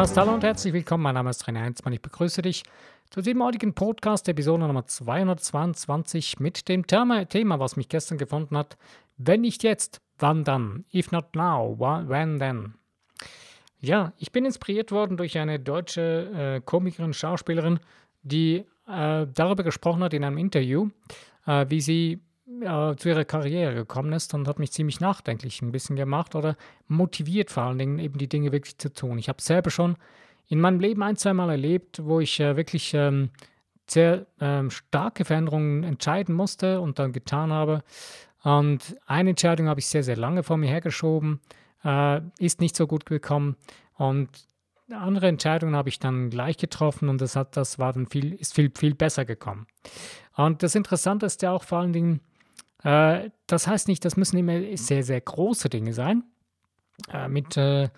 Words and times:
Podcast. 0.00 0.16
Hallo 0.16 0.32
und 0.32 0.44
herzlich 0.44 0.72
willkommen. 0.72 1.02
Mein 1.02 1.12
Name 1.12 1.28
ist 1.28 1.46
René 1.46 1.60
Heinzmann. 1.60 1.92
Ich 1.92 2.00
begrüße 2.00 2.40
dich 2.40 2.62
zu 3.10 3.20
diesem 3.20 3.44
heutigen 3.44 3.74
Podcast, 3.74 4.26
Episode 4.30 4.66
Nummer 4.66 4.86
222 4.86 6.40
mit 6.40 6.70
dem 6.70 6.86
Thema, 6.86 7.26
was 7.60 7.76
mich 7.76 7.90
gestern 7.90 8.16
gefunden 8.16 8.56
hat. 8.56 8.78
Wenn 9.18 9.42
nicht 9.42 9.62
jetzt, 9.62 10.00
wann 10.18 10.42
dann? 10.42 10.86
If 10.94 11.12
not 11.12 11.36
now, 11.36 11.76
when 11.78 12.38
then? 12.38 12.76
Ja, 13.78 14.14
ich 14.16 14.32
bin 14.32 14.46
inspiriert 14.46 14.90
worden 14.90 15.18
durch 15.18 15.36
eine 15.36 15.60
deutsche 15.60 16.54
äh, 16.56 16.60
Komikerin, 16.64 17.12
Schauspielerin, 17.12 17.78
die 18.22 18.64
äh, 18.88 19.26
darüber 19.34 19.64
gesprochen 19.64 20.02
hat 20.02 20.14
in 20.14 20.24
einem 20.24 20.38
Interview, 20.38 20.88
äh, 21.46 21.66
wie 21.68 21.82
sie 21.82 22.22
äh, 22.60 22.96
zu 22.96 23.08
ihrer 23.08 23.24
Karriere 23.24 23.74
gekommen 23.74 24.12
ist 24.12 24.34
und 24.34 24.48
hat 24.48 24.58
mich 24.58 24.72
ziemlich 24.72 25.00
nachdenklich 25.00 25.62
ein 25.62 25.72
bisschen 25.72 25.96
gemacht 25.96 26.34
oder 26.34 26.56
motiviert 26.88 27.50
vor 27.50 27.62
allen 27.64 27.78
Dingen 27.78 27.98
eben 27.98 28.18
die 28.18 28.28
Dinge 28.28 28.52
wirklich 28.52 28.76
zu 28.78 28.92
tun. 28.92 29.18
Ich 29.18 29.28
habe 29.28 29.40
selber 29.40 29.70
schon 29.70 29.96
in 30.48 30.60
meinem 30.60 30.80
Leben 30.80 31.02
ein, 31.02 31.16
zwei 31.16 31.32
Mal 31.32 31.50
erlebt, 31.50 32.04
wo 32.04 32.18
ich 32.20 32.40
äh, 32.40 32.56
wirklich 32.56 32.92
ähm, 32.92 33.30
sehr 33.88 34.26
ähm, 34.40 34.70
starke 34.70 35.24
Veränderungen 35.24 35.84
entscheiden 35.84 36.34
musste 36.34 36.80
und 36.80 36.98
dann 36.98 37.12
getan 37.12 37.52
habe. 37.52 37.82
Und 38.42 38.96
eine 39.06 39.30
Entscheidung 39.30 39.68
habe 39.68 39.80
ich 39.80 39.86
sehr, 39.86 40.02
sehr 40.02 40.16
lange 40.16 40.42
vor 40.42 40.56
mir 40.56 40.68
hergeschoben, 40.68 41.40
äh, 41.84 42.20
ist 42.38 42.60
nicht 42.60 42.76
so 42.76 42.86
gut 42.86 43.06
gekommen. 43.06 43.56
Und 43.94 44.28
andere 44.90 45.28
Entscheidungen 45.28 45.76
habe 45.76 45.88
ich 45.88 45.98
dann 45.98 46.30
gleich 46.30 46.56
getroffen 46.56 47.08
und 47.08 47.20
das 47.20 47.36
hat, 47.36 47.56
das 47.56 47.78
war 47.78 47.92
dann 47.92 48.06
viel, 48.06 48.32
ist 48.34 48.54
viel, 48.54 48.72
viel 48.76 48.94
besser 48.94 49.24
gekommen. 49.24 49.66
Und 50.36 50.62
das 50.62 50.74
Interessante 50.74 51.26
ist 51.26 51.42
ja 51.42 51.52
auch 51.52 51.64
vor 51.64 51.78
allen 51.78 51.92
Dingen, 51.92 52.20
äh, 52.82 53.30
das 53.46 53.66
heißt 53.66 53.88
nicht, 53.88 54.04
das 54.04 54.16
müssen 54.16 54.38
immer 54.38 54.76
sehr, 54.76 55.02
sehr 55.02 55.20
große 55.20 55.68
Dinge 55.68 55.92
sein. 55.92 56.24
Äh, 57.12 57.28
mit, 57.28 57.56
äh, 57.56 57.88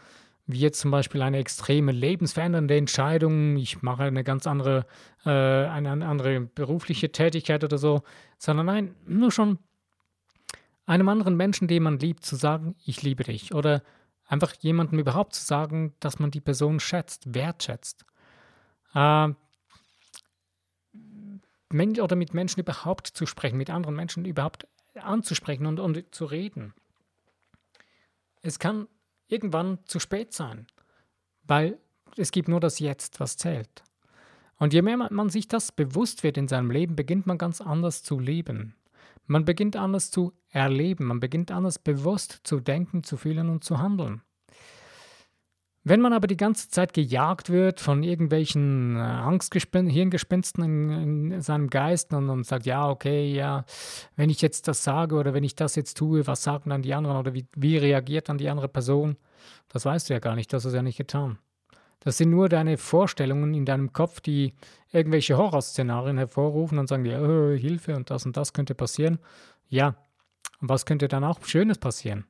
wie 0.46 0.58
jetzt 0.58 0.80
zum 0.80 0.90
Beispiel 0.90 1.22
eine 1.22 1.38
extreme 1.38 1.92
lebensverändernde 1.92 2.76
Entscheidung, 2.76 3.56
ich 3.56 3.82
mache 3.82 4.04
eine 4.04 4.24
ganz 4.24 4.46
andere, 4.46 4.86
äh, 5.24 5.30
eine 5.30 6.06
andere 6.06 6.40
berufliche 6.40 7.12
Tätigkeit 7.12 7.64
oder 7.64 7.78
so, 7.78 8.02
sondern 8.38 8.66
nein, 8.66 8.94
nur 9.06 9.30
schon 9.30 9.58
einem 10.86 11.08
anderen 11.08 11.36
Menschen, 11.36 11.68
den 11.68 11.84
man 11.84 11.98
liebt, 11.98 12.24
zu 12.24 12.36
sagen, 12.36 12.74
ich 12.84 13.02
liebe 13.02 13.24
dich. 13.24 13.54
Oder 13.54 13.82
einfach 14.26 14.52
jemandem 14.60 14.98
überhaupt 14.98 15.34
zu 15.34 15.44
sagen, 15.44 15.94
dass 16.00 16.18
man 16.18 16.30
die 16.30 16.40
Person 16.40 16.80
schätzt, 16.80 17.34
wertschätzt. 17.34 18.04
Äh, 18.94 19.28
oder 21.72 22.16
mit 22.16 22.34
Menschen 22.34 22.60
überhaupt 22.60 23.06
zu 23.06 23.24
sprechen, 23.24 23.56
mit 23.56 23.70
anderen 23.70 23.96
Menschen 23.96 24.26
überhaupt 24.26 24.66
anzusprechen 24.94 25.66
und, 25.66 25.80
und 25.80 26.14
zu 26.14 26.24
reden. 26.24 26.74
Es 28.42 28.58
kann 28.58 28.88
irgendwann 29.28 29.78
zu 29.84 29.98
spät 29.98 30.32
sein, 30.32 30.66
weil 31.44 31.78
es 32.16 32.30
gibt 32.30 32.48
nur 32.48 32.60
das 32.60 32.78
Jetzt, 32.78 33.20
was 33.20 33.36
zählt. 33.36 33.82
Und 34.58 34.72
je 34.72 34.82
mehr 34.82 34.96
man 34.96 35.28
sich 35.28 35.48
das 35.48 35.72
bewusst 35.72 36.22
wird 36.22 36.36
in 36.36 36.48
seinem 36.48 36.70
Leben, 36.70 36.94
beginnt 36.94 37.26
man 37.26 37.38
ganz 37.38 37.60
anders 37.60 38.02
zu 38.02 38.18
leben. 38.18 38.76
Man 39.26 39.44
beginnt 39.44 39.76
anders 39.76 40.10
zu 40.10 40.32
erleben, 40.50 41.06
man 41.06 41.20
beginnt 41.20 41.50
anders 41.50 41.78
bewusst 41.78 42.40
zu 42.44 42.60
denken, 42.60 43.02
zu 43.02 43.16
fühlen 43.16 43.48
und 43.48 43.64
zu 43.64 43.78
handeln. 43.78 44.22
Wenn 45.84 46.00
man 46.00 46.12
aber 46.12 46.28
die 46.28 46.36
ganze 46.36 46.68
Zeit 46.68 46.92
gejagt 46.92 47.50
wird 47.50 47.80
von 47.80 48.04
irgendwelchen 48.04 48.94
äh, 48.96 49.00
Angstgespin 49.00 49.88
Hirngespinsten 49.88 50.62
in, 50.62 51.32
in, 51.32 51.42
seinem 51.42 51.70
Geist 51.70 52.12
und, 52.12 52.30
und 52.30 52.46
sagt, 52.46 52.66
ja, 52.66 52.88
okay, 52.88 53.32
ja, 53.34 53.64
wenn 54.14 54.30
ich 54.30 54.42
jetzt 54.42 54.68
das 54.68 54.84
sage 54.84 55.16
oder 55.16 55.34
wenn 55.34 55.42
ich 55.42 55.56
das 55.56 55.74
jetzt 55.74 55.96
tue, 55.96 56.24
was 56.28 56.44
sagen 56.44 56.70
dann 56.70 56.82
die 56.82 56.94
anderen 56.94 57.16
oder 57.16 57.34
wie, 57.34 57.46
wie 57.56 57.78
reagiert 57.78 58.28
dann 58.28 58.38
die 58.38 58.48
andere 58.48 58.68
Person? 58.68 59.16
Das 59.68 59.84
weißt 59.84 60.08
du 60.08 60.14
ja 60.14 60.20
gar 60.20 60.36
nicht, 60.36 60.52
das 60.52 60.64
hast 60.64 60.72
du 60.72 60.76
ja 60.76 60.82
nicht 60.82 60.98
getan. 60.98 61.38
Das 61.98 62.16
sind 62.16 62.30
nur 62.30 62.48
deine 62.48 62.78
Vorstellungen 62.78 63.54
in 63.54 63.64
deinem 63.64 63.92
Kopf, 63.92 64.20
die 64.20 64.54
irgendwelche 64.92 65.36
Horrorszenarien 65.36 66.18
hervorrufen 66.18 66.78
und 66.78 66.88
sagen 66.88 67.04
dir, 67.04 67.20
oh, 67.20 67.56
Hilfe 67.56 67.96
und 67.96 68.10
das 68.10 68.24
und 68.24 68.36
das 68.36 68.52
könnte 68.52 68.76
passieren. 68.76 69.18
Ja, 69.68 69.96
und 70.60 70.68
was 70.68 70.86
könnte 70.86 71.08
dann 71.08 71.24
auch 71.24 71.44
Schönes 71.44 71.78
passieren? 71.78 72.24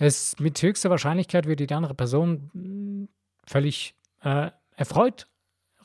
Es 0.00 0.34
mit 0.40 0.60
höchster 0.62 0.88
Wahrscheinlichkeit 0.88 1.44
würde 1.46 1.66
die 1.66 1.74
andere 1.74 1.94
Person 1.94 2.50
hm, 2.54 3.08
völlig 3.46 3.94
äh, 4.22 4.50
erfreut 4.74 5.26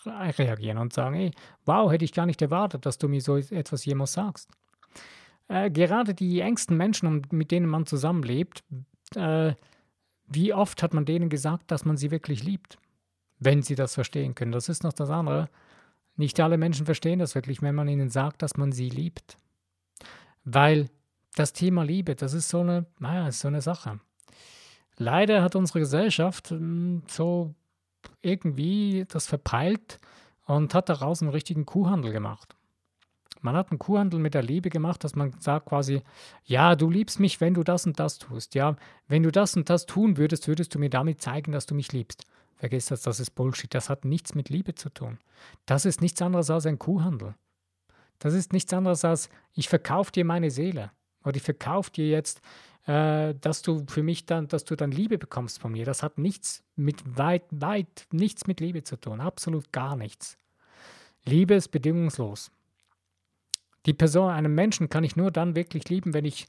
reagieren 0.06 0.78
und 0.78 0.94
sagen, 0.94 1.16
hey, 1.16 1.32
wow, 1.66 1.92
hätte 1.92 2.06
ich 2.06 2.14
gar 2.14 2.26
nicht 2.26 2.42
erwartet, 2.42 2.86
dass 2.86 2.98
du 2.98 3.08
mir 3.10 3.22
so 3.22 3.38
etwas 3.38 3.84
jemals 3.86 4.14
sagst. 4.14 4.50
Äh, 5.48 5.70
gerade 5.70 6.14
die 6.14 6.40
engsten 6.40 6.78
Menschen, 6.78 7.24
mit 7.32 7.52
denen 7.52 7.68
man 7.68 7.86
zusammenlebt, 7.86 8.64
äh, 9.16 9.54
wie 10.28 10.54
oft 10.54 10.82
hat 10.82 10.94
man 10.94 11.06
denen 11.06 11.30
gesagt, 11.30 11.70
dass 11.72 11.84
man 11.86 11.98
sie 11.98 12.12
wirklich 12.12 12.44
liebt, 12.44 12.78
wenn 13.40 13.64
sie 13.64 13.76
das 13.76 13.96
verstehen 13.96 14.34
können. 14.34 14.52
Das 14.52 14.70
ist 14.70 14.84
noch 14.84 14.94
das 14.94 15.10
andere. 15.10 15.50
Nicht 16.16 16.40
alle 16.40 16.58
Menschen 16.58 16.86
verstehen 16.86 17.20
das 17.20 17.36
wirklich, 17.36 17.62
wenn 17.62 17.76
man 17.76 17.90
ihnen 17.90 18.10
sagt, 18.10 18.42
dass 18.42 18.56
man 18.56 18.72
sie 18.72 18.90
liebt. 18.90 19.38
Weil 20.46 20.90
das 21.36 21.52
Thema 21.52 21.84
Liebe, 21.84 22.16
das 22.16 22.34
ist 22.34 22.50
so 22.50 22.62
eine, 22.62 22.86
naja, 23.00 23.28
ist 23.28 23.42
so 23.42 23.50
eine 23.50 23.62
Sache. 23.62 24.00
Leider 24.98 25.44
hat 25.44 25.56
unsere 25.56 25.80
Gesellschaft 25.80 26.52
hm, 26.52 27.04
so 27.08 27.54
irgendwie 28.22 29.06
das 29.08 29.28
verpeilt 29.28 30.00
und 30.46 30.74
hat 30.74 30.90
daraus 30.90 31.22
einen 31.22 31.32
richtigen 31.32 31.66
Kuhhandel 31.66 32.12
gemacht. 32.12 32.56
Man 33.42 33.56
hat 33.56 33.70
einen 33.70 33.80
Kuhhandel 33.80 34.20
mit 34.20 34.34
der 34.34 34.42
Liebe 34.42 34.70
gemacht, 34.70 35.04
dass 35.04 35.16
man 35.16 35.34
sagt 35.40 35.68
quasi, 35.68 36.02
ja, 36.46 36.76
du 36.76 36.90
liebst 36.90 37.20
mich, 37.20 37.42
wenn 37.42 37.54
du 37.54 37.64
das 37.64 37.86
und 37.86 38.00
das 38.00 38.18
tust. 38.18 38.56
Ja, 38.56 38.76
wenn 39.08 39.22
du 39.22 39.32
das 39.32 39.56
und 39.56 39.70
das 39.70 39.86
tun 39.86 40.18
würdest, 40.18 40.48
würdest 40.48 40.74
du 40.74 40.80
mir 40.80 40.90
damit 40.90 41.22
zeigen, 41.22 41.52
dass 41.52 41.68
du 41.68 41.76
mich 41.76 41.92
liebst. 41.92 42.26
Vergiss 42.56 42.88
das, 42.88 43.04
das 43.04 43.20
ist 43.20 43.32
Bullshit. 43.32 43.72
Das 43.74 43.90
hat 43.90 44.04
nichts 44.04 44.34
mit 44.34 44.50
Liebe 44.50 44.74
zu 44.74 44.90
tun. 44.90 45.20
Das 45.68 45.86
ist 45.86 46.02
nichts 46.02 46.22
anderes 46.22 46.50
als 46.50 46.66
ein 46.66 46.80
Kuhhandel. 46.80 47.36
Das 48.18 48.34
ist 48.34 48.54
nichts 48.54 48.74
anderes 48.74 49.06
als, 49.06 49.30
ich 49.54 49.70
verkaufe 49.70 50.12
dir 50.12 50.26
meine 50.26 50.50
Seele. 50.50 50.92
Oder 51.24 51.36
ich 51.36 51.44
verkaufe 51.44 51.92
dir 51.92 52.08
jetzt, 52.08 52.42
äh, 52.86 53.34
dass 53.42 53.62
du 53.62 53.86
für 53.88 54.04
mich 54.04 54.26
dann, 54.26 54.48
dass 54.48 54.64
du 54.66 54.76
dann 54.76 54.92
Liebe 54.92 55.18
bekommst 55.18 55.60
von 55.60 55.72
mir. 55.72 55.86
Das 55.86 56.04
hat 56.04 56.18
nichts 56.18 56.64
mit 56.76 57.18
weit, 57.18 57.44
weit, 57.52 58.08
nichts 58.12 58.48
mit 58.48 58.60
Liebe 58.60 58.84
zu 58.84 58.98
tun. 58.98 59.22
Absolut 59.22 59.72
gar 59.72 59.96
nichts. 59.96 60.38
Liebe 61.26 61.56
ist 61.56 61.70
bedingungslos. 61.70 62.52
Die 63.86 63.94
Person, 63.94 64.32
einen 64.32 64.54
Menschen 64.54 64.90
kann 64.90 65.04
ich 65.04 65.16
nur 65.16 65.32
dann 65.32 65.56
wirklich 65.56 65.90
lieben, 65.90 66.14
wenn 66.14 66.26
ich 66.26 66.48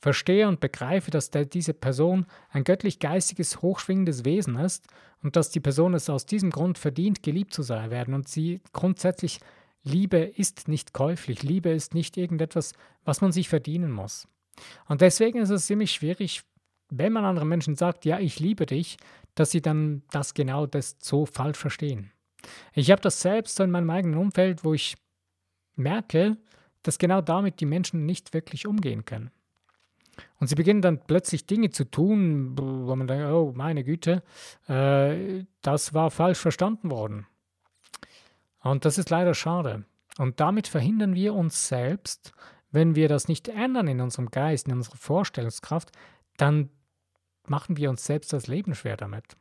verstehe 0.00 0.46
und 0.46 0.60
begreife, 0.60 1.10
dass 1.10 1.30
der, 1.30 1.44
diese 1.44 1.74
Person 1.74 2.26
ein 2.50 2.64
göttlich-geistiges, 2.64 3.62
hochschwingendes 3.62 4.24
Wesen 4.24 4.56
ist 4.56 4.86
und 5.22 5.36
dass 5.36 5.50
die 5.50 5.60
Person 5.60 5.94
es 5.94 6.08
aus 6.08 6.24
diesem 6.24 6.50
Grund 6.50 6.78
verdient, 6.78 7.22
geliebt 7.22 7.52
zu 7.52 7.62
sein 7.62 7.90
werden 7.90 8.14
und 8.14 8.28
sie 8.28 8.60
grundsätzlich 8.72 9.40
Liebe 9.82 10.18
ist 10.18 10.68
nicht 10.68 10.92
käuflich. 10.92 11.42
Liebe 11.42 11.70
ist 11.70 11.94
nicht 11.94 12.16
irgendetwas, 12.16 12.74
was 13.04 13.20
man 13.20 13.32
sich 13.32 13.48
verdienen 13.48 13.90
muss. 13.90 14.28
Und 14.86 15.00
deswegen 15.00 15.38
ist 15.38 15.50
es 15.50 15.66
ziemlich 15.66 15.92
schwierig, 15.92 16.42
wenn 16.90 17.12
man 17.12 17.24
anderen 17.24 17.48
Menschen 17.48 17.76
sagt, 17.76 18.04
ja, 18.04 18.18
ich 18.18 18.40
liebe 18.40 18.66
dich, 18.66 18.96
dass 19.34 19.50
sie 19.50 19.60
dann 19.60 20.02
das 20.10 20.34
genau 20.34 20.66
das 20.66 20.96
so 21.00 21.26
falsch 21.26 21.58
verstehen. 21.58 22.12
Ich 22.74 22.90
habe 22.90 23.02
das 23.02 23.20
selbst 23.20 23.56
so 23.56 23.64
in 23.64 23.70
meinem 23.70 23.90
eigenen 23.90 24.18
Umfeld, 24.18 24.64
wo 24.64 24.74
ich 24.74 24.96
merke, 25.76 26.36
dass 26.82 26.98
genau 26.98 27.20
damit 27.20 27.60
die 27.60 27.66
Menschen 27.66 28.06
nicht 28.06 28.32
wirklich 28.32 28.66
umgehen 28.66 29.04
können. 29.04 29.30
Und 30.40 30.48
sie 30.48 30.54
beginnen 30.54 30.82
dann 30.82 31.00
plötzlich 31.06 31.46
Dinge 31.46 31.70
zu 31.70 31.84
tun, 31.84 32.56
wo 32.58 32.94
man 32.96 33.06
denkt, 33.06 33.26
oh 33.26 33.52
meine 33.54 33.84
Güte, 33.84 34.22
äh, 34.66 35.44
das 35.62 35.94
war 35.94 36.10
falsch 36.10 36.38
verstanden 36.38 36.90
worden. 36.90 37.26
Und 38.60 38.84
das 38.84 38.98
ist 38.98 39.10
leider 39.10 39.34
schade. 39.34 39.84
Und 40.18 40.40
damit 40.40 40.66
verhindern 40.66 41.14
wir 41.14 41.34
uns 41.34 41.68
selbst, 41.68 42.32
wenn 42.70 42.94
wir 42.94 43.08
das 43.08 43.28
nicht 43.28 43.48
ändern 43.48 43.88
in 43.88 44.00
unserem 44.00 44.30
Geist, 44.30 44.68
in 44.68 44.74
unserer 44.74 44.96
Vorstellungskraft, 44.96 45.90
dann 46.36 46.70
machen 47.46 47.76
wir 47.76 47.90
uns 47.90 48.04
selbst 48.04 48.32
das 48.32 48.46
Leben 48.46 48.74
schwer 48.74 48.96
damit. 48.96 49.36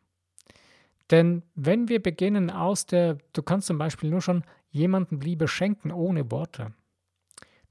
Denn 1.11 1.43
wenn 1.55 1.87
wir 1.87 2.01
beginnen 2.01 2.49
aus 2.49 2.85
der, 2.85 3.17
du 3.33 3.41
kannst 3.41 3.67
zum 3.67 3.77
Beispiel 3.77 4.09
nur 4.09 4.21
schon 4.21 4.43
jemandem 4.69 5.21
Liebe 5.21 5.47
schenken 5.47 5.91
ohne 5.91 6.29
Worte. 6.31 6.73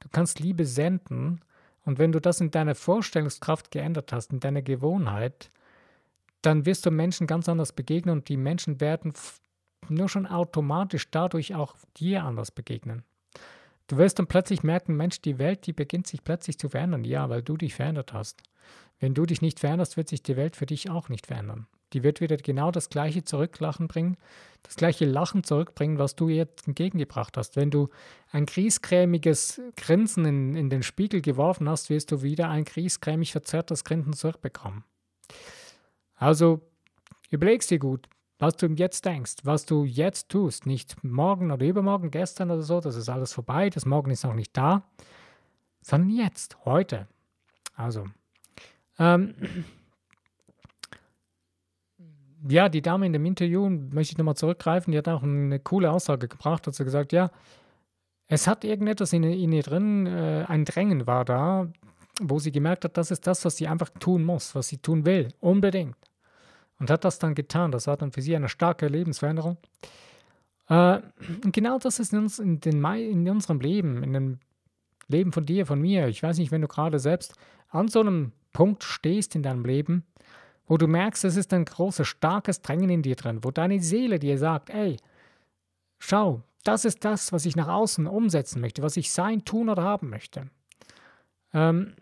Du 0.01 0.09
kannst 0.11 0.41
Liebe 0.41 0.65
senden 0.65 1.41
und 1.85 1.99
wenn 1.99 2.13
du 2.13 2.21
das 2.21 2.41
in 2.41 2.51
deiner 2.51 2.75
Vorstellungskraft 2.75 3.71
geändert 3.71 4.13
hast, 4.13 4.33
in 4.33 4.41
deiner 4.41 4.63
Gewohnheit, 4.63 5.51
dann 6.43 6.67
wirst 6.67 6.87
du 6.87 6.91
Menschen 6.91 7.27
ganz 7.27 7.49
anders 7.49 7.73
begegnen 7.73 8.19
und 8.19 8.29
die 8.29 8.37
Menschen 8.37 8.81
werden 8.81 9.13
nur 9.89 10.09
schon 10.09 10.27
automatisch 10.27 11.11
dadurch 11.11 11.55
auch 11.55 11.77
dir 11.97 12.25
anders 12.25 12.51
begegnen. 12.51 13.05
Du 13.89 13.99
wirst 13.99 14.19
dann 14.19 14.27
plötzlich 14.27 14.63
merken, 14.63 14.97
Mensch, 14.97 15.21
die 15.21 15.39
Welt, 15.39 15.67
die 15.67 15.73
beginnt 15.73 16.07
sich 16.07 16.25
plötzlich 16.25 16.59
zu 16.59 16.69
verändern. 16.69 17.05
Ja, 17.05 17.29
weil 17.29 17.43
du 17.43 17.57
dich 17.57 17.75
verändert 17.75 18.13
hast. 18.13 18.43
Wenn 18.99 19.15
du 19.15 19.27
dich 19.27 19.43
nicht 19.43 19.61
veränderst, 19.61 19.97
wird 19.97 20.09
sich 20.09 20.23
die 20.23 20.37
Welt 20.37 20.57
für 20.57 20.67
dich 20.67 20.91
auch 20.91 21.09
nicht 21.09 21.27
verändern. 21.27 21.67
Die 21.93 22.03
wird 22.03 22.21
wieder 22.21 22.37
genau 22.37 22.71
das 22.71 22.89
gleiche 22.89 23.25
Zurücklachen 23.25 23.87
bringen, 23.87 24.17
das 24.63 24.75
gleiche 24.75 25.05
Lachen 25.05 25.45
zurückbringen, 25.45 25.99
was 25.99 26.17
du 26.17 26.29
ihr 26.29 26.49
entgegengebracht 26.67 27.37
hast. 27.37 27.55
Wenn 27.55 27.71
du 27.71 27.89
ein 28.31 28.47
griesgrämiges 28.47 29.61
Grinsen 29.77 30.25
in, 30.25 30.55
in 30.57 30.71
den 30.71 30.83
Spiegel 30.83 31.21
geworfen 31.21 31.69
hast, 31.69 31.91
wirst 31.91 32.11
du 32.11 32.23
wieder 32.23 32.49
ein 32.49 32.65
griesgrämig 32.65 33.33
verzerrtes 33.33 33.85
Grinsen 33.85 34.15
zurückbekommen. 34.15 34.83
Also 36.17 36.63
überlegst 37.31 37.71
dir 37.71 37.79
gut, 37.79 38.09
was 38.39 38.57
du 38.57 38.67
jetzt 38.67 39.05
denkst, 39.05 39.37
was 39.45 39.65
du 39.65 39.85
jetzt 39.85 40.29
tust, 40.29 40.67
nicht 40.67 41.03
morgen 41.03 41.51
oder 41.51 41.65
übermorgen, 41.65 42.11
gestern 42.11 42.51
oder 42.51 42.63
so, 42.63 42.81
das 42.81 42.97
ist 42.97 43.09
alles 43.09 43.33
vorbei, 43.33 43.71
das 43.71 43.87
Morgen 43.87 44.11
ist 44.11 44.25
noch 44.25 44.35
nicht 44.35 44.57
da, 44.57 44.83
sondern 45.81 46.11
jetzt, 46.11 46.59
heute. 46.65 47.07
Also, 47.75 48.05
ähm, 48.99 49.35
ja, 52.49 52.69
die 52.69 52.83
Dame 52.83 53.07
in 53.07 53.13
dem 53.13 53.25
Interview, 53.25 53.69
möchte 53.69 54.13
ich 54.13 54.19
nochmal 54.19 54.37
zurückgreifen, 54.37 54.93
die 54.93 54.99
hat 54.99 55.09
auch 55.09 55.23
eine 55.23 55.59
coole 55.59 55.91
Aussage 55.91 56.29
gebracht, 56.29 56.67
hat 56.67 56.75
sie 56.75 56.85
gesagt, 56.85 57.13
ja, 57.13 57.31
es 58.29 58.47
hat 58.47 58.65
irgendetwas 58.65 59.13
in, 59.13 59.23
in 59.23 59.53
ihr 59.53 59.63
drin, 59.63 60.07
äh, 60.07 60.45
ein 60.47 60.65
Drängen 60.65 61.07
war 61.07 61.25
da, 61.25 61.69
wo 62.21 62.39
sie 62.39 62.53
gemerkt 62.53 62.85
hat, 62.85 62.97
das 62.97 63.11
ist 63.11 63.27
das, 63.27 63.45
was 63.45 63.57
sie 63.57 63.69
einfach 63.69 63.91
tun 64.01 64.25
muss, 64.25 64.55
was 64.55 64.69
sie 64.69 64.79
tun 64.79 65.07
will, 65.07 65.29
unbedingt. 65.41 65.97
Und 66.79 66.91
hat 66.91 67.05
das 67.05 67.19
dann 67.19 67.35
getan. 67.35 67.73
Das 67.73 67.87
war 67.87 67.97
dann 67.97 68.13
für 68.13 68.23
sie 68.23 68.37
eine 68.37 68.49
starke 68.49 68.87
Lebensveränderung. 68.89 69.57
Äh, 70.69 71.01
und 71.45 71.53
genau 71.53 71.79
das 71.79 71.99
ist 71.99 72.13
in, 72.13 72.21
uns, 72.21 72.39
in, 72.39 72.61
den, 72.61 72.85
in 72.85 73.29
unserem 73.29 73.61
Leben, 73.61 74.03
in 74.03 74.13
dem 74.13 74.39
Leben 75.09 75.33
von 75.33 75.47
dir, 75.47 75.67
von 75.67 75.81
mir. 75.81 76.09
Ich 76.09 76.23
weiß 76.23 76.39
nicht, 76.39 76.51
wenn 76.51 76.63
du 76.63 76.69
gerade 76.69 76.99
selbst 76.99 77.35
an 77.69 77.89
so 77.89 78.01
einem 78.01 78.33
Punkt 78.53 78.85
stehst 78.85 79.35
in 79.35 79.43
deinem 79.43 79.65
Leben, 79.65 80.05
wo 80.67 80.77
du 80.77 80.87
merkst, 80.87 81.25
es 81.25 81.37
ist 81.37 81.53
ein 81.53 81.65
großes, 81.65 82.07
starkes 82.07 82.63
Drängen 82.63 82.91
in 82.91 83.03
dir 83.03 83.15
drin, 83.15 83.45
wo 83.45 83.51
deine 83.51 83.81
Seele 83.81 84.19
dir 84.19 84.39
sagt, 84.39 84.71
ey, 84.71 84.97
schau, 85.99 86.43
das 86.65 86.85
ist 86.85 87.05
das, 87.05 87.33
was 87.33 87.47
ich 87.47 87.55
nach 87.55 87.69
außen 87.69 88.07
umsetzen 88.07 88.61
möchte, 88.61 88.83
was 88.83 88.97
ich 88.97 89.13
sein, 89.13 89.45
tun 89.45 89.69
oder 89.69 89.85
haben 89.85 90.11
möchte. 90.11 90.51
Ähm, 91.55 91.95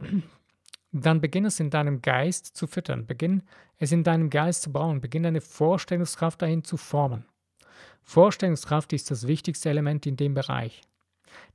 dann 1.02 1.20
beginn 1.20 1.44
es 1.44 1.61
in 1.61 1.70
deinem 1.70 2.02
Geist 2.02 2.56
zu 2.56 2.67
füttern, 2.67 3.06
beginn 3.06 3.43
es 3.79 3.93
in 3.93 4.05
deinem 4.05 4.31
Geist 4.31 4.62
zu 4.62 4.73
bauen, 4.73 5.00
beginn 5.00 5.25
deine 5.25 5.41
Vorstellungskraft 5.41 6.43
dahin 6.43 6.64
zu 6.64 6.76
formen. 6.76 7.25
Vorstellungskraft 8.02 8.93
ist 8.93 9.11
das 9.11 9.26
wichtigste 9.26 9.70
Element 9.70 10.06
in 10.06 10.17
dem 10.17 10.35
Bereich. 10.35 10.82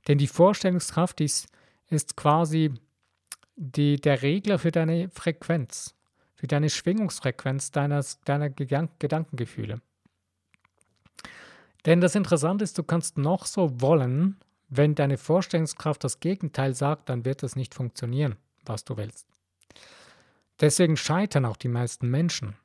Denn 0.08 0.18
die 0.18 0.26
Vorstellungskraft 0.26 1.20
ist, 1.20 1.48
ist 1.88 2.16
quasi 2.16 2.74
die, 3.56 3.96
der 3.96 4.22
Regler 4.22 4.58
für 4.58 4.70
deine 4.70 5.08
Frequenz 5.10 5.94
für 6.40 6.46
deine 6.46 6.70
Schwingungsfrequenz 6.70 7.70
deiner, 7.70 8.02
deiner 8.24 8.48
Gedankengefühle. 8.48 9.82
Denn 11.84 12.00
das 12.00 12.14
Interessante 12.14 12.64
ist, 12.64 12.78
du 12.78 12.82
kannst 12.82 13.18
noch 13.18 13.44
so 13.44 13.82
wollen, 13.82 14.38
wenn 14.70 14.94
deine 14.94 15.18
Vorstellungskraft 15.18 16.02
das 16.02 16.18
Gegenteil 16.18 16.74
sagt, 16.74 17.10
dann 17.10 17.26
wird 17.26 17.42
es 17.42 17.56
nicht 17.56 17.74
funktionieren, 17.74 18.36
was 18.64 18.86
du 18.86 18.96
willst. 18.96 19.29
Deswegen 20.60 20.96
scheitern 20.96 21.44
auch 21.44 21.56
die 21.56 21.68
meisten 21.68 22.08
Menschen. 22.08 22.56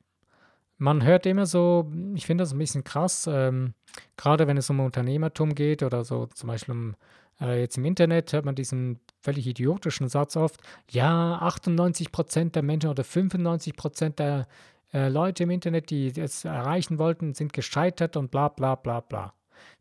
Man 0.78 1.02
hört 1.02 1.24
immer 1.24 1.46
so, 1.46 1.90
ich 2.14 2.26
finde 2.26 2.42
das 2.42 2.52
ein 2.52 2.58
bisschen 2.58 2.84
krass, 2.84 3.26
ähm, 3.30 3.72
gerade 4.16 4.46
wenn 4.46 4.58
es 4.58 4.68
um 4.68 4.80
Unternehmertum 4.80 5.54
geht 5.54 5.82
oder 5.82 6.04
so 6.04 6.26
zum 6.26 6.48
Beispiel 6.48 6.74
um 6.74 6.96
äh, 7.40 7.60
jetzt 7.60 7.78
im 7.78 7.84
Internet 7.84 8.32
hört 8.32 8.44
man 8.44 8.54
diesen 8.54 9.00
völlig 9.20 9.46
idiotischen 9.46 10.08
Satz 10.08 10.36
oft, 10.36 10.60
ja, 10.90 11.38
98 11.38 12.12
Prozent 12.12 12.54
der 12.54 12.62
Menschen 12.62 12.90
oder 12.90 13.04
95 13.04 13.76
Prozent 13.76 14.18
der 14.18 14.46
äh, 14.92 15.08
Leute 15.08 15.44
im 15.44 15.50
Internet, 15.50 15.90
die 15.90 16.08
es 16.18 16.44
erreichen 16.44 16.98
wollten, 16.98 17.34
sind 17.34 17.52
gescheitert 17.52 18.16
und 18.16 18.30
bla 18.30 18.48
bla 18.48 18.74
bla 18.74 19.00
bla. 19.00 19.34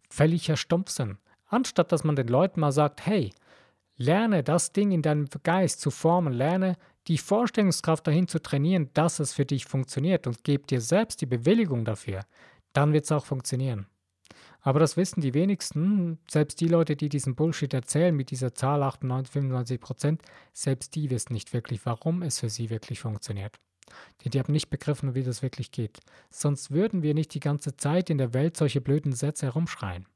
Völliger 0.10 0.58
Stumpfsinn. 0.58 1.18
Anstatt 1.48 1.92
dass 1.92 2.04
man 2.04 2.16
den 2.16 2.28
Leuten 2.28 2.60
mal 2.60 2.72
sagt, 2.72 3.06
hey, 3.06 3.32
lerne 3.98 4.44
das 4.44 4.72
Ding 4.72 4.92
in 4.92 5.02
deinem 5.02 5.28
Geist 5.44 5.80
zu 5.80 5.92
formen, 5.92 6.34
lerne 6.34 6.76
die 7.08 7.18
Vorstellungskraft 7.18 8.08
dahin 8.08 8.28
zu 8.28 8.42
trainieren, 8.42 8.90
dass 8.94 9.20
es 9.20 9.34
für 9.34 9.46
dich 9.46 9.66
funktioniert 9.66 10.28
und 10.28 10.44
gib 10.44 10.68
dir 10.68 10.82
selbst 10.82 11.22
die 11.22 11.28
Bewilligung 11.28 11.86
dafür, 11.86 12.26
dann 12.74 12.94
wird 12.94 13.06
es 13.06 13.12
auch 13.12 13.26
funktionieren. 13.26 13.88
Aber 14.62 14.80
das 14.80 14.98
wissen 14.98 15.22
die 15.22 15.36
wenigsten, 15.36 16.18
selbst 16.28 16.60
die 16.60 16.68
Leute, 16.68 16.96
die 16.96 17.08
diesen 17.08 17.36
Bullshit 17.36 17.72
erzählen 17.72 18.16
mit 18.16 18.32
dieser 18.32 18.56
Zahl 18.56 18.82
98, 18.82 19.32
95 19.32 19.80
Prozent, 19.80 20.22
selbst 20.54 20.96
die 20.96 21.12
wissen 21.12 21.34
nicht 21.34 21.54
wirklich, 21.54 21.86
warum 21.86 22.24
es 22.24 22.40
für 22.40 22.50
sie 22.50 22.72
wirklich 22.72 23.00
funktioniert. 23.00 23.60
Die, 24.22 24.32
die 24.32 24.40
haben 24.40 24.52
nicht 24.52 24.72
begriffen, 24.72 25.14
wie 25.14 25.22
das 25.22 25.44
wirklich 25.44 25.72
geht. 25.72 26.00
Sonst 26.32 26.72
würden 26.72 27.04
wir 27.04 27.14
nicht 27.14 27.36
die 27.36 27.40
ganze 27.40 27.78
Zeit 27.78 28.10
in 28.10 28.18
der 28.18 28.34
Welt 28.34 28.58
solche 28.58 28.82
blöden 28.82 29.14
Sätze 29.14 29.46
herumschreien. 29.46 30.08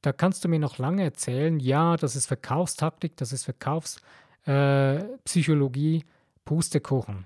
Da 0.00 0.12
kannst 0.12 0.44
du 0.44 0.48
mir 0.48 0.58
noch 0.58 0.78
lange 0.78 1.02
erzählen, 1.02 1.60
ja, 1.60 1.96
das 1.96 2.16
ist 2.16 2.26
Verkaufstaktik, 2.26 3.16
das 3.16 3.32
ist 3.32 3.44
Verkaufspsychologie, 3.44 4.23
äh, 4.46 5.04
Pustekuchen. 6.44 7.24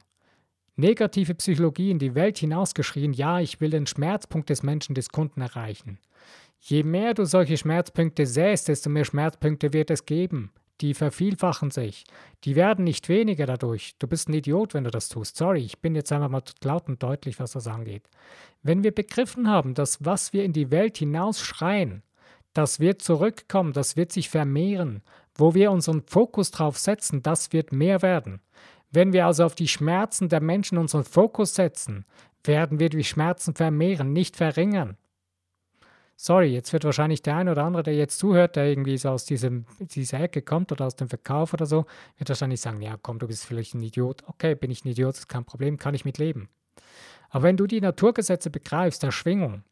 Negative 0.77 1.35
Psychologie 1.35 1.91
in 1.91 1.99
die 1.99 2.15
Welt 2.15 2.39
hinausgeschrien, 2.39 3.13
ja, 3.13 3.41
ich 3.41 3.61
will 3.61 3.71
den 3.71 3.87
Schmerzpunkt 3.87 4.49
des 4.49 4.63
Menschen, 4.63 4.95
des 4.95 5.09
Kunden 5.09 5.41
erreichen. 5.41 5.99
Je 6.61 6.83
mehr 6.83 7.15
du 7.15 7.25
solche 7.25 7.57
Schmerzpunkte 7.57 8.27
säst, 8.27 8.69
desto 8.69 8.89
mehr 8.91 9.05
Schmerzpunkte 9.05 9.73
wird 9.73 9.91
es 9.91 10.07
geben. 10.07 10.53
Die 10.81 10.95
vervielfachen 10.95 11.73
sich. 11.73 12.05
Die 12.45 12.55
werden 12.55 12.85
nicht 12.85 13.09
weniger 13.09 13.47
dadurch. 13.47 13.97
Du 13.99 14.07
bist 14.07 14.29
ein 14.29 14.35
Idiot, 14.35 14.75
wenn 14.75 14.85
du 14.85 14.91
das 14.91 15.09
tust. 15.09 15.37
Sorry, 15.37 15.61
ich 15.65 15.81
bin 15.81 15.97
jetzt 15.97 16.13
einfach 16.13 16.29
mal 16.29 16.43
laut 16.63 16.89
und 16.89 17.03
deutlich, 17.03 17.41
was 17.41 17.53
das 17.53 17.67
angeht. 17.67 18.05
Wenn 18.63 18.85
wir 18.85 18.95
begriffen 18.95 19.49
haben, 19.49 19.75
dass 19.75 20.05
was 20.05 20.33
wir 20.33 20.45
in 20.45 20.53
die 20.53 20.71
Welt 20.71 20.99
hinaus 20.99 21.41
schreien, 21.41 22.05
das 22.53 22.79
wird 22.79 23.03
zurückkommen, 23.03 23.73
das 23.73 23.97
wird 23.97 24.13
sich 24.13 24.29
vermehren. 24.29 25.03
Wo 25.39 25.55
wir 25.55 25.71
unseren 25.71 26.03
Fokus 26.03 26.51
drauf 26.51 26.77
setzen, 26.77 27.23
das 27.23 27.53
wird 27.55 27.73
mehr 27.73 28.03
werden. 28.03 28.43
Wenn 28.91 29.15
wir 29.15 29.25
also 29.25 29.45
auf 29.45 29.55
die 29.55 29.69
Schmerzen 29.69 30.29
der 30.29 30.43
Menschen 30.43 30.77
unseren 30.77 31.05
Fokus 31.05 31.55
setzen, 31.55 32.05
werden 32.45 32.79
wir 32.79 32.91
die 32.91 33.05
Schmerzen 33.05 33.55
vermehren, 33.55 34.13
nicht 34.13 34.37
verringern 34.37 34.99
sorry, 36.19 36.49
jetzt 36.53 36.73
wird 36.73 36.85
wahrscheinlich 36.85 37.23
der 37.23 37.37
eine 37.37 37.53
oder 37.53 37.65
andere, 37.65 37.85
der 37.85 37.95
jetzt 37.95 38.19
zuhört, 38.19 38.57
der 38.57 38.67
irgendwie 38.67 38.99
so 38.99 39.09
aus 39.09 39.25
diesem, 39.25 39.65
dieser 39.79 40.21
Ecke 40.21 40.43
kommt 40.43 40.71
oder 40.73 40.85
aus 40.87 40.97
dem 40.97 41.09
Verkauf 41.09 41.55
oder 41.55 41.65
so, 41.65 41.87
wird 42.19 42.29
wahrscheinlich 42.29 42.61
sagen, 42.61 42.83
ja 42.83 42.99
komm, 43.01 43.19
du 43.19 43.29
bist 43.29 43.47
vielleicht 43.47 43.75
ein 43.75 43.83
Idiot. 43.83 44.25
Okay, 44.27 44.55
bin 44.55 44.71
ich 44.71 44.85
ein 44.85 44.89
Idiot, 44.89 45.15
ist 45.15 45.29
kein 45.29 45.45
Problem, 45.45 45.79
kann 45.79 45.95
ich 45.95 46.05
mit 46.05 46.19
leben. 46.19 46.51
Aber 47.31 47.45
wenn 47.45 47.57
du 47.57 47.67
die 47.67 47.81
Naturgesetze 47.81 48.51
begreifst, 48.51 49.03
der 49.03 49.13
Schwingung, 49.13 49.63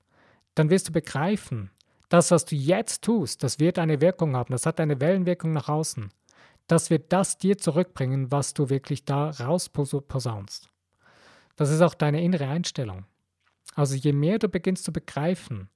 dann 0.54 0.70
wirst 0.70 0.88
du 0.88 0.92
begreifen, 0.92 1.70
das, 2.08 2.30
was 2.30 2.44
du 2.44 2.54
jetzt 2.54 3.02
tust, 3.02 3.42
das 3.42 3.58
wird 3.58 3.78
eine 3.78 4.00
Wirkung 4.00 4.36
haben, 4.36 4.52
das 4.52 4.66
hat 4.66 4.80
eine 4.80 5.00
Wellenwirkung 5.00 5.52
nach 5.52 5.68
außen. 5.68 6.10
Das 6.68 6.90
wird 6.90 7.12
das 7.12 7.38
dir 7.38 7.58
zurückbringen, 7.58 8.32
was 8.32 8.54
du 8.54 8.70
wirklich 8.70 9.04
da 9.04 9.30
rausposaunst. 9.30 10.70
Das 11.54 11.70
ist 11.70 11.80
auch 11.80 11.94
deine 11.94 12.22
innere 12.22 12.48
Einstellung. 12.48 13.04
Also 13.74 13.94
je 13.94 14.12
mehr 14.12 14.38
du 14.38 14.48
beginnst 14.48 14.84
zu 14.84 14.92
begreifen, 14.92 15.68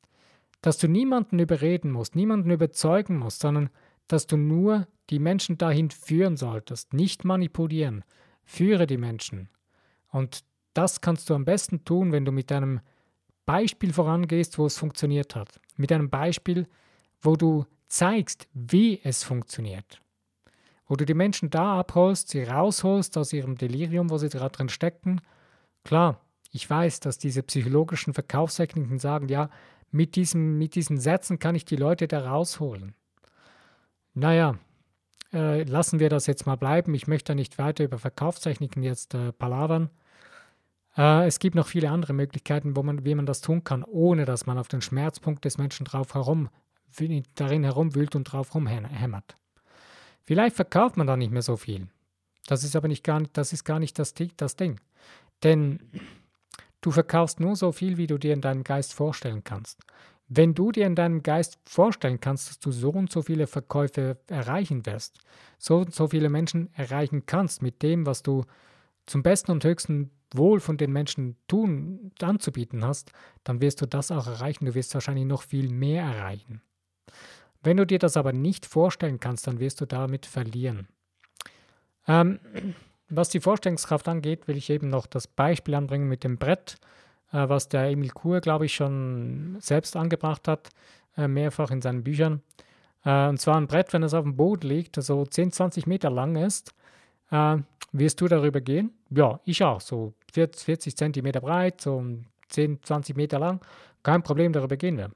dass 0.63 0.79
du 0.79 0.89
niemanden 0.89 1.39
überreden 1.39 1.91
musst, 1.91 2.17
niemanden 2.17 2.51
überzeugen 2.51 3.19
musst, 3.19 3.41
sondern 3.41 3.71
dass 4.09 4.27
du 4.27 4.37
nur 4.37 4.87
die 5.11 5.19
Menschen 5.19 5.59
dahin 5.59 5.91
führen 5.91 6.37
solltest, 6.37 6.93
nicht 6.93 7.25
manipulieren. 7.25 8.05
Führe 8.45 8.87
die 8.87 8.97
Menschen. 8.97 9.49
Und 10.09 10.45
das 10.75 11.01
kannst 11.01 11.31
du 11.31 11.35
am 11.35 11.45
besten 11.45 11.85
tun, 11.85 12.13
wenn 12.13 12.25
du 12.25 12.33
mit 12.33 12.51
einem 12.53 12.81
Beispiel 13.47 13.93
vorangehst, 13.93 14.59
wo 14.59 14.67
es 14.67 14.79
funktioniert 14.79 15.35
hat. 15.35 15.61
Mit 15.81 15.93
einem 15.93 16.11
Beispiel, 16.11 16.69
wo 17.23 17.37
du 17.37 17.65
zeigst, 17.89 18.49
wie 18.53 19.01
es 19.03 19.25
funktioniert. 19.25 20.03
Wo 20.87 20.95
du 20.95 21.07
die 21.07 21.15
Menschen 21.15 21.49
da 21.49 21.81
abholst, 21.81 22.29
sie 22.29 22.43
rausholst 22.43 23.17
aus 23.17 23.33
ihrem 23.33 23.57
Delirium, 23.57 24.11
wo 24.11 24.19
sie 24.19 24.29
gerade 24.29 24.55
drin 24.55 24.69
stecken. 24.69 25.23
Klar, 25.83 26.21
ich 26.53 26.69
weiß, 26.69 27.01
dass 27.01 27.17
diese 27.17 27.43
psychologischen 27.43 28.13
Verkaufstechniken 28.13 28.99
sagen, 28.99 29.29
ja, 29.29 29.49
mit, 29.91 30.17
diesem, 30.17 30.59
mit 30.59 30.75
diesen 30.75 30.99
Sätzen 30.99 31.39
kann 31.39 31.55
ich 31.55 31.65
die 31.65 31.77
Leute 31.77 32.09
da 32.09 32.29
rausholen. 32.29 32.95
Naja, 34.13 34.59
äh, 35.33 35.63
lassen 35.63 35.99
wir 35.99 36.11
das 36.11 36.27
jetzt 36.27 36.45
mal 36.45 36.57
bleiben. 36.57 36.93
Ich 36.93 37.07
möchte 37.07 37.35
nicht 37.35 37.57
weiter 37.57 37.85
über 37.85 37.97
Verkaufstechniken 37.97 38.83
jetzt 38.83 39.15
äh, 39.15 39.33
palavern. 39.33 39.89
Äh, 40.97 41.27
es 41.27 41.39
gibt 41.39 41.55
noch 41.55 41.67
viele 41.67 41.91
andere 41.91 42.13
Möglichkeiten, 42.13 42.77
wo 42.77 42.83
man, 42.83 43.05
wie 43.05 43.15
man 43.15 43.27
das 43.27 43.41
tun 43.41 43.65
kann, 43.65 43.85
ohne 43.85 44.25
dass 44.25 44.47
man 44.47 44.59
auf 44.59 44.69
den 44.69 44.83
Schmerzpunkt 44.83 45.45
des 45.45 45.59
Menschen 45.59 45.85
drauf 45.85 46.15
herum, 46.15 46.49
darin 47.35 47.65
herumwühlt 47.65 48.17
und 48.17 48.25
drauf 48.25 48.55
rumhämmert. 48.55 49.37
Vielleicht 50.25 50.57
verkauft 50.57 50.97
man 50.97 51.07
da 51.07 51.17
nicht 51.17 51.33
mehr 51.33 51.43
so 51.43 51.57
viel. 51.57 51.89
Das 52.47 52.65
ist 52.65 52.77
aber 52.77 52.89
nicht 52.89 53.05
gar 53.05 53.21
nicht, 53.21 53.37
das 53.37 53.53
ist 53.53 53.65
gar 53.65 53.79
nicht 53.79 53.99
das, 53.99 54.15
das 54.37 54.57
Ding. 54.57 54.81
Denn 55.43 55.79
Du 56.81 56.91
verkaufst 56.91 57.41
nur 57.41 57.57
so 57.57 57.73
viel, 57.73 57.99
wie 57.99 58.07
du 58.07 58.17
dir 58.17 58.33
in 58.33 58.41
deinem 58.41 58.65
Geist 58.65 58.95
vorstellen 58.95 59.45
kannst. 59.45 59.81
Wenn 60.29 60.55
du 60.55 60.73
dir 60.73 60.87
in 60.87 60.95
deinem 60.95 61.23
Geist 61.23 61.59
vorstellen 61.65 62.21
kannst, 62.21 62.49
dass 62.49 62.59
du 62.59 62.73
so 62.73 62.91
und 62.91 63.11
so 63.11 63.21
viele 63.23 63.47
Verkäufe 63.47 64.17
erreichen 64.29 64.87
wirst, 64.87 65.19
so 65.59 65.79
und 65.79 65.95
so 65.95 66.09
viele 66.09 66.31
Menschen 66.31 66.71
erreichen 66.75 67.27
kannst 67.27 67.63
mit 67.63 67.83
dem, 67.83 68.07
was 68.07 68.23
du 68.23 68.45
zum 69.07 69.23
besten 69.23 69.53
und 69.53 69.65
höchsten 69.65 70.11
Wohl 70.33 70.61
von 70.61 70.77
den 70.77 70.93
Menschen 70.93 71.37
tun, 71.49 72.13
anzubieten 72.21 72.85
hast, 72.85 73.13
dann 73.43 73.61
wirst 73.61 73.81
du 73.81 73.87
das 73.87 74.11
auch 74.13 74.27
erreichen. 74.27 74.67
Du 74.67 74.75
wirst 74.75 74.95
wahrscheinlich 74.95 75.27
noch 75.27 75.43
viel 75.43 75.69
mehr 75.69 76.05
erreichen. 76.05 76.63
Wenn 77.63 77.77
du 77.77 77.87
dir 77.87 77.99
das 77.99 78.17
aber 78.17 78.33
nicht 78.33 78.65
vorstellen 78.65 79.21
kannst, 79.21 79.47
dann 79.47 79.59
wirst 79.59 79.81
du 79.81 79.87
damit 79.87 80.27
verlieren. 80.27 80.89
Ähm, 82.07 82.39
was 83.09 83.29
die 83.29 83.41
Vorstellungskraft 83.41 84.09
angeht, 84.09 84.47
will 84.49 84.57
ich 84.57 84.71
eben 84.71 84.89
noch 84.89 85.07
das 85.07 85.27
Beispiel 85.27 85.75
anbringen 85.75 86.09
mit 86.09 86.25
dem 86.25 86.39
Brett. 86.39 86.79
äh, 87.33 87.49
was 87.49 87.69
der 87.69 87.91
Emil 87.91 88.11
Kur, 88.11 88.41
glaube 88.41 88.67
ich, 88.67 88.75
schon 88.75 89.57
selbst 89.61 89.97
angebracht 89.97 90.49
hat, 90.49 90.71
äh, 91.17 91.29
mehrfach 91.29 91.71
in 91.71 91.83
seinen 91.83 92.03
Büchern. 92.05 92.43
Äh, 93.05 93.29
und 93.29 93.41
zwar 93.41 93.57
ein 93.57 93.67
Brett, 93.67 93.93
wenn 93.93 94.03
es 94.03 94.15
auf 94.15 94.25
dem 94.25 94.37
Boden 94.37 94.69
liegt, 94.69 94.97
so 95.03 95.25
10, 95.25 95.53
20 95.53 95.87
Meter 95.87 96.11
lang 96.11 96.37
ist. 96.37 96.75
Äh, 97.31 97.59
wirst 97.93 98.21
du 98.21 98.29
darüber 98.29 98.61
gehen? 98.61 98.93
Ja, 99.11 99.41
ich 99.45 99.63
auch. 99.63 99.81
So 99.81 100.15
40 100.33 100.97
Zentimeter 100.97 101.41
breit, 101.41 101.81
so 101.81 102.05
10, 102.49 102.83
20 102.83 103.17
Meter 103.17 103.39
lang. 103.39 103.61
Kein 104.03 104.23
Problem, 104.23 104.53
darüber 104.53 104.77
gehen 104.77 104.97
wir. 104.97 105.11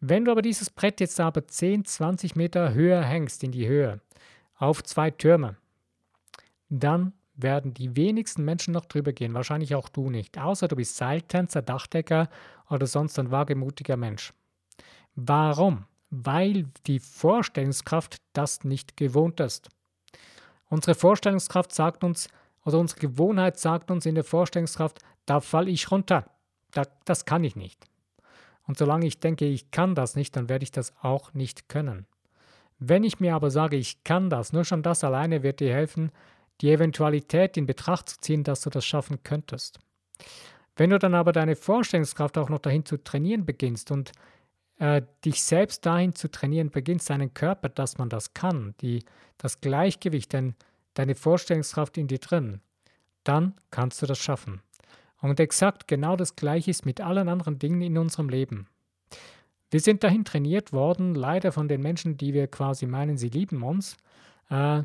Wenn 0.00 0.24
du 0.24 0.32
aber 0.32 0.42
dieses 0.42 0.68
Brett 0.68 1.00
jetzt 1.00 1.20
aber 1.20 1.46
10, 1.46 1.84
20 1.84 2.34
Meter 2.34 2.74
höher 2.74 3.02
hängst 3.02 3.44
in 3.44 3.52
die 3.52 3.68
Höhe, 3.68 4.00
auf 4.56 4.82
zwei 4.82 5.10
Türme, 5.10 5.56
dann 6.68 7.12
werden 7.34 7.74
die 7.74 7.96
wenigsten 7.96 8.44
Menschen 8.44 8.74
noch 8.74 8.86
drüber 8.86 9.12
gehen, 9.12 9.34
wahrscheinlich 9.34 9.74
auch 9.74 9.88
du 9.88 10.10
nicht, 10.10 10.38
außer 10.38 10.68
du 10.68 10.76
bist 10.76 10.96
Seiltänzer, 10.96 11.62
Dachdecker 11.62 12.28
oder 12.68 12.86
sonst 12.86 13.18
ein 13.18 13.30
wagemutiger 13.30 13.96
Mensch. 13.96 14.32
Warum? 15.14 15.86
Weil 16.10 16.66
die 16.86 16.98
Vorstellungskraft 16.98 18.18
das 18.32 18.64
nicht 18.64 18.96
gewohnt 18.96 19.40
ist. 19.40 19.68
Unsere 20.72 20.94
Vorstellungskraft 20.94 21.74
sagt 21.74 22.02
uns, 22.02 22.28
oder 22.64 22.78
unsere 22.78 22.98
Gewohnheit 22.98 23.58
sagt 23.58 23.90
uns 23.90 24.06
in 24.06 24.14
der 24.14 24.24
Vorstellungskraft, 24.24 25.00
da 25.26 25.40
falle 25.40 25.70
ich 25.70 25.90
runter. 25.90 26.24
Da, 26.70 26.84
das 27.04 27.26
kann 27.26 27.44
ich 27.44 27.56
nicht. 27.56 27.84
Und 28.66 28.78
solange 28.78 29.04
ich 29.04 29.20
denke, 29.20 29.44
ich 29.44 29.70
kann 29.70 29.94
das 29.94 30.16
nicht, 30.16 30.34
dann 30.34 30.48
werde 30.48 30.62
ich 30.62 30.70
das 30.70 30.94
auch 31.02 31.34
nicht 31.34 31.68
können. 31.68 32.06
Wenn 32.78 33.04
ich 33.04 33.20
mir 33.20 33.34
aber 33.34 33.50
sage, 33.50 33.76
ich 33.76 34.02
kann 34.02 34.30
das, 34.30 34.54
nur 34.54 34.64
schon 34.64 34.82
das 34.82 35.04
alleine 35.04 35.42
wird 35.42 35.60
dir 35.60 35.74
helfen, 35.74 36.10
die 36.62 36.70
Eventualität 36.70 37.58
in 37.58 37.66
Betracht 37.66 38.08
zu 38.08 38.20
ziehen, 38.22 38.42
dass 38.42 38.62
du 38.62 38.70
das 38.70 38.86
schaffen 38.86 39.22
könntest. 39.22 39.78
Wenn 40.74 40.88
du 40.88 40.98
dann 40.98 41.14
aber 41.14 41.32
deine 41.32 41.54
Vorstellungskraft 41.54 42.38
auch 42.38 42.48
noch 42.48 42.60
dahin 42.60 42.86
zu 42.86 42.96
trainieren 42.96 43.44
beginnst 43.44 43.90
und 43.90 44.12
äh, 44.82 45.02
dich 45.24 45.44
selbst 45.44 45.86
dahin 45.86 46.16
zu 46.16 46.28
trainieren 46.28 46.70
beginnst, 46.70 47.08
deinen 47.08 47.32
Körper, 47.32 47.68
dass 47.68 47.98
man 47.98 48.08
das 48.08 48.34
kann, 48.34 48.74
die, 48.80 49.04
das 49.38 49.60
Gleichgewicht, 49.60 50.34
dein, 50.34 50.56
deine 50.94 51.14
Vorstellungskraft 51.14 51.96
in 51.98 52.08
dir 52.08 52.18
drin, 52.18 52.60
dann 53.22 53.54
kannst 53.70 54.02
du 54.02 54.06
das 54.06 54.18
schaffen. 54.18 54.60
Und 55.20 55.38
exakt 55.38 55.86
genau 55.86 56.16
das 56.16 56.34
Gleiche 56.34 56.72
ist 56.72 56.84
mit 56.84 57.00
allen 57.00 57.28
anderen 57.28 57.60
Dingen 57.60 57.80
in 57.80 57.96
unserem 57.96 58.28
Leben. 58.28 58.66
Wir 59.70 59.78
sind 59.78 60.02
dahin 60.02 60.24
trainiert 60.24 60.72
worden, 60.72 61.14
leider 61.14 61.52
von 61.52 61.68
den 61.68 61.80
Menschen, 61.80 62.16
die 62.16 62.34
wir 62.34 62.48
quasi 62.48 62.86
meinen, 62.86 63.16
sie 63.16 63.28
lieben 63.28 63.62
uns, 63.62 63.96
äh, 64.50 64.82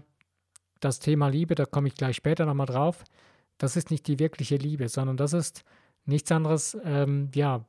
das 0.80 1.00
Thema 1.00 1.30
Liebe, 1.30 1.56
da 1.56 1.66
komme 1.66 1.88
ich 1.88 1.96
gleich 1.96 2.18
später 2.18 2.46
nochmal 2.46 2.68
drauf, 2.68 3.04
das 3.58 3.75
ist 3.75 3.89
nicht 3.89 4.06
die 4.06 4.20
wirkliche 4.20 4.58
Liebe, 4.58 4.89
sondern 4.89 5.18
das 5.18 5.34
ist 5.34 5.63
nichts 6.06 6.32
anderes, 6.32 6.77
ähm, 6.84 7.32
ja, 7.34 7.66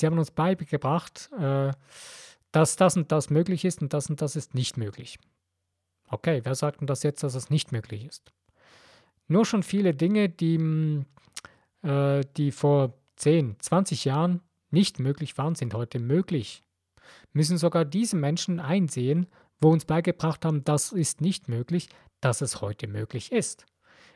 sie 0.00 0.06
haben 0.06 0.18
uns 0.18 0.30
beigebracht, 0.30 1.30
äh, 1.38 1.72
dass 2.52 2.76
das 2.76 2.96
und 2.96 3.12
das 3.12 3.30
möglich 3.30 3.64
ist 3.64 3.80
und 3.80 3.92
das 3.92 4.10
und 4.10 4.20
das 4.20 4.34
ist 4.36 4.54
nicht 4.54 4.76
möglich. 4.76 5.18
Okay, 6.08 6.40
wer 6.42 6.54
sagt 6.54 6.80
denn 6.80 6.88
das 6.88 7.04
jetzt, 7.04 7.22
dass 7.22 7.34
es 7.34 7.50
nicht 7.50 7.70
möglich 7.70 8.04
ist? 8.04 8.32
Nur 9.28 9.44
schon 9.44 9.62
viele 9.62 9.94
Dinge, 9.94 10.28
die, 10.28 10.58
mm, 10.58 11.06
äh, 11.82 12.22
die 12.36 12.50
vor 12.50 12.94
10, 13.16 13.56
20 13.60 14.04
Jahren 14.04 14.40
nicht 14.70 14.98
möglich 14.98 15.38
waren, 15.38 15.54
sind 15.54 15.74
heute 15.74 16.00
möglich. 16.00 16.64
Müssen 17.32 17.58
sogar 17.58 17.84
diese 17.84 18.16
Menschen 18.16 18.58
einsehen, 18.58 19.26
wo 19.60 19.70
uns 19.70 19.84
beigebracht 19.84 20.44
haben, 20.44 20.64
das 20.64 20.90
ist 20.90 21.20
nicht 21.20 21.48
möglich, 21.48 21.88
dass 22.20 22.40
es 22.40 22.60
heute 22.60 22.88
möglich 22.88 23.30
ist. 23.30 23.66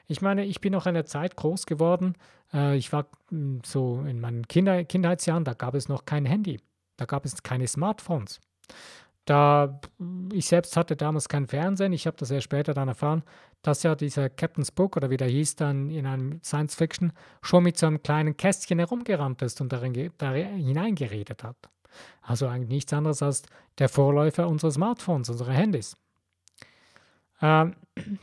Ich 0.06 0.20
meine, 0.20 0.44
ich 0.44 0.60
bin 0.60 0.72
noch 0.72 0.86
in 0.86 0.94
der 0.94 1.06
Zeit 1.06 1.36
groß 1.36 1.66
geworden. 1.66 2.14
Äh, 2.54 2.76
ich 2.76 2.92
war 2.92 3.06
hm, 3.28 3.60
so 3.64 4.02
in 4.06 4.20
meinen 4.20 4.46
Kinder 4.48 4.84
Kindheitsjahren, 4.84 5.44
da 5.44 5.52
gab 5.52 5.74
es 5.74 5.88
noch 5.88 6.06
kein 6.06 6.24
Handy. 6.24 6.60
Da 6.96 7.04
gab 7.04 7.24
es 7.24 7.42
keine 7.42 7.66
Smartphones. 7.66 8.40
Da 9.24 9.80
ich 10.32 10.46
selbst 10.46 10.76
hatte 10.76 10.96
damals 10.96 11.28
kein 11.28 11.46
Fernsehen. 11.46 11.92
Ich 11.92 12.06
habe 12.06 12.16
das 12.16 12.30
ja 12.30 12.40
später 12.40 12.74
dann 12.74 12.88
erfahren, 12.88 13.22
dass 13.62 13.82
ja 13.82 13.94
dieser 13.94 14.28
Captain's 14.28 14.70
Book 14.70 14.96
oder 14.96 15.08
wie 15.08 15.16
der 15.16 15.28
hieß 15.28 15.56
dann 15.56 15.90
in 15.90 16.06
einem 16.06 16.42
Science 16.42 16.74
Fiction 16.74 17.12
schon 17.42 17.64
mit 17.64 17.78
so 17.78 17.86
einem 17.86 18.02
kleinen 18.02 18.36
Kästchen 18.36 18.78
herumgerannt 18.78 19.40
ist 19.40 19.60
und 19.62 19.72
darin, 19.72 20.12
darin 20.18 20.58
hineingeredet 20.58 21.42
hat. 21.42 21.56
Also 22.20 22.48
eigentlich 22.48 22.68
nichts 22.68 22.92
anderes 22.92 23.22
als 23.22 23.42
der 23.78 23.88
Vorläufer 23.88 24.46
unserer 24.46 24.72
Smartphones, 24.72 25.30
unserer 25.30 25.52
Handys. 25.52 25.96
Ähm, 27.40 27.76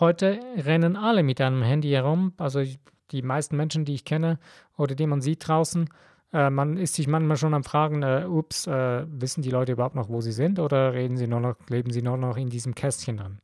heute 0.00 0.40
rennen 0.56 0.96
alle 0.96 1.22
mit 1.22 1.40
einem 1.40 1.62
Handy 1.62 1.90
herum. 1.90 2.34
Also 2.36 2.62
die 3.10 3.22
meisten 3.22 3.56
Menschen, 3.56 3.84
die 3.84 3.94
ich 3.94 4.04
kenne 4.04 4.38
oder 4.76 4.94
die 4.94 5.06
man 5.06 5.20
sieht 5.20 5.46
draußen, 5.46 5.88
äh, 6.32 6.50
man 6.50 6.76
ist 6.76 6.94
sich 6.94 7.08
manchmal 7.08 7.36
schon 7.36 7.54
am 7.54 7.64
Fragen, 7.64 8.02
äh, 8.02 8.24
ups, 8.28 8.66
äh, 8.66 9.04
wissen 9.08 9.42
die 9.42 9.50
Leute 9.50 9.72
überhaupt 9.72 9.96
noch, 9.96 10.08
wo 10.08 10.20
sie 10.20 10.32
sind 10.32 10.58
oder 10.58 10.94
reden 10.94 11.16
sie 11.16 11.26
nur 11.26 11.40
noch, 11.40 11.56
leben 11.68 11.90
sie 11.90 12.02
nur 12.02 12.16
noch 12.16 12.36
in 12.36 12.48
diesem 12.48 12.74
Kästchen 12.74 13.16
drin? 13.16 13.38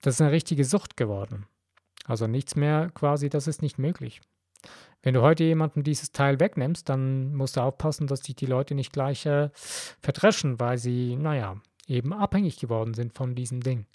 Das 0.00 0.14
ist 0.14 0.20
eine 0.20 0.32
richtige 0.32 0.64
Sucht 0.64 0.96
geworden. 0.96 1.46
Also 2.04 2.26
nichts 2.26 2.56
mehr 2.56 2.90
quasi, 2.94 3.28
das 3.28 3.46
ist 3.46 3.62
nicht 3.62 3.78
möglich. 3.78 4.20
Wenn 5.02 5.14
du 5.14 5.22
heute 5.22 5.44
jemandem 5.44 5.84
dieses 5.84 6.12
Teil 6.12 6.40
wegnimmst, 6.40 6.88
dann 6.88 7.34
musst 7.34 7.56
du 7.56 7.60
aufpassen, 7.60 8.06
dass 8.06 8.22
dich 8.22 8.36
die 8.36 8.46
Leute 8.46 8.74
nicht 8.74 8.92
gleich 8.92 9.26
äh, 9.26 9.50
verdreschen, 10.00 10.58
weil 10.58 10.78
sie, 10.78 11.16
naja, 11.16 11.56
eben 11.86 12.12
abhängig 12.12 12.58
geworden 12.58 12.94
sind 12.94 13.14
von 13.14 13.34
diesem 13.34 13.60
Ding. 13.60 13.86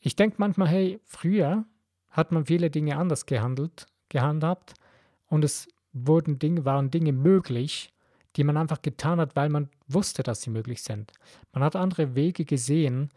Ich 0.00 0.16
denke 0.16 0.36
manchmal, 0.38 0.68
hey, 0.68 1.00
früher 1.04 1.64
hat 2.12 2.30
man 2.30 2.46
viele 2.46 2.70
Dinge 2.70 2.96
anders 2.96 3.26
gehandelt, 3.26 3.86
gehandhabt 4.08 4.74
und 5.26 5.44
es 5.44 5.68
wurden 5.92 6.38
Dinge, 6.38 6.64
waren 6.64 6.90
Dinge 6.90 7.12
möglich, 7.12 7.92
die 8.36 8.44
man 8.44 8.56
einfach 8.56 8.80
getan 8.80 9.20
hat, 9.20 9.36
weil 9.36 9.48
man 9.48 9.68
wusste, 9.88 10.22
dass 10.22 10.42
sie 10.42 10.50
möglich 10.50 10.82
sind. 10.82 11.12
Man 11.52 11.62
hat 11.62 11.76
andere 11.76 12.14
Wege 12.14 12.44
gesehen, 12.44 13.10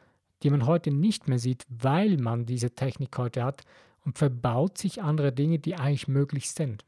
die 0.44 0.50
man 0.50 0.66
heute 0.66 0.92
nicht 0.92 1.28
mehr 1.28 1.40
sieht, 1.40 1.66
weil 1.70 2.18
man 2.18 2.46
diese 2.46 2.72
Technik 2.72 3.18
heute 3.18 3.44
hat 3.44 3.64
und 4.04 4.18
verbaut 4.18 4.78
sich 4.78 5.02
andere 5.02 5.32
Dinge, 5.32 5.60
die 5.60 5.76
eigentlich 5.76 6.08
möglich 6.08 6.52
sind. 6.52 6.84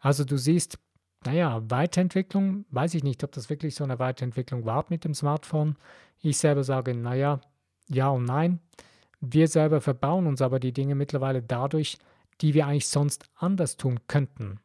Also 0.00 0.24
du 0.24 0.38
siehst, 0.38 0.78
naja, 1.24 1.62
Weiterentwicklung, 1.68 2.64
weiß 2.70 2.94
ich 2.94 3.04
nicht, 3.04 3.22
ob 3.24 3.32
das 3.32 3.50
wirklich 3.50 3.74
so 3.74 3.84
eine 3.84 3.98
Weiterentwicklung 3.98 4.64
war 4.64 4.86
mit 4.88 5.04
dem 5.04 5.14
Smartphone. 5.14 5.76
Ich 6.22 6.38
selber 6.38 6.64
sage, 6.64 6.94
naja, 6.94 7.40
ja 7.88 8.08
und 8.08 8.24
nein. 8.24 8.60
Wir 9.20 9.48
selber 9.48 9.80
verbauen 9.80 10.26
uns 10.26 10.40
aber 10.40 10.60
die 10.60 10.72
Dinge 10.72 10.94
mittlerweile 10.94 11.42
dadurch, 11.42 11.98
die 12.40 12.54
wir 12.54 12.66
eigentlich 12.66 12.88
sonst 12.88 13.24
anders 13.36 13.76
tun 13.76 14.00
könnten. 14.06 14.60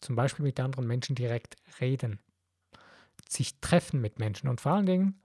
Zum 0.00 0.16
Beispiel 0.16 0.44
mit 0.44 0.60
anderen 0.60 0.86
Menschen 0.86 1.16
direkt 1.16 1.56
reden, 1.80 2.20
sich 3.28 3.58
treffen 3.60 4.00
mit 4.00 4.18
Menschen 4.18 4.48
und 4.48 4.60
vor 4.60 4.72
allen 4.72 4.86
Dingen 4.86 5.20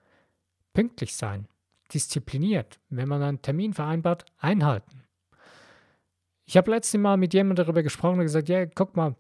pünktlich 0.73 1.15
sein, 1.15 1.47
diszipliniert, 1.93 2.79
wenn 2.89 3.09
man 3.09 3.21
einen 3.21 3.41
Termin 3.41 3.73
vereinbart, 3.73 4.25
einhalten. 4.37 5.03
Ich 6.45 6.57
habe 6.57 6.71
letztes 6.71 6.99
Mal 6.99 7.17
mit 7.17 7.33
jemandem 7.33 7.63
darüber 7.63 7.83
gesprochen 7.83 8.19
und 8.19 8.25
gesagt, 8.25 8.49
ja, 8.49 8.65
guck 8.65 8.95
mal, 8.95 9.15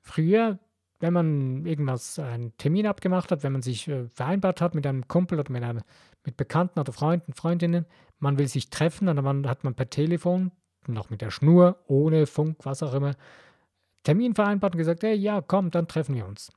früher, 0.00 0.58
wenn 0.98 1.12
man 1.12 1.64
irgendwas, 1.66 2.18
einen 2.18 2.56
Termin 2.56 2.86
abgemacht 2.86 3.30
hat, 3.30 3.42
wenn 3.42 3.52
man 3.52 3.62
sich 3.62 3.86
äh, 3.86 4.08
vereinbart 4.08 4.60
hat 4.60 4.74
mit 4.74 4.86
einem 4.86 5.06
Kumpel 5.06 5.38
oder 5.38 5.52
mit, 5.52 5.62
einer, 5.62 5.84
mit 6.24 6.36
Bekannten 6.36 6.80
oder 6.80 6.92
Freunden, 6.92 7.34
Freundinnen, 7.34 7.86
man 8.18 8.38
will 8.38 8.48
sich 8.48 8.70
treffen 8.70 9.08
und 9.08 9.16
dann 9.16 9.48
hat 9.48 9.64
man 9.64 9.74
per 9.74 9.90
Telefon, 9.90 10.52
noch 10.86 11.10
mit 11.10 11.20
der 11.20 11.30
Schnur, 11.30 11.82
ohne 11.86 12.26
Funk, 12.26 12.58
was 12.62 12.82
auch 12.82 12.94
immer, 12.94 13.14
Termin 14.04 14.34
vereinbart 14.34 14.74
und 14.74 14.78
gesagt, 14.78 15.02
hey, 15.02 15.14
ja, 15.14 15.40
komm, 15.40 15.70
dann 15.70 15.88
treffen 15.88 16.14
wir 16.14 16.26
uns. 16.26 16.52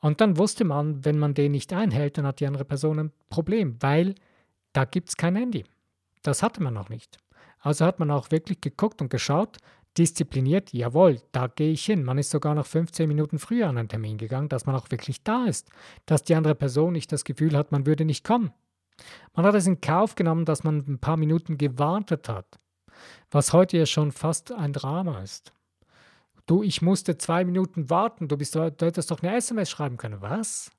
Und 0.00 0.20
dann 0.20 0.36
wusste 0.36 0.64
man, 0.64 1.04
wenn 1.04 1.18
man 1.18 1.32
den 1.32 1.52
nicht 1.52 1.72
einhält, 1.72 2.18
dann 2.18 2.26
hat 2.26 2.40
die 2.40 2.46
andere 2.46 2.64
Person 2.64 2.98
ein 2.98 3.12
Problem, 3.30 3.76
weil 3.80 4.14
da 4.72 4.84
gibt 4.84 5.08
es 5.08 5.16
kein 5.16 5.36
Handy. 5.36 5.64
Das 6.22 6.42
hatte 6.42 6.62
man 6.62 6.74
noch 6.74 6.88
nicht. 6.88 7.18
Also 7.60 7.84
hat 7.84 8.00
man 8.00 8.10
auch 8.10 8.30
wirklich 8.30 8.60
geguckt 8.60 9.00
und 9.00 9.10
geschaut, 9.10 9.58
diszipliniert, 9.96 10.72
jawohl, 10.72 11.20
da 11.32 11.46
gehe 11.46 11.72
ich 11.72 11.84
hin. 11.84 12.02
Man 12.02 12.18
ist 12.18 12.30
sogar 12.30 12.54
noch 12.54 12.66
15 12.66 13.06
Minuten 13.06 13.38
früher 13.38 13.68
an 13.68 13.78
einen 13.78 13.88
Termin 13.88 14.18
gegangen, 14.18 14.48
dass 14.48 14.66
man 14.66 14.74
auch 14.74 14.90
wirklich 14.90 15.22
da 15.22 15.44
ist, 15.44 15.70
dass 16.06 16.24
die 16.24 16.34
andere 16.34 16.54
Person 16.54 16.94
nicht 16.94 17.12
das 17.12 17.24
Gefühl 17.24 17.56
hat, 17.56 17.72
man 17.72 17.86
würde 17.86 18.04
nicht 18.04 18.24
kommen. 18.24 18.52
Man 19.34 19.46
hat 19.46 19.54
es 19.54 19.66
in 19.66 19.80
Kauf 19.80 20.14
genommen, 20.14 20.44
dass 20.44 20.64
man 20.64 20.84
ein 20.86 20.98
paar 20.98 21.16
Minuten 21.16 21.58
gewartet 21.58 22.28
hat, 22.28 22.58
was 23.30 23.52
heute 23.52 23.78
ja 23.78 23.86
schon 23.86 24.12
fast 24.12 24.52
ein 24.52 24.72
Drama 24.72 25.20
ist. 25.22 25.52
Du, 26.46 26.62
ich 26.62 26.82
musste 26.82 27.18
zwei 27.18 27.44
Minuten 27.44 27.88
warten, 27.88 28.28
du, 28.28 28.36
bist, 28.36 28.54
du 28.54 28.62
hättest 28.62 29.10
doch 29.10 29.22
eine 29.22 29.36
SMS 29.36 29.70
schreiben 29.70 29.96
können. 29.96 30.20
Was? 30.20 30.70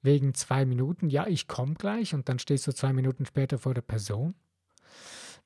Wegen 0.00 0.34
zwei 0.34 0.64
Minuten? 0.64 1.10
Ja, 1.10 1.26
ich 1.26 1.46
komme 1.46 1.74
gleich 1.74 2.14
und 2.14 2.28
dann 2.28 2.38
stehst 2.38 2.66
du 2.66 2.72
zwei 2.72 2.92
Minuten 2.92 3.26
später 3.26 3.58
vor 3.58 3.74
der 3.74 3.82
Person? 3.82 4.34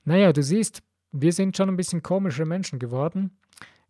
Naja, 0.04 0.32
du 0.32 0.42
siehst, 0.42 0.82
wir 1.12 1.32
sind 1.32 1.56
schon 1.56 1.68
ein 1.68 1.76
bisschen 1.76 2.02
komische 2.02 2.46
Menschen 2.46 2.78
geworden. 2.78 3.36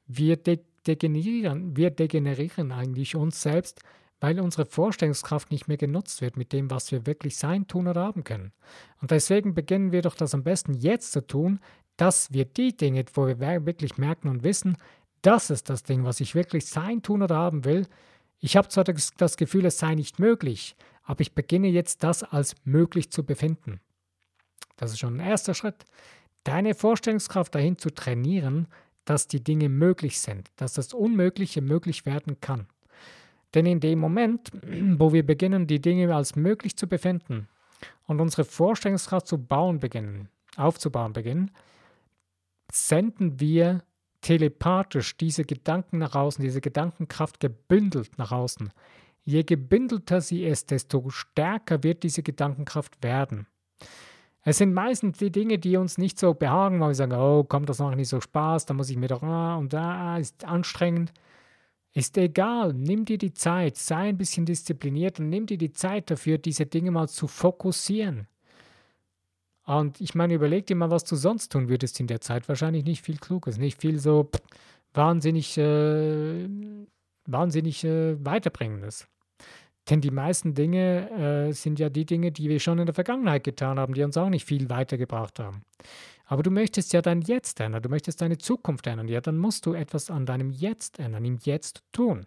Wir 0.07 0.37
de 0.37 0.61
degenerieren, 0.87 1.76
wir 1.76 1.91
degenerieren 1.91 2.71
eigentlich 2.71 3.17
uns 3.17 3.43
selbst, 3.43 3.83
weil 4.21 4.41
unsere 4.41 4.67
Vorstellungskraft 4.67 5.51
nicht 5.51 5.69
mehr 5.69 5.77
genutzt 5.77 6.21
wird 6.21 6.37
mit 6.37 6.53
dem, 6.53 6.71
was 6.71 6.91
wir 6.91 7.07
wirklich 7.07 7.37
sein, 7.37 7.67
tun 7.67 7.87
oder 7.87 8.03
haben 8.03 8.25
können. 8.25 8.53
Und 9.01 9.11
deswegen 9.11 9.55
beginnen 9.55 9.93
wir 9.93 10.03
doch 10.03 10.15
das 10.15 10.35
am 10.35 10.43
besten 10.43 10.75
jetzt 10.75 11.13
zu 11.13 11.27
tun, 11.27 11.61
dass 11.97 12.33
wir 12.33 12.45
die 12.45 12.77
Dinge, 12.77 13.05
wo 13.15 13.27
wir 13.27 13.67
wirklich 13.67 13.99
merken 13.99 14.29
und 14.29 14.43
wissen, 14.43 14.77
das 15.23 15.51
ist 15.51 15.69
das 15.71 15.83
Ding, 15.83 16.05
was 16.05 16.21
ich 16.21 16.35
wirklich 16.35 16.67
sein, 16.67 17.03
tun 17.03 17.23
oder 17.23 17.37
haben 17.37 17.65
will. 17.65 17.87
Ich 18.39 18.57
habe 18.57 18.69
zwar 18.69 18.85
das, 18.85 19.37
Gefühl, 19.37 19.67
es 19.67 19.79
sei 19.79 19.95
nicht 19.95 20.19
möglich, 20.19 20.77
aber 21.03 21.21
ich 21.21 21.35
beginne 21.35 21.69
jetzt 21.69 22.03
das 22.03 22.23
als 22.23 22.55
möglich 22.65 23.11
zu 23.11 23.25
befinden. 23.25 23.81
Das 24.77 24.93
ist 24.93 24.99
schon 24.99 25.17
ein 25.17 25.27
erster 25.27 25.55
Schritt. 25.55 25.85
Deine 26.45 26.75
Vorstellungskraft 26.75 27.55
dahin 27.55 27.79
zu 27.79 27.91
trainieren, 27.91 28.69
dass 29.05 29.27
die 29.27 29.43
Dinge 29.43 29.69
möglich 29.69 30.21
sind, 30.21 30.51
dass 30.57 30.75
das 30.75 30.93
Unmögliche 30.93 31.63
möglich 31.63 32.07
werden 32.07 32.41
kann. 32.41 32.67
Denn 33.55 33.67
in 33.67 33.81
dem 33.81 33.99
Moment, 33.99 34.50
wo 34.99 35.12
wir 35.12 35.25
beginnen, 35.25 35.67
die 35.67 35.81
Dinge 35.81 36.15
als 36.15 36.37
möglich 36.37 36.76
zu 36.76 36.87
befinden 36.87 37.49
und 38.07 38.21
unsere 38.21 38.45
Vorstellungskraft 38.45 39.26
zu 39.26 39.38
bauen 39.38 39.81
beginnen, 39.81 40.29
aufzubauen 40.57 41.12
beginnen, 41.12 41.50
senden 42.71 43.41
wir 43.41 43.83
telepathisch 44.21 45.17
diese 45.17 45.45
Gedanken 45.45 45.99
nach 45.99 46.15
außen, 46.15 46.43
diese 46.43 46.61
Gedankenkraft 46.61 47.38
gebündelt 47.41 48.19
nach 48.19 48.33
außen. 48.33 48.73
Je 49.25 49.43
gebündelter 49.43 50.21
sie 50.21 50.45
ist, 50.45 50.71
desto 50.71 51.11
stärker 51.11 51.83
wird 51.83 52.03
diese 52.03 52.23
Gedankenkraft 52.23 53.03
werden. 53.03 53.47
Es 54.43 54.59
sind 54.59 54.73
meistens 54.73 55.19
die 55.19 55.33
Dinge, 55.33 55.59
die 55.59 55.76
uns 55.76 55.99
nicht 55.99 56.21
so 56.21 56.33
behagen, 56.33 56.79
weil 56.79 56.91
wir 56.91 56.95
sagen, 56.95 57.12
oh, 57.12 57.43
kommt 57.43 57.69
das 57.69 57.81
noch 57.81 57.93
nicht 57.95 58.09
so 58.09 58.21
Spaß, 58.21 58.67
da 58.67 58.75
muss 58.75 58.91
ich 58.91 58.97
mir 58.97 59.09
doch, 59.09 59.25
ah, 59.25 59.57
und 59.57 59.73
da 59.73 60.15
ah, 60.15 60.19
ist 60.19 60.45
anstrengend. 60.45 61.12
Ist 61.97 62.19
egal, 62.19 62.75
nimm 62.75 63.07
dir 63.07 63.17
die 63.17 63.33
Zeit, 63.33 63.79
sei 63.79 64.11
ein 64.11 64.19
bisschen 64.19 64.45
diszipliniert 64.45 65.19
und 65.19 65.31
nimm 65.31 65.47
dir 65.47 65.57
die 65.57 65.73
Zeit 65.73 66.11
dafür, 66.11 66.37
diese 66.37 66.67
Dinge 66.67 66.91
mal 66.91 67.09
zu 67.09 67.26
fokussieren. 67.26 68.29
Und 69.65 69.99
ich 70.03 70.15
meine, 70.15 70.35
überleg 70.35 70.67
dir 70.67 70.76
mal, 70.76 70.91
was 70.91 71.05
du 71.05 71.17
sonst 71.17 71.53
tun 71.53 71.71
würdest 71.71 71.99
in 71.99 72.07
der 72.07 72.21
Zeit. 72.21 72.50
Wahrscheinlich 72.50 72.85
nicht 72.85 73.00
viel 73.00 73.17
Kluges, 73.17 73.57
nicht 73.57 73.81
viel 73.81 73.99
so 73.99 74.29
wahnsinnig, 74.93 75.57
äh, 75.57 76.47
wahnsinnig 77.25 77.83
äh, 77.85 78.23
weiterbringendes. 78.23 79.09
Denn 79.88 80.03
die 80.03 80.11
meisten 80.11 80.53
Dinge 80.53 81.49
äh, 81.49 81.53
sind 81.53 81.79
ja 81.79 81.88
die 81.88 82.05
Dinge, 82.05 82.31
die 82.31 82.50
wir 82.50 82.61
schon 82.61 82.79
in 82.79 82.85
der 82.85 82.95
Vergangenheit 82.95 83.43
getan 83.43 83.79
haben, 83.79 83.95
die 83.95 84.03
uns 84.03 84.19
auch 84.19 84.29
nicht 84.29 84.45
viel 84.45 84.69
weitergebracht 84.69 85.38
haben. 85.38 85.62
Aber 86.26 86.42
du 86.42 86.50
möchtest 86.50 86.92
ja 86.92 87.02
dein 87.02 87.23
Jetzt 87.23 87.61
ändern, 87.61 87.83
du 87.83 87.88
möchtest 87.88 88.21
deine 88.21 88.37
Zukunft 88.37 88.87
ändern. 88.87 89.09
Ja, 89.09 89.21
dann 89.21 89.38
musst 89.38 89.64
du 89.64 89.73
etwas 89.73 90.11
an 90.11 90.26
deinem 90.26 90.50
Jetzt 90.50 90.99
ändern, 90.99 91.25
im 91.25 91.38
Jetzt 91.42 91.83
tun. 91.92 92.26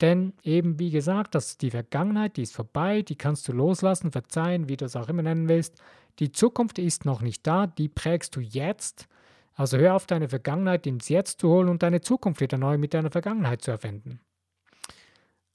Denn 0.00 0.32
eben 0.42 0.78
wie 0.78 0.90
gesagt, 0.90 1.34
das 1.34 1.50
ist 1.50 1.62
die 1.62 1.70
Vergangenheit, 1.70 2.36
die 2.36 2.42
ist 2.42 2.54
vorbei, 2.54 3.02
die 3.02 3.14
kannst 3.14 3.46
du 3.46 3.52
loslassen, 3.52 4.10
verzeihen, 4.10 4.68
wie 4.68 4.76
du 4.76 4.86
es 4.86 4.96
auch 4.96 5.08
immer 5.08 5.22
nennen 5.22 5.48
willst. 5.48 5.80
Die 6.18 6.32
Zukunft 6.32 6.78
ist 6.78 7.04
noch 7.04 7.20
nicht 7.20 7.46
da, 7.46 7.66
die 7.66 7.88
prägst 7.88 8.34
du 8.34 8.40
jetzt. 8.40 9.06
Also 9.54 9.76
hör 9.76 9.94
auf, 9.94 10.06
deine 10.06 10.28
Vergangenheit 10.28 10.86
ins 10.86 11.08
Jetzt 11.08 11.40
zu 11.40 11.50
holen 11.50 11.68
und 11.68 11.82
deine 11.82 12.00
Zukunft 12.00 12.40
wieder 12.40 12.58
neu 12.58 12.78
mit 12.78 12.94
deiner 12.94 13.10
Vergangenheit 13.10 13.62
zu 13.62 13.70
erfinden. 13.70 14.20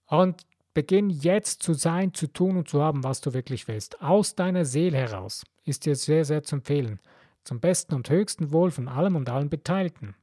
Und 0.06 0.46
beginn 0.74 1.10
jetzt 1.10 1.64
zu 1.64 1.74
sein, 1.74 2.14
zu 2.14 2.28
tun 2.28 2.56
und 2.56 2.70
zu 2.70 2.82
haben, 2.82 3.04
was 3.04 3.20
du 3.20 3.34
wirklich 3.34 3.68
willst. 3.68 4.02
Aus 4.02 4.36
deiner 4.36 4.64
Seele 4.64 4.98
heraus 4.98 5.44
ist 5.66 5.86
dir 5.86 5.96
sehr, 5.96 6.24
sehr 6.24 6.44
zu 6.44 6.58
empfehlen. 6.58 7.00
Zum 7.48 7.62
besten 7.62 7.96
und 7.96 8.10
höchsten 8.10 8.52
Wohl 8.52 8.72
von 8.72 8.90
allem 8.90 9.16
und 9.16 9.30
allen 9.30 9.50
Beteiligten. 9.50 10.16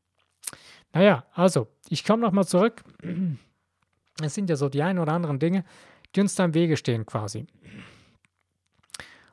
Naja, 0.93 1.25
also, 1.33 1.69
ich 1.89 2.05
komme 2.05 2.21
nochmal 2.21 2.47
zurück. 2.47 2.85
Es 4.23 4.35
sind 4.35 4.51
ja 4.51 4.57
so 4.57 4.69
die 4.69 4.83
ein 4.83 4.99
oder 4.99 5.15
anderen 5.15 5.39
Dinge, 5.39 5.65
die 6.15 6.21
uns 6.21 6.35
da 6.35 6.45
im 6.45 6.53
Wege 6.53 6.77
stehen 6.77 7.07
quasi. 7.07 7.47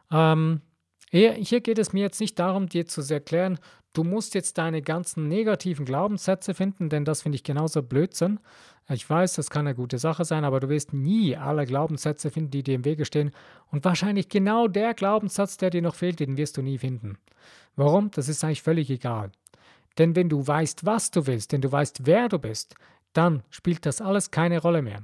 Ähm, 0.10 0.62
hier, 1.10 1.34
hier 1.34 1.60
geht 1.60 1.80
es 1.80 1.92
mir 1.92 2.00
jetzt 2.00 2.22
nicht 2.22 2.40
darum, 2.40 2.70
dir 2.70 2.88
zu 2.88 3.02
erklären, 3.14 3.60
du 3.94 4.04
musst 4.04 4.36
jetzt 4.36 4.58
deine 4.58 4.82
ganzen 4.82 5.28
negativen 5.28 5.86
Glaubenssätze 5.86 6.54
finden, 6.54 6.90
denn 6.90 7.06
das 7.06 7.22
finde 7.22 7.36
ich 7.36 7.44
genauso 7.44 7.82
Blödsinn. 7.84 8.40
Ich 8.90 9.10
weiß, 9.10 9.36
das 9.36 9.50
kann 9.50 9.68
eine 9.68 9.76
gute 9.76 10.00
Sache 10.00 10.26
sein, 10.26 10.44
aber 10.44 10.60
du 10.60 10.70
wirst 10.70 10.94
nie 10.94 11.36
alle 11.38 11.66
Glaubenssätze 11.66 12.30
finden, 12.30 12.52
die 12.52 12.64
dir 12.64 12.76
im 12.76 12.86
Wege 12.86 13.06
stehen. 13.06 13.32
Und 13.72 13.86
wahrscheinlich 13.86 14.28
genau 14.30 14.68
der 14.68 14.94
Glaubenssatz, 14.94 15.58
der 15.58 15.70
dir 15.70 15.82
noch 15.82 15.96
fehlt, 15.96 16.20
den 16.20 16.38
wirst 16.38 16.58
du 16.58 16.62
nie 16.62 16.78
finden. 16.78 17.18
Warum? 17.76 18.12
Das 18.12 18.28
ist 18.28 18.44
eigentlich 18.44 18.64
völlig 18.64 18.90
egal. 18.90 19.32
Denn 19.98 20.16
wenn 20.16 20.30
du 20.30 20.46
weißt, 20.46 20.86
was 20.86 21.12
du 21.12 21.28
willst, 21.28 21.52
denn 21.52 21.62
du 21.62 21.72
weißt, 21.72 22.06
wer 22.06 22.30
du 22.30 22.40
bist, 22.40 22.76
dann 23.14 23.44
spielt 23.50 23.86
das 23.86 24.02
alles 24.02 24.32
keine 24.32 24.62
Rolle 24.62 24.82
mehr. 24.82 25.04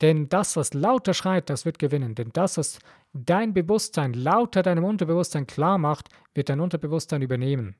Denn 0.00 0.28
das, 0.28 0.56
was 0.56 0.74
lauter 0.74 1.12
schreit, 1.14 1.50
das 1.50 1.64
wird 1.64 1.78
gewinnen. 1.78 2.14
Denn 2.14 2.30
das, 2.32 2.56
was 2.56 2.78
dein 3.12 3.52
Bewusstsein 3.52 4.12
lauter 4.12 4.62
deinem 4.62 4.84
Unterbewusstsein 4.84 5.46
klar 5.46 5.78
macht, 5.78 6.08
wird 6.34 6.48
dein 6.48 6.60
Unterbewusstsein 6.60 7.22
übernehmen. 7.22 7.74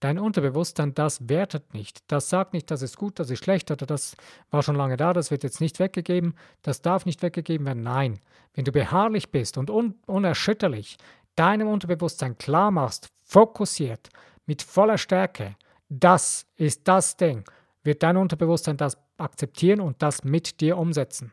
Dein 0.00 0.18
Unterbewusstsein, 0.18 0.94
das 0.94 1.28
wertet 1.28 1.74
nicht. 1.74 2.00
Das 2.06 2.30
sagt 2.30 2.52
nicht, 2.52 2.70
das 2.70 2.82
ist 2.82 2.96
gut, 2.96 3.18
das 3.18 3.30
ist 3.30 3.42
schlecht 3.42 3.70
oder 3.70 3.84
das 3.84 4.16
war 4.50 4.62
schon 4.62 4.76
lange 4.76 4.96
da, 4.96 5.12
das 5.12 5.32
wird 5.32 5.42
jetzt 5.42 5.60
nicht 5.60 5.80
weggegeben, 5.80 6.34
das 6.62 6.82
darf 6.82 7.04
nicht 7.04 7.20
weggegeben 7.20 7.66
werden. 7.66 7.82
Nein, 7.82 8.20
wenn 8.54 8.64
du 8.64 8.70
beharrlich 8.70 9.30
bist 9.30 9.58
und 9.58 9.70
un 9.70 9.96
unerschütterlich 10.06 10.98
deinem 11.34 11.68
Unterbewusstsein 11.68 12.38
klar 12.38 12.70
machst, 12.70 13.08
fokussiert, 13.24 14.08
mit 14.46 14.62
voller 14.62 14.98
Stärke, 14.98 15.56
das 15.88 16.46
ist 16.56 16.86
das 16.86 17.16
Ding, 17.16 17.44
wird 17.82 18.02
dein 18.04 18.16
Unterbewusstsein 18.16 18.76
das 18.76 18.96
akzeptieren 19.16 19.80
und 19.80 20.00
das 20.00 20.22
mit 20.22 20.60
dir 20.60 20.78
umsetzen. 20.78 21.32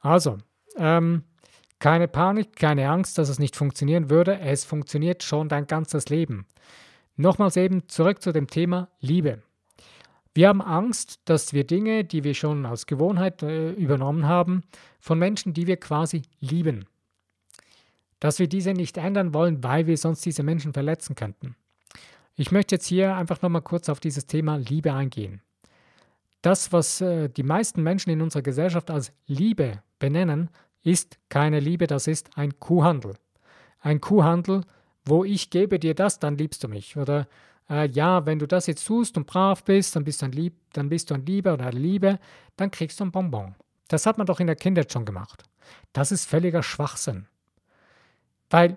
Also, 0.00 0.38
ähm, 0.76 1.24
keine 1.78 2.08
Panik, 2.08 2.56
keine 2.56 2.88
Angst, 2.88 3.18
dass 3.18 3.28
es 3.28 3.38
nicht 3.38 3.56
funktionieren 3.56 4.10
würde. 4.10 4.38
Es 4.40 4.64
funktioniert 4.64 5.22
schon 5.22 5.48
dein 5.48 5.66
ganzes 5.66 6.08
Leben. 6.08 6.46
Nochmals 7.16 7.56
eben 7.56 7.88
zurück 7.88 8.22
zu 8.22 8.32
dem 8.32 8.46
Thema 8.46 8.88
Liebe. 9.00 9.42
Wir 10.34 10.48
haben 10.48 10.62
Angst, 10.62 11.20
dass 11.26 11.52
wir 11.52 11.64
Dinge, 11.64 12.04
die 12.04 12.24
wir 12.24 12.34
schon 12.34 12.66
als 12.66 12.86
Gewohnheit 12.86 13.42
äh, 13.42 13.70
übernommen 13.72 14.26
haben, 14.26 14.64
von 14.98 15.18
Menschen, 15.18 15.54
die 15.54 15.68
wir 15.68 15.76
quasi 15.76 16.22
lieben, 16.40 16.86
dass 18.18 18.40
wir 18.40 18.48
diese 18.48 18.72
nicht 18.72 18.96
ändern 18.96 19.32
wollen, 19.32 19.62
weil 19.62 19.86
wir 19.86 19.96
sonst 19.96 20.26
diese 20.26 20.42
Menschen 20.42 20.72
verletzen 20.72 21.14
könnten. 21.14 21.54
Ich 22.34 22.50
möchte 22.50 22.74
jetzt 22.74 22.86
hier 22.86 23.14
einfach 23.14 23.42
nochmal 23.42 23.62
kurz 23.62 23.88
auf 23.88 24.00
dieses 24.00 24.26
Thema 24.26 24.56
Liebe 24.56 24.92
eingehen. 24.92 25.40
Das, 26.44 26.72
was 26.72 27.00
äh, 27.00 27.30
die 27.30 27.42
meisten 27.42 27.82
Menschen 27.82 28.10
in 28.10 28.20
unserer 28.20 28.42
Gesellschaft 28.42 28.90
als 28.90 29.14
Liebe 29.26 29.82
benennen, 29.98 30.50
ist 30.82 31.18
keine 31.30 31.58
Liebe, 31.58 31.86
das 31.86 32.06
ist 32.06 32.36
ein 32.36 32.60
Kuhhandel. 32.60 33.14
Ein 33.80 34.02
Kuhhandel, 34.02 34.60
wo 35.06 35.24
ich 35.24 35.48
gebe 35.48 35.78
dir 35.78 35.94
das, 35.94 36.18
dann 36.18 36.36
liebst 36.36 36.62
du 36.62 36.68
mich. 36.68 36.98
Oder 36.98 37.28
äh, 37.70 37.88
ja, 37.88 38.26
wenn 38.26 38.38
du 38.38 38.46
das 38.46 38.66
jetzt 38.66 38.86
tust 38.86 39.16
und 39.16 39.26
brav 39.26 39.64
bist, 39.64 39.96
dann 39.96 40.04
bist 40.04 40.20
du 40.20 40.26
ein 40.26 40.32
Lieb, 40.32 40.54
dann 40.74 40.90
bist 40.90 41.08
du 41.08 41.14
ein 41.14 41.24
Lieber 41.24 41.54
oder 41.54 41.68
eine 41.68 41.78
Liebe, 41.78 42.18
dann 42.56 42.70
kriegst 42.70 43.00
du 43.00 43.04
ein 43.04 43.10
Bonbon. 43.10 43.54
Das 43.88 44.04
hat 44.04 44.18
man 44.18 44.26
doch 44.26 44.38
in 44.38 44.46
der 44.46 44.56
Kindheit 44.56 44.92
schon 44.92 45.06
gemacht. 45.06 45.44
Das 45.94 46.12
ist 46.12 46.28
völliger 46.28 46.62
Schwachsinn. 46.62 47.26
Weil, 48.50 48.76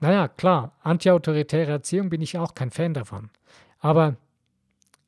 naja, 0.00 0.28
klar, 0.28 0.76
antiautoritäre 0.82 1.72
Erziehung 1.72 2.10
bin 2.10 2.20
ich 2.20 2.36
auch 2.36 2.54
kein 2.54 2.70
Fan 2.70 2.92
davon. 2.92 3.30
Aber 3.78 4.16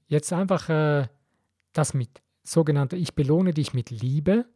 jetzt 0.06 0.32
einfach 0.32 0.70
äh, 0.70 1.08
das 1.78 1.94
mit 1.94 2.22
sogenannter 2.42 2.96
Ich 2.96 3.14
belohne 3.14 3.54
dich 3.54 3.72
mit 3.72 3.90
Liebe, 3.90 4.46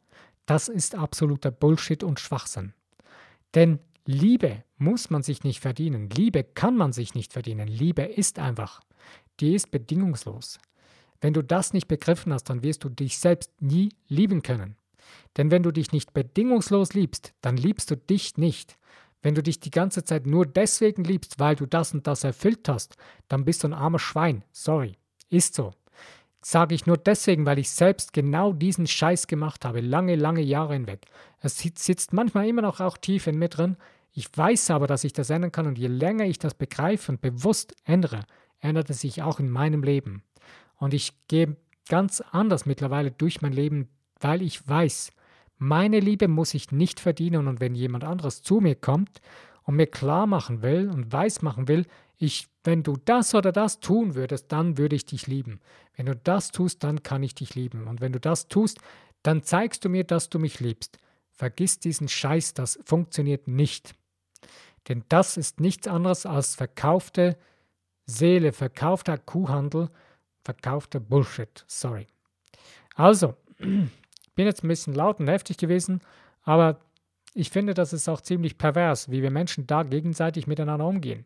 das 0.46 0.68
ist 0.68 0.94
absoluter 0.94 1.50
Bullshit 1.50 2.02
und 2.02 2.20
Schwachsinn. 2.20 2.74
Denn 3.54 3.78
Liebe 4.04 4.64
muss 4.76 5.11
man 5.11 5.22
sich 5.22 5.44
nicht 5.44 5.61
verdienen. 5.61 6.11
Liebe 6.11 6.42
kann 6.42 6.76
man 6.76 6.92
sich 6.92 7.14
nicht 7.14 7.32
verdienen. 7.32 7.68
Liebe 7.68 8.02
ist 8.02 8.40
einfach. 8.40 8.80
Die 9.38 9.54
ist 9.54 9.70
bedingungslos. 9.70 10.58
Wenn 11.20 11.32
du 11.32 11.42
das 11.42 11.72
nicht 11.72 11.87
begriffen 11.87 12.32
hast, 12.32 12.44
dann 12.44 12.64
wirst 12.64 12.82
du 12.82 12.88
dich 12.88 13.18
selbst 13.18 13.52
nie 13.62 13.90
lieben 14.08 14.42
können. 14.42 14.76
Denn 15.37 15.52
wenn 15.52 15.62
du 15.62 15.70
dich 15.70 15.92
nicht 15.92 16.12
bedingungslos 16.12 16.94
liebst, 16.94 17.35
dann 17.40 17.56
liebst 17.56 17.90
du 17.92 17.96
dich 17.96 18.37
nicht. 18.37 18.76
Wenn 19.22 19.37
du 19.37 19.42
dich 19.42 19.61
die 19.61 19.70
ganze 19.70 20.02
Zeit 20.02 20.26
nur 20.26 20.46
deswegen 20.46 21.04
liebst, 21.04 21.38
weil 21.38 21.54
du 21.54 21.66
das 21.66 21.94
und 21.94 22.08
das 22.08 22.24
erfüllt 22.24 22.68
hast, 22.68 22.96
dann 23.28 23.44
bist 23.44 23.62
du 23.62 23.68
ein 23.68 23.74
armer 23.74 24.00
Schwein. 24.00 24.42
Sorry. 24.50 24.96
Ist 25.30 25.54
so. 25.54 25.72
Sage 26.44 26.74
ich 26.74 26.87
nur 26.87 26.96
deswegen, 26.96 27.46
weil 27.46 27.59
ich 27.59 27.70
selbst 27.70 28.12
genau 28.12 28.52
diesen 28.52 28.87
Scheiß 28.87 29.28
gemacht 29.28 29.64
habe, 29.64 29.81
lange, 29.81 30.16
lange 30.16 30.40
Jahre 30.40 30.74
hinweg. 30.74 31.07
Es 31.40 31.59
sitzt 31.59 32.12
manchmal 32.12 32.48
immer 32.48 32.62
noch 32.62 32.81
auch 32.81 32.96
tief 32.96 33.28
in 33.28 33.38
mir 33.38 33.48
drin. 33.48 33.76
Ich 34.12 34.37
weiß 34.37 34.70
aber, 34.70 34.87
dass 34.87 35.05
ich 35.05 35.12
das 35.12 35.31
ändern 35.31 35.52
kann 35.52 35.66
und 35.66 35.78
je 35.78 35.87
länger 35.87 36.24
ich 36.24 36.38
das 36.38 36.55
begreife 36.55 37.12
und 37.12 37.20
bewusst 37.20 37.74
ändere, 37.85 38.20
ändert 38.61 38.90
es 38.90 39.00
sich 39.00 39.22
auch 39.22 39.38
in 39.38 39.50
meinem 39.50 39.83
Leben. 39.83 40.22
Und 40.76 40.94
ich 40.94 41.12
gehe 41.28 41.57
ganz 41.88 42.22
anders 42.33 42.66
mittlerweile 42.66 43.12
durch 43.12 43.40
mein 43.40 43.52
Leben, 43.52 43.88
weil 44.20 44.42
ich 44.42 44.66
weiß, 44.68 45.12
meine 45.59 46.00
Liebe 46.00 46.26
muss 46.26 46.55
ich 46.55 46.72
nicht 46.72 46.98
verdienen 46.98 47.46
und 47.46 47.61
wenn 47.61 47.76
jemand 47.76 48.02
anderes 48.02 48.42
zu 48.42 48.61
mir 48.61 48.74
kommt 48.74 49.20
und 49.62 49.76
mir 49.76 49.87
klar 49.87 50.26
machen 50.26 50.62
will 50.62 50.90
und 50.90 51.12
weiß 51.12 51.42
machen 51.42 51.68
will, 51.68 51.87
ich, 52.18 52.48
wenn 52.64 52.83
du 52.83 52.96
das 53.05 53.35
oder 53.35 53.53
das 53.53 53.81
tun 53.81 54.14
würdest, 54.14 54.53
dann 54.53 54.79
würde 54.79 54.96
ich 54.96 55.05
dich 55.05 55.27
lieben. 55.27 55.61
Wenn 55.96 56.07
du 56.07 56.16
das 56.16 56.53
tust, 56.53 56.85
dann 56.85 57.03
kann 57.03 57.22
ich 57.22 57.35
dich 57.35 57.55
lieben. 57.55 57.87
Und 57.88 58.01
wenn 58.01 58.12
du 58.12 58.20
das 58.20 58.48
tust, 58.48 58.79
dann 59.22 59.42
zeigst 59.42 59.85
du 59.85 59.88
mir, 59.88 60.05
dass 60.05 60.29
du 60.29 60.38
mich 60.38 60.61
liebst. 60.61 60.98
Vergiss 61.31 61.79
diesen 61.79 62.09
Scheiß, 62.09 62.55
das 62.55 62.79
funktioniert 62.85 63.48
nicht. 63.48 63.94
Denn 64.88 65.05
das 65.09 65.37
ist 65.37 65.61
nichts 65.61 65.87
anderes 65.87 66.27
als 66.27 66.55
verkaufte 66.55 67.37
Seele, 68.07 68.53
verkaufter 68.53 69.18
Kuhhandel, 69.18 69.90
verkaufter 70.44 71.01
Bullshit. 71.01 71.64
Sorry. 71.66 72.07
Also, 72.94 73.35
bin 73.59 74.46
jetzt 74.46 74.64
ein 74.64 74.68
bisschen 74.68 74.94
laut 74.94 75.20
und 75.20 75.29
heftig 75.29 75.57
gewesen, 75.57 76.01
aber 76.42 76.81
ich 77.35 77.51
finde, 77.51 77.75
das 77.75 77.92
ist 77.92 78.09
auch 78.09 78.20
ziemlich 78.20 78.59
pervers, 78.59 79.11
wie 79.11 79.22
wir 79.22 79.31
Menschen 79.31 79.66
da 79.66 79.85
gegenseitig 79.85 80.46
miteinander 80.46 80.87
umgehen. 80.87 81.25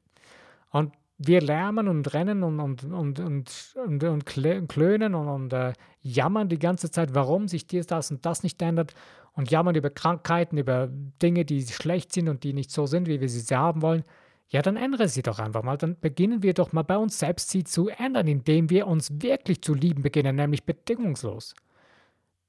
Und 0.71 0.93
wir 1.19 1.41
lärmen 1.41 1.89
und 1.89 2.13
rennen 2.13 2.43
und, 2.43 2.61
und, 2.61 2.85
und, 2.85 3.19
und, 3.21 3.75
und, 3.75 4.05
und 4.05 4.25
klönen 4.27 5.15
und, 5.15 5.29
und 5.29 5.53
äh, 5.53 5.73
jammern 6.03 6.49
die 6.49 6.59
ganze 6.59 6.91
Zeit, 6.91 7.15
warum 7.15 7.49
sich 7.49 7.67
dies, 7.67 7.87
das 7.87 8.11
und 8.11 8.27
das 8.27 8.43
nicht 8.43 8.61
ändert 8.61 8.95
und 9.33 9.51
jammern 9.51 9.75
über 9.75 9.91
Krankheiten, 9.91 10.59
über 10.59 10.89
Dinge, 11.23 11.45
die 11.45 11.63
schlecht 11.67 12.13
sind 12.13 12.29
und 12.29 12.45
die 12.45 12.53
nicht 12.53 12.71
so 12.71 12.87
sind, 12.87 13.07
wie 13.07 13.21
wir 13.21 13.29
sie 13.29 13.55
haben 13.55 13.83
wollen. 13.83 14.05
Ja, 14.49 14.63
dann 14.63 14.77
ändere 14.77 15.09
sie 15.09 15.23
doch 15.23 15.39
einfach 15.39 15.63
mal. 15.63 15.77
Dann 15.77 15.99
beginnen 15.99 16.43
wir 16.43 16.55
doch 16.55 16.73
mal 16.73 16.83
bei 16.83 16.97
uns 16.97 17.19
selbst 17.19 17.51
sie 17.51 17.65
zu 17.65 17.89
ändern, 17.89 18.29
indem 18.29 18.71
wir 18.71 18.87
uns 18.87 19.11
wirklich 19.21 19.63
zu 19.63 19.75
lieben 19.75 20.03
beginnen, 20.03 20.37
nämlich 20.37 20.65
bedingungslos. 20.65 21.55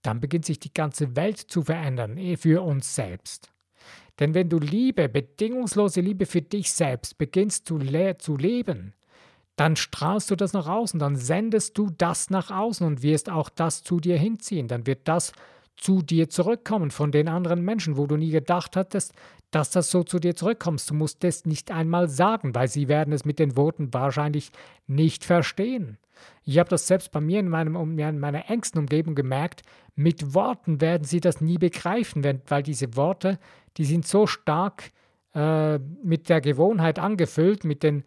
Dann 0.04 0.20
beginnt 0.20 0.46
sich 0.46 0.60
die 0.60 0.74
ganze 0.74 1.16
Welt 1.16 1.38
zu 1.38 1.64
verändern, 1.64 2.18
eh 2.18 2.38
für 2.38 2.62
uns 2.62 2.94
selbst. 2.94 3.52
Denn 4.20 4.34
wenn 4.34 4.50
du 4.50 4.60
Liebe, 4.60 5.10
bedingungslose 5.10 6.02
Liebe 6.02 6.26
für 6.26 6.42
dich 6.42 6.72
selbst 6.72 7.18
beginnst 7.18 7.68
zu, 7.68 7.78
le 7.78 8.18
zu 8.18 8.36
leben, 8.36 8.94
dann 9.56 9.76
strahlst 9.76 10.30
du 10.30 10.36
das 10.36 10.54
nach 10.54 10.68
außen, 10.68 11.00
dann 11.00 11.16
sendest 11.16 11.78
du 11.78 11.90
das 11.90 12.30
nach 12.30 12.52
außen 12.52 12.86
und 12.86 13.02
wirst 13.02 13.30
auch 13.30 13.50
das 13.50 13.84
zu 13.84 14.00
dir 14.00 14.18
hinziehen. 14.18 14.68
Dann 14.68 14.86
wird 14.86 15.08
das 15.08 15.34
zu 15.76 16.02
dir 16.02 16.30
zurückkommen 16.30 16.92
von 16.92 17.12
den 17.12 17.28
anderen 17.28 17.62
Menschen, 17.62 17.98
wo 17.98 18.08
du 18.08 18.18
nie 18.18 18.32
gedacht 18.32 18.76
hattest, 18.76 19.14
dass 19.52 19.72
das 19.72 19.90
so 19.90 20.04
zu 20.04 20.20
dir 20.20 20.36
zurückkommt. 20.36 20.88
Du 20.90 20.94
musst 20.94 21.24
es 21.24 21.46
nicht 21.46 21.72
einmal 21.72 22.10
sagen, 22.10 22.54
weil 22.54 22.68
sie 22.68 22.88
werden 22.88 23.14
es 23.14 23.26
mit 23.26 23.40
den 23.40 23.56
Worten 23.56 23.94
wahrscheinlich 23.94 24.52
nicht 24.88 25.24
verstehen. 25.24 25.98
Ich 26.44 26.58
habe 26.60 26.70
das 26.70 26.88
selbst 26.88 27.12
bei 27.12 27.22
mir 27.22 27.40
in, 27.40 27.50
meinem, 27.50 27.76
in 28.00 28.20
meiner 28.20 28.50
engsten 28.50 28.80
Umgebung 28.80 29.16
gemerkt. 29.16 29.64
Mit 29.96 30.34
Worten 30.34 30.82
werden 30.82 31.04
sie 31.04 31.20
das 31.20 31.42
nie 31.42 31.58
begreifen, 31.58 32.24
weil 32.48 32.64
diese 32.64 32.96
Worte, 32.96 33.40
die 33.78 33.86
sind 33.86 34.08
so 34.08 34.28
stark 34.28 34.92
äh, 35.34 35.78
mit 36.04 36.30
der 36.30 36.42
Gewohnheit 36.42 37.00
angefüllt, 37.00 37.64
mit 37.64 37.84
den 37.84 38.04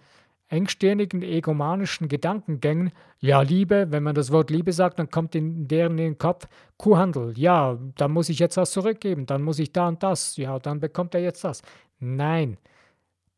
engstirnigen, 0.50 1.22
egomanischen 1.22 2.08
Gedankengängen. 2.08 2.90
Ja, 3.20 3.40
Liebe, 3.40 3.86
wenn 3.90 4.02
man 4.02 4.14
das 4.14 4.32
Wort 4.32 4.50
Liebe 4.50 4.72
sagt, 4.72 4.98
dann 4.98 5.10
kommt 5.10 5.34
in 5.34 5.68
deren 5.68 5.92
in 5.92 6.04
den 6.04 6.18
Kopf 6.18 6.48
Kuhhandel. 6.76 7.32
Ja, 7.38 7.78
dann 7.96 8.10
muss 8.10 8.28
ich 8.28 8.40
jetzt 8.40 8.56
was 8.56 8.72
zurückgeben, 8.72 9.26
dann 9.26 9.42
muss 9.42 9.58
ich 9.60 9.72
da 9.72 9.88
und 9.88 10.02
das. 10.02 10.36
Ja, 10.36 10.58
dann 10.58 10.80
bekommt 10.80 11.14
er 11.14 11.22
jetzt 11.22 11.44
das. 11.44 11.62
Nein, 12.00 12.58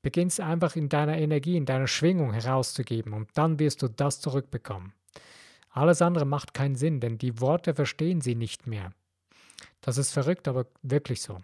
beginnst 0.02 0.40
einfach 0.40 0.76
in 0.76 0.88
deiner 0.88 1.16
Energie, 1.16 1.56
in 1.56 1.64
deiner 1.64 1.86
Schwingung 1.86 2.32
herauszugeben 2.32 3.12
und 3.12 3.30
dann 3.34 3.58
wirst 3.58 3.82
du 3.82 3.88
das 3.88 4.20
zurückbekommen. 4.20 4.92
Alles 5.70 6.02
andere 6.02 6.26
macht 6.26 6.52
keinen 6.52 6.74
Sinn, 6.74 7.00
denn 7.00 7.18
die 7.18 7.40
Worte 7.40 7.74
verstehen 7.74 8.20
sie 8.20 8.34
nicht 8.34 8.66
mehr. 8.66 8.92
Das 9.80 9.96
ist 9.96 10.12
verrückt, 10.12 10.48
aber 10.48 10.66
wirklich 10.82 11.22
so. 11.22 11.38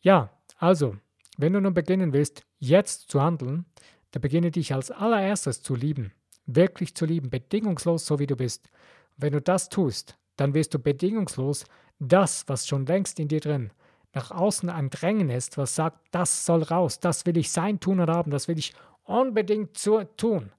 Ja, 0.00 0.30
also, 0.58 0.96
wenn 1.36 1.52
du 1.52 1.60
nun 1.60 1.74
beginnen 1.74 2.12
willst, 2.12 2.44
jetzt 2.58 3.10
zu 3.10 3.22
handeln, 3.22 3.66
dann 4.10 4.22
beginne 4.22 4.50
dich 4.50 4.74
als 4.74 4.90
allererstes 4.90 5.62
zu 5.62 5.74
lieben, 5.74 6.12
wirklich 6.46 6.94
zu 6.94 7.06
lieben, 7.06 7.30
bedingungslos 7.30 8.06
so 8.06 8.18
wie 8.18 8.26
du 8.26 8.36
bist. 8.36 8.70
Und 9.16 9.22
wenn 9.22 9.32
du 9.32 9.40
das 9.40 9.68
tust, 9.68 10.18
dann 10.36 10.54
wirst 10.54 10.74
du 10.74 10.78
bedingungslos 10.78 11.64
das, 12.00 12.48
was 12.48 12.66
schon 12.66 12.86
längst 12.86 13.20
in 13.20 13.28
dir 13.28 13.40
drin 13.40 13.70
nach 14.14 14.30
außen 14.30 14.70
ein 14.70 14.90
Drängen 14.90 15.28
ist, 15.28 15.58
was 15.58 15.74
sagt, 15.74 15.98
das 16.12 16.46
soll 16.46 16.62
raus, 16.62 17.00
das 17.00 17.26
will 17.26 17.36
ich 17.36 17.50
sein, 17.50 17.80
tun 17.80 18.00
und 18.00 18.08
haben, 18.08 18.30
das 18.30 18.48
will 18.48 18.58
ich 18.58 18.72
unbedingt 19.04 19.76
zu, 19.76 20.04
tun, 20.16 20.52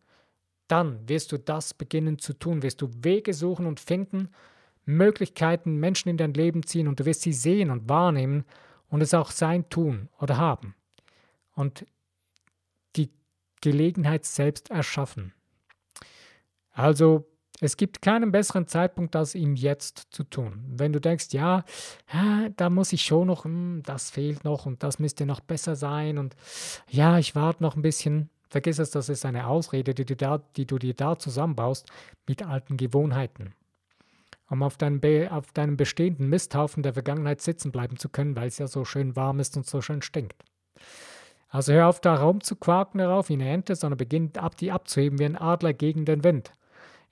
dann 0.67 1.07
wirst 1.07 1.31
du 1.31 1.37
das 1.37 1.73
beginnen 1.73 2.19
zu 2.19 2.33
tun, 2.33 2.61
wirst 2.61 2.81
du 2.81 2.89
Wege 3.01 3.33
suchen 3.33 3.65
und 3.65 3.79
finden, 3.79 4.29
Möglichkeiten, 4.85 5.77
Menschen 5.77 6.09
in 6.09 6.17
dein 6.17 6.33
Leben 6.33 6.63
ziehen 6.63 6.87
und 6.87 6.99
du 6.99 7.05
wirst 7.05 7.21
sie 7.21 7.33
sehen 7.33 7.71
und 7.71 7.89
wahrnehmen 7.89 8.45
und 8.89 9.01
es 9.01 9.13
auch 9.13 9.31
sein, 9.31 9.67
tun 9.69 10.09
oder 10.19 10.37
haben. 10.37 10.75
Und 11.55 11.85
die 12.95 13.09
Gelegenheit 13.61 14.25
selbst 14.25 14.69
erschaffen. 14.69 15.33
Also 16.71 17.25
es 17.61 17.77
gibt 17.77 18.01
keinen 18.01 18.31
besseren 18.31 18.67
Zeitpunkt, 18.67 19.15
als 19.15 19.33
ihm 19.33 19.55
jetzt 19.55 20.07
zu 20.11 20.23
tun. 20.23 20.63
Wenn 20.67 20.91
du 20.91 20.99
denkst, 20.99 21.27
ja, 21.31 21.63
da 22.57 22.69
muss 22.69 22.91
ich 22.93 23.03
schon 23.03 23.27
noch, 23.27 23.45
hm, 23.45 23.81
das 23.85 24.09
fehlt 24.09 24.43
noch 24.43 24.65
und 24.65 24.83
das 24.83 24.99
müsste 24.99 25.25
noch 25.25 25.39
besser 25.39 25.75
sein 25.75 26.17
und 26.17 26.35
ja, 26.89 27.17
ich 27.17 27.35
warte 27.35 27.63
noch 27.63 27.75
ein 27.75 27.81
bisschen, 27.81 28.29
vergiss 28.49 28.79
es, 28.79 28.91
das 28.91 29.09
ist 29.09 29.25
eine 29.25 29.47
Ausrede, 29.47 29.93
die 29.93 30.05
du, 30.05 30.15
da, 30.15 30.41
die 30.57 30.65
du 30.65 30.77
dir 30.77 30.93
da 30.93 31.17
zusammenbaust 31.17 31.89
mit 32.27 32.45
alten 32.45 32.77
Gewohnheiten. 32.77 33.53
Um 34.47 34.61
auf 34.61 34.77
deinem, 34.77 35.01
auf 35.31 35.51
deinem 35.53 35.77
bestehenden 35.77 36.29
Misthaufen 36.29 36.83
der 36.83 36.93
Vergangenheit 36.93 37.41
sitzen 37.41 37.71
bleiben 37.71 37.97
zu 37.97 38.09
können, 38.09 38.35
weil 38.35 38.47
es 38.47 38.59
ja 38.59 38.67
so 38.67 38.85
schön 38.85 39.15
warm 39.15 39.39
ist 39.39 39.57
und 39.57 39.65
so 39.65 39.81
schön 39.81 40.01
stinkt. 40.01 40.43
Also 41.49 41.73
hör 41.73 41.87
auf, 41.87 42.01
da 42.01 42.15
rumzuquaken 42.15 42.99
darauf 42.99 43.29
wie 43.29 43.33
eine 43.33 43.49
Ente, 43.49 43.75
sondern 43.75 43.97
beginn 43.97 44.31
ab, 44.37 44.57
die 44.57 44.71
abzuheben 44.71 45.19
wie 45.19 45.25
ein 45.25 45.37
Adler 45.37 45.73
gegen 45.73 46.05
den 46.05 46.23
Wind. 46.23 46.51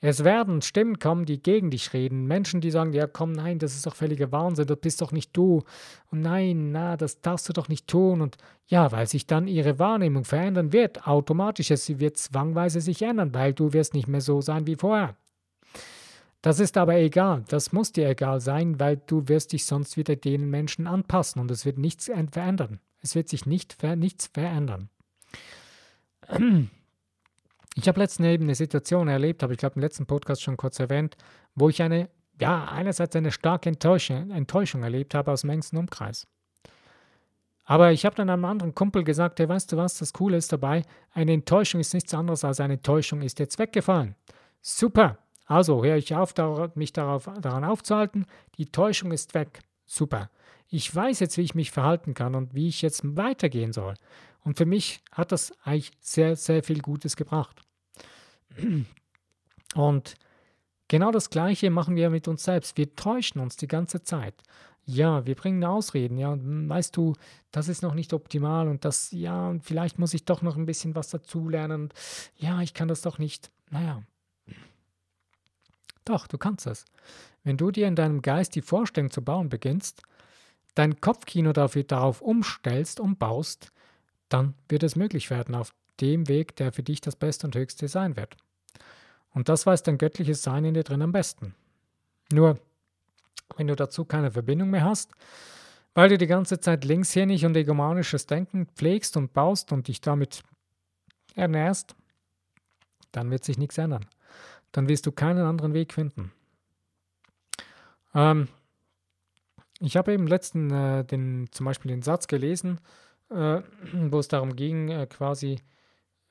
Es 0.05 0.25
werden 0.25 0.61
Stimmen 0.61 0.99
kommen, 0.99 1.23
die 1.23 1.41
gegen 1.41 1.71
dich 1.71 1.93
reden. 1.93 2.27
Menschen, 2.27 2.59
die 2.59 2.71
sagen, 2.71 2.91
ja 2.91 3.07
komm, 3.07 3.31
nein, 3.31 3.57
das 3.57 3.73
ist 3.73 3.85
doch 3.85 3.95
völliger 3.95 4.33
Wahnsinn, 4.33 4.67
das 4.67 4.79
bist 4.81 5.01
doch 5.01 5.13
nicht 5.13 5.29
du. 5.31 5.63
Und 6.11 6.19
nein, 6.19 6.73
na, 6.73 6.97
das 6.97 7.21
darfst 7.21 7.47
du 7.47 7.53
doch 7.53 7.69
nicht 7.69 7.87
tun. 7.87 8.19
Und 8.19 8.35
ja, 8.67 8.91
weil 8.91 9.07
sich 9.07 9.27
dann 9.27 9.47
ihre 9.47 9.79
Wahrnehmung 9.79 10.25
verändern 10.25 10.73
wird, 10.73 11.07
automatisch, 11.07 11.69
sie 11.69 12.01
wird 12.01 12.17
zwangweise 12.17 12.81
sich 12.81 13.01
ändern, 13.01 13.33
weil 13.33 13.53
du 13.53 13.71
wirst 13.71 13.93
nicht 13.93 14.09
mehr 14.09 14.19
so 14.19 14.41
sein 14.41 14.67
wie 14.67 14.75
vorher. 14.75 15.15
Das 16.41 16.59
ist 16.59 16.75
aber 16.75 16.97
egal, 16.97 17.45
das 17.47 17.71
muss 17.71 17.93
dir 17.93 18.09
egal 18.09 18.41
sein, 18.41 18.81
weil 18.81 18.97
du 18.97 19.29
wirst 19.29 19.53
dich 19.53 19.63
sonst 19.63 19.95
wieder 19.95 20.17
den 20.17 20.49
Menschen 20.49 20.85
anpassen 20.85 21.39
und 21.39 21.49
es 21.49 21.65
wird 21.65 21.77
nichts 21.77 22.11
verändern. 22.29 22.81
Es 23.01 23.15
wird 23.15 23.29
sich 23.29 23.45
nicht, 23.45 23.81
nichts 23.81 24.27
verändern. 24.27 24.89
Ich 27.75 27.87
habe 27.87 27.99
letztens 27.99 28.27
eben 28.27 28.43
eine 28.43 28.55
Situation 28.55 29.07
erlebt, 29.07 29.41
habe 29.41 29.53
ich 29.53 29.59
glaube 29.59 29.75
im 29.75 29.81
letzten 29.81 30.05
Podcast 30.05 30.43
schon 30.43 30.57
kurz 30.57 30.79
erwähnt, 30.79 31.17
wo 31.55 31.69
ich 31.69 31.81
eine, 31.81 32.09
ja, 32.39 32.65
einerseits 32.65 33.15
eine 33.15 33.31
starke 33.31 33.69
Enttäuschung, 33.69 34.29
Enttäuschung 34.31 34.83
erlebt 34.83 35.15
habe 35.15 35.31
aus 35.31 35.41
dem 35.41 35.49
engsten 35.49 35.79
Umkreis. 35.79 36.27
Aber 37.65 37.91
ich 37.91 38.05
habe 38.05 38.15
dann 38.15 38.29
einem 38.29 38.45
anderen 38.45 38.75
Kumpel 38.75 39.03
gesagt, 39.03 39.39
hey, 39.39 39.47
weißt 39.47 39.71
du 39.71 39.77
was, 39.77 39.97
das 39.97 40.13
Coole 40.13 40.37
ist 40.37 40.51
dabei, 40.51 40.83
eine 41.13 41.31
Enttäuschung 41.31 41.79
ist 41.79 41.93
nichts 41.93 42.13
anderes 42.13 42.43
als 42.43 42.59
eine 42.59 42.73
Enttäuschung 42.73 43.21
ist 43.21 43.39
jetzt 43.39 43.57
weggefallen. 43.57 44.15
Super, 44.61 45.17
also 45.45 45.83
höre 45.83 45.95
ich 45.95 46.13
auf, 46.13 46.33
mich 46.75 46.93
darauf, 46.93 47.29
daran 47.41 47.63
aufzuhalten, 47.63 48.25
die 48.57 48.71
Täuschung 48.71 49.11
ist 49.11 49.33
weg. 49.33 49.59
Super. 49.85 50.29
Ich 50.69 50.93
weiß 50.93 51.19
jetzt, 51.19 51.37
wie 51.37 51.41
ich 51.43 51.55
mich 51.55 51.71
verhalten 51.71 52.13
kann 52.13 52.35
und 52.35 52.53
wie 52.55 52.67
ich 52.67 52.81
jetzt 52.81 53.01
weitergehen 53.15 53.73
soll. 53.73 53.93
Und 54.43 54.57
für 54.57 54.65
mich 54.65 55.01
hat 55.11 55.31
das 55.31 55.53
eigentlich 55.63 55.91
sehr, 56.01 56.35
sehr 56.35 56.63
viel 56.63 56.81
Gutes 56.81 57.15
gebracht. 57.15 57.61
Und 59.75 60.15
genau 60.87 61.11
das 61.11 61.29
Gleiche 61.29 61.69
machen 61.69 61.95
wir 61.95 62.09
mit 62.09 62.27
uns 62.27 62.43
selbst. 62.43 62.77
Wir 62.77 62.95
täuschen 62.95 63.41
uns 63.41 63.55
die 63.55 63.67
ganze 63.67 64.03
Zeit. 64.03 64.35
Ja, 64.85 65.25
wir 65.25 65.35
bringen 65.35 65.63
Ausreden. 65.63 66.17
Ja, 66.17 66.37
weißt 66.37 66.95
du, 66.97 67.13
das 67.51 67.69
ist 67.69 67.83
noch 67.83 67.93
nicht 67.93 68.13
optimal 68.13 68.67
und 68.67 68.83
das, 68.83 69.11
ja, 69.11 69.55
vielleicht 69.61 69.97
muss 69.97 70.13
ich 70.13 70.25
doch 70.25 70.41
noch 70.41 70.57
ein 70.57 70.65
bisschen 70.65 70.93
was 70.93 71.09
dazulernen. 71.09 71.89
Ja, 72.35 72.61
ich 72.61 72.73
kann 72.73 72.89
das 72.89 73.01
doch 73.01 73.17
nicht. 73.17 73.49
Naja. 73.69 74.03
Doch, 76.05 76.27
du 76.27 76.37
kannst 76.37 76.67
es. 76.67 76.85
Wenn 77.43 77.55
du 77.55 77.71
dir 77.71 77.87
in 77.87 77.95
deinem 77.95 78.21
Geist 78.21 78.55
die 78.55 78.61
Vorstellung 78.61 79.09
zu 79.09 79.21
bauen 79.21 79.47
beginnst, 79.47 80.01
dein 80.75 80.99
Kopfkino 80.99 81.53
dafür, 81.53 81.83
darauf 81.83 82.21
umstellst 82.21 82.99
und 82.99 83.19
baust, 83.19 83.71
dann 84.33 84.55
wird 84.67 84.81
es 84.81 84.95
möglich 84.95 85.29
werden 85.29 85.53
auf 85.53 85.73
dem 86.01 86.27
Weg, 86.27 86.55
der 86.55 86.71
für 86.71 86.81
dich 86.81 87.01
das 87.01 87.15
Beste 87.15 87.45
und 87.45 87.55
Höchste 87.55 87.87
sein 87.87 88.17
wird. 88.17 88.35
Und 89.31 89.47
das 89.47 89.65
weiß 89.65 89.83
dein 89.83 89.99
göttliches 89.99 90.41
Sein 90.41 90.65
in 90.65 90.73
dir 90.73 90.83
drin 90.83 91.03
am 91.03 91.11
besten. 91.11 91.53
Nur, 92.31 92.59
wenn 93.57 93.67
du 93.67 93.75
dazu 93.75 94.05
keine 94.05 94.31
Verbindung 94.31 94.71
mehr 94.71 94.83
hast, 94.83 95.11
weil 95.93 96.09
du 96.09 96.17
die 96.17 96.27
ganze 96.27 96.59
Zeit 96.59 96.83
linkshirnig 96.83 97.45
und 97.45 97.55
egomanisches 97.55 98.25
Denken 98.25 98.67
pflegst 98.75 99.15
und 99.17 99.33
baust 99.33 99.71
und 99.71 99.87
dich 99.87 100.01
damit 100.01 100.41
ernährst, 101.35 101.95
dann 103.11 103.29
wird 103.29 103.43
sich 103.43 103.59
nichts 103.59 103.77
ändern. 103.77 104.07
Dann 104.71 104.89
wirst 104.89 105.05
du 105.05 105.11
keinen 105.11 105.45
anderen 105.45 105.75
Weg 105.75 105.93
finden. 105.93 106.31
Ähm, 108.15 108.47
ich 109.79 109.95
habe 109.95 110.13
eben 110.13 110.25
letzten 110.25 110.71
äh, 110.71 111.05
den, 111.05 111.47
zum 111.51 111.67
Beispiel 111.67 111.91
den 111.91 112.01
Satz 112.01 112.25
gelesen, 112.25 112.79
äh, 113.29 113.61
wo 113.93 114.19
es 114.19 114.27
darum 114.27 114.55
ging, 114.55 114.89
äh, 114.89 115.07
quasi, 115.07 115.59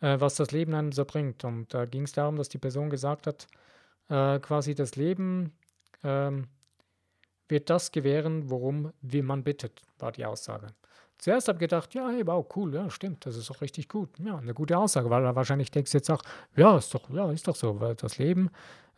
äh, 0.01 0.19
was 0.21 0.37
das 0.37 0.51
Leben 0.51 0.75
einem 0.75 0.93
so 0.93 1.05
bringt. 1.05 1.45
Und 1.45 1.73
da 1.73 1.85
ging 1.85 2.05
es 2.05 2.13
darum, 2.13 2.37
dass 2.37 2.49
die 2.49 2.59
Person 2.59 2.91
gesagt 2.91 3.27
hat, 3.27 3.47
äh, 4.09 4.39
quasi 4.41 4.75
das 4.75 4.97
Leben 4.97 5.53
ähm, 6.05 6.49
wird 7.49 7.71
das 7.71 7.93
gewähren, 7.93 8.51
worum 8.51 8.93
wie 9.01 9.23
man 9.23 9.45
bittet, 9.45 9.83
war 9.99 10.13
die 10.13 10.25
Aussage. 10.25 10.69
zuerst 11.19 11.49
habe 11.49 11.57
ich 11.57 11.61
gedacht, 11.61 11.95
ja, 11.95 12.09
hey, 12.09 12.27
wow, 12.27 12.45
cool, 12.57 12.75
ja, 12.75 12.91
stimmt, 12.91 13.27
das 13.27 13.37
ist 13.37 13.49
doch 13.51 13.61
richtig 13.61 13.89
gut. 13.89 14.19
Ja, 14.19 14.39
eine 14.39 14.55
gute 14.55 14.77
Aussage, 14.77 15.11
weil 15.11 15.23
wahrscheinlich 15.37 15.71
denkst 15.71 15.93
du 15.93 15.99
jetzt 15.99 16.11
auch, 16.11 16.23
ja, 16.57 16.77
ist 16.77 16.93
doch, 16.95 17.09
ja, 17.11 17.31
ist 17.31 17.47
doch 17.47 17.57
so, 17.57 17.81
weil 17.81 17.95
das 17.95 18.19
Leben 18.19 18.51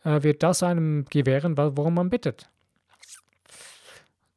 äh, 0.03 0.23
wird 0.23 0.41
das 0.41 0.63
einem 0.63 1.05
gewähren, 1.05 1.57
worum 1.57 1.93
man 1.93 2.09
bittet. 2.09 2.49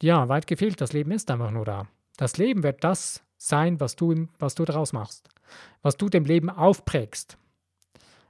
Ja, 0.03 0.29
weit 0.29 0.47
gefehlt, 0.47 0.81
das 0.81 0.92
Leben 0.92 1.11
ist 1.11 1.31
einfach 1.31 1.51
nur 1.51 1.64
da. 1.64 1.88
Das 2.16 2.37
Leben 2.37 2.62
wird 2.62 2.85
das 2.85 3.23
sein, 3.38 3.81
was 3.81 3.96
du, 3.96 4.29
was 4.38 4.55
du 4.55 4.64
daraus 4.64 4.92
machst, 4.92 5.29
was 5.81 5.96
du 5.96 6.09
dem 6.09 6.24
Leben 6.24 6.51
aufprägst, 6.51 7.38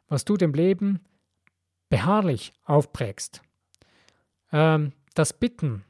was 0.09 0.25
du 0.25 0.37
dem 0.37 0.53
Leben 0.53 1.01
beharrlich 1.89 2.53
aufprägst. 2.65 3.43
Ähm, 4.53 4.93
das 5.15 5.33
Bitten, 5.33 5.85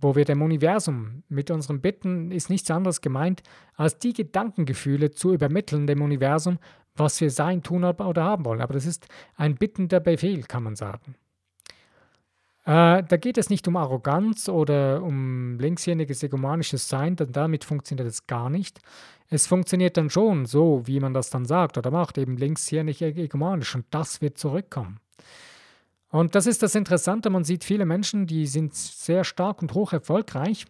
wo 0.00 0.16
wir 0.16 0.24
dem 0.24 0.42
Universum 0.42 1.24
mit 1.28 1.50
unseren 1.50 1.80
Bitten 1.80 2.30
ist 2.30 2.48
nichts 2.48 2.70
anderes 2.70 3.00
gemeint, 3.00 3.42
als 3.74 3.98
die 3.98 4.12
Gedankengefühle 4.12 5.10
zu 5.10 5.34
übermitteln 5.34 5.86
dem 5.86 6.00
Universum, 6.00 6.58
was 6.94 7.20
wir 7.20 7.30
sein, 7.30 7.62
tun 7.62 7.84
oder 7.84 8.22
haben 8.22 8.44
wollen. 8.44 8.60
Aber 8.60 8.74
das 8.74 8.86
ist 8.86 9.06
ein 9.36 9.56
bittender 9.56 10.00
Befehl, 10.00 10.42
kann 10.42 10.62
man 10.62 10.76
sagen. 10.76 11.16
Äh, 12.64 13.02
da 13.02 13.16
geht 13.16 13.38
es 13.38 13.50
nicht 13.50 13.66
um 13.66 13.76
Arroganz 13.76 14.48
oder 14.48 15.02
um 15.02 15.58
linkshändiges 15.58 16.22
egomanisches 16.22 16.88
Sein, 16.88 17.16
denn 17.16 17.32
damit 17.32 17.64
funktioniert 17.64 18.08
es 18.08 18.26
gar 18.26 18.50
nicht. 18.50 18.80
Es 19.28 19.46
funktioniert 19.46 19.96
dann 19.96 20.10
schon 20.10 20.46
so, 20.46 20.82
wie 20.86 21.00
man 21.00 21.14
das 21.14 21.30
dann 21.30 21.44
sagt 21.44 21.76
oder 21.76 21.90
macht, 21.90 22.18
eben 22.18 22.36
linkshändig 22.36 23.02
egomanisch 23.02 23.74
und 23.74 23.86
das 23.90 24.20
wird 24.20 24.38
zurückkommen. 24.38 25.00
Und 26.10 26.34
das 26.34 26.46
ist 26.46 26.62
das 26.62 26.74
Interessante, 26.74 27.30
man 27.30 27.42
sieht 27.42 27.64
viele 27.64 27.86
Menschen, 27.86 28.26
die 28.26 28.46
sind 28.46 28.74
sehr 28.74 29.24
stark 29.24 29.62
und 29.62 29.72
hoch 29.74 29.92
erfolgreich. 29.94 30.66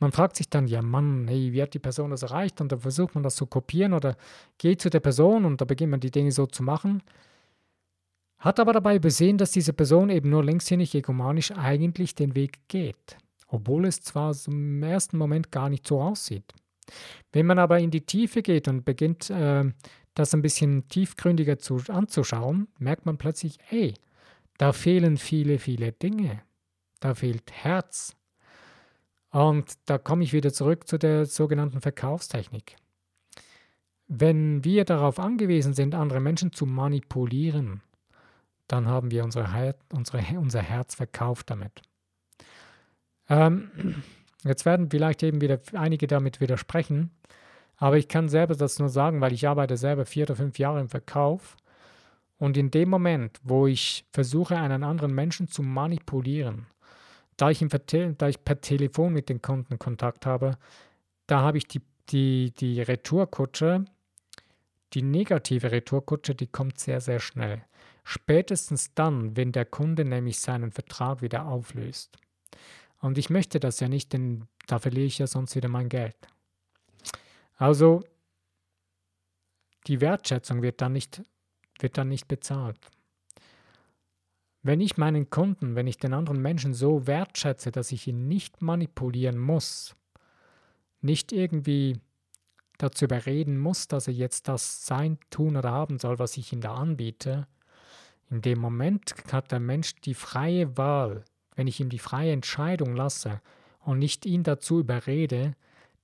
Man 0.00 0.12
fragt 0.12 0.36
sich 0.36 0.50
dann, 0.50 0.66
ja 0.66 0.82
Mann, 0.82 1.26
hey, 1.28 1.52
wie 1.52 1.62
hat 1.62 1.72
die 1.72 1.78
Person 1.78 2.10
das 2.10 2.22
erreicht? 2.22 2.60
Und 2.60 2.72
dann 2.72 2.80
versucht 2.80 3.14
man 3.14 3.22
das 3.22 3.36
zu 3.36 3.46
kopieren 3.46 3.94
oder 3.94 4.16
geht 4.58 4.82
zu 4.82 4.90
der 4.90 5.00
Person 5.00 5.44
und 5.44 5.60
da 5.60 5.64
beginnt 5.64 5.92
man 5.92 6.00
die 6.00 6.10
Dinge 6.10 6.32
so 6.32 6.46
zu 6.46 6.62
machen. 6.62 7.02
Hat 8.38 8.60
aber 8.60 8.72
dabei 8.72 8.96
übersehen, 8.96 9.38
dass 9.38 9.50
diese 9.50 9.72
Person 9.72 10.10
eben 10.10 10.30
nur 10.30 10.44
linkshändig 10.44 10.94
egomanisch 10.94 11.52
eigentlich 11.52 12.14
den 12.14 12.34
Weg 12.34 12.58
geht, 12.68 13.16
obwohl 13.48 13.86
es 13.86 14.00
zwar 14.00 14.34
im 14.46 14.82
ersten 14.82 15.16
Moment 15.16 15.50
gar 15.50 15.68
nicht 15.68 15.86
so 15.86 16.00
aussieht. 16.00 16.52
Wenn 17.32 17.46
man 17.46 17.58
aber 17.58 17.78
in 17.78 17.90
die 17.90 18.04
Tiefe 18.04 18.42
geht 18.42 18.68
und 18.68 18.84
beginnt, 18.84 19.30
äh, 19.30 19.64
das 20.14 20.34
ein 20.34 20.42
bisschen 20.42 20.88
tiefgründiger 20.88 21.58
zu, 21.58 21.82
anzuschauen, 21.88 22.68
merkt 22.78 23.06
man 23.06 23.18
plötzlich, 23.18 23.58
ey, 23.70 23.94
da 24.58 24.72
fehlen 24.72 25.16
viele, 25.16 25.58
viele 25.58 25.92
Dinge. 25.92 26.42
Da 27.00 27.14
fehlt 27.14 27.52
Herz. 27.52 28.16
Und 29.30 29.74
da 29.84 29.98
komme 29.98 30.24
ich 30.24 30.32
wieder 30.32 30.52
zurück 30.52 30.88
zu 30.88 30.98
der 30.98 31.26
sogenannten 31.26 31.80
Verkaufstechnik. 31.80 32.76
Wenn 34.08 34.64
wir 34.64 34.84
darauf 34.84 35.18
angewiesen 35.18 35.74
sind, 35.74 35.94
andere 35.94 36.20
Menschen 36.20 36.52
zu 36.52 36.64
manipulieren, 36.64 37.82
dann 38.68 38.86
haben 38.86 39.10
wir 39.10 39.24
unsere 39.24 39.52
Her 39.52 39.74
unsere, 39.92 40.22
unser 40.38 40.62
Herz 40.62 40.94
verkauft 40.94 41.50
damit. 41.50 41.82
Ähm, 43.28 44.02
jetzt 44.44 44.64
werden 44.64 44.90
vielleicht 44.90 45.22
eben 45.22 45.40
wieder 45.40 45.60
einige 45.72 46.06
damit 46.06 46.40
widersprechen, 46.40 47.10
aber 47.76 47.98
ich 47.98 48.08
kann 48.08 48.28
selber 48.28 48.54
das 48.54 48.78
nur 48.78 48.88
sagen, 48.88 49.20
weil 49.20 49.32
ich 49.32 49.46
arbeite 49.48 49.76
selber 49.76 50.06
vier 50.06 50.24
oder 50.24 50.36
fünf 50.36 50.58
Jahre 50.58 50.80
im 50.80 50.88
Verkauf 50.88 51.56
und 52.38 52.56
in 52.56 52.70
dem 52.70 52.90
Moment, 52.90 53.38
wo 53.42 53.66
ich 53.66 54.04
versuche, 54.12 54.56
einen 54.56 54.84
anderen 54.84 55.14
Menschen 55.14 55.48
zu 55.48 55.62
manipulieren, 55.62 56.66
da 57.36 57.50
ich, 57.50 57.64
da 58.18 58.28
ich 58.28 58.44
per 58.44 58.60
Telefon 58.60 59.12
mit 59.12 59.28
den 59.28 59.42
Kunden 59.42 59.78
Kontakt 59.78 60.26
habe, 60.26 60.56
da 61.26 61.40
habe 61.40 61.58
ich 61.58 61.66
die, 61.66 61.82
die, 62.08 62.52
die 62.52 62.80
Retourkutsche, 62.80 63.84
die 64.94 65.02
negative 65.02 65.72
Retourkutsche, 65.72 66.34
die 66.34 66.46
kommt 66.46 66.78
sehr, 66.78 67.00
sehr 67.00 67.20
schnell. 67.20 67.62
Spätestens 68.08 68.94
dann, 68.94 69.36
wenn 69.36 69.50
der 69.50 69.64
Kunde 69.64 70.04
nämlich 70.04 70.38
seinen 70.38 70.70
Vertrag 70.70 71.22
wieder 71.22 71.46
auflöst. 71.46 72.16
Und 73.00 73.18
ich 73.18 73.30
möchte 73.30 73.58
das 73.58 73.80
ja 73.80 73.88
nicht, 73.88 74.12
denn 74.12 74.46
da 74.68 74.78
verliere 74.78 75.06
ich 75.06 75.18
ja 75.18 75.26
sonst 75.26 75.56
wieder 75.56 75.68
mein 75.68 75.88
Geld. 75.88 76.16
Also 77.56 78.04
die 79.88 80.00
Wertschätzung 80.00 80.62
wird 80.62 80.80
dann 80.80 80.92
nicht 80.92 81.20
wird 81.80 81.98
dann 81.98 82.08
nicht 82.08 82.28
bezahlt. 82.28 82.78
Wenn 84.62 84.80
ich 84.80 84.96
meinen 84.96 85.28
Kunden, 85.28 85.74
wenn 85.74 85.88
ich 85.88 85.98
den 85.98 86.14
anderen 86.14 86.40
Menschen 86.40 86.74
so 86.74 87.08
wertschätze, 87.08 87.72
dass 87.72 87.90
ich 87.90 88.06
ihn 88.06 88.28
nicht 88.28 88.62
manipulieren 88.62 89.36
muss, 89.36 89.96
nicht 91.00 91.32
irgendwie 91.32 91.98
dazu 92.78 93.06
überreden 93.06 93.58
muss, 93.58 93.88
dass 93.88 94.06
er 94.06 94.14
jetzt 94.14 94.46
das 94.46 94.86
sein, 94.86 95.18
tun 95.30 95.56
oder 95.56 95.72
haben 95.72 95.98
soll, 95.98 96.20
was 96.20 96.36
ich 96.36 96.52
ihm 96.52 96.60
da 96.60 96.76
anbiete, 96.76 97.48
in 98.30 98.42
dem 98.42 98.58
Moment 98.58 99.14
hat 99.32 99.52
der 99.52 99.60
Mensch 99.60 99.94
die 99.96 100.14
freie 100.14 100.76
Wahl, 100.76 101.24
wenn 101.54 101.66
ich 101.66 101.80
ihm 101.80 101.88
die 101.88 101.98
freie 101.98 102.32
Entscheidung 102.32 102.96
lasse 102.96 103.40
und 103.80 103.98
nicht 103.98 104.26
ihn 104.26 104.42
dazu 104.42 104.80
überrede, 104.80 105.54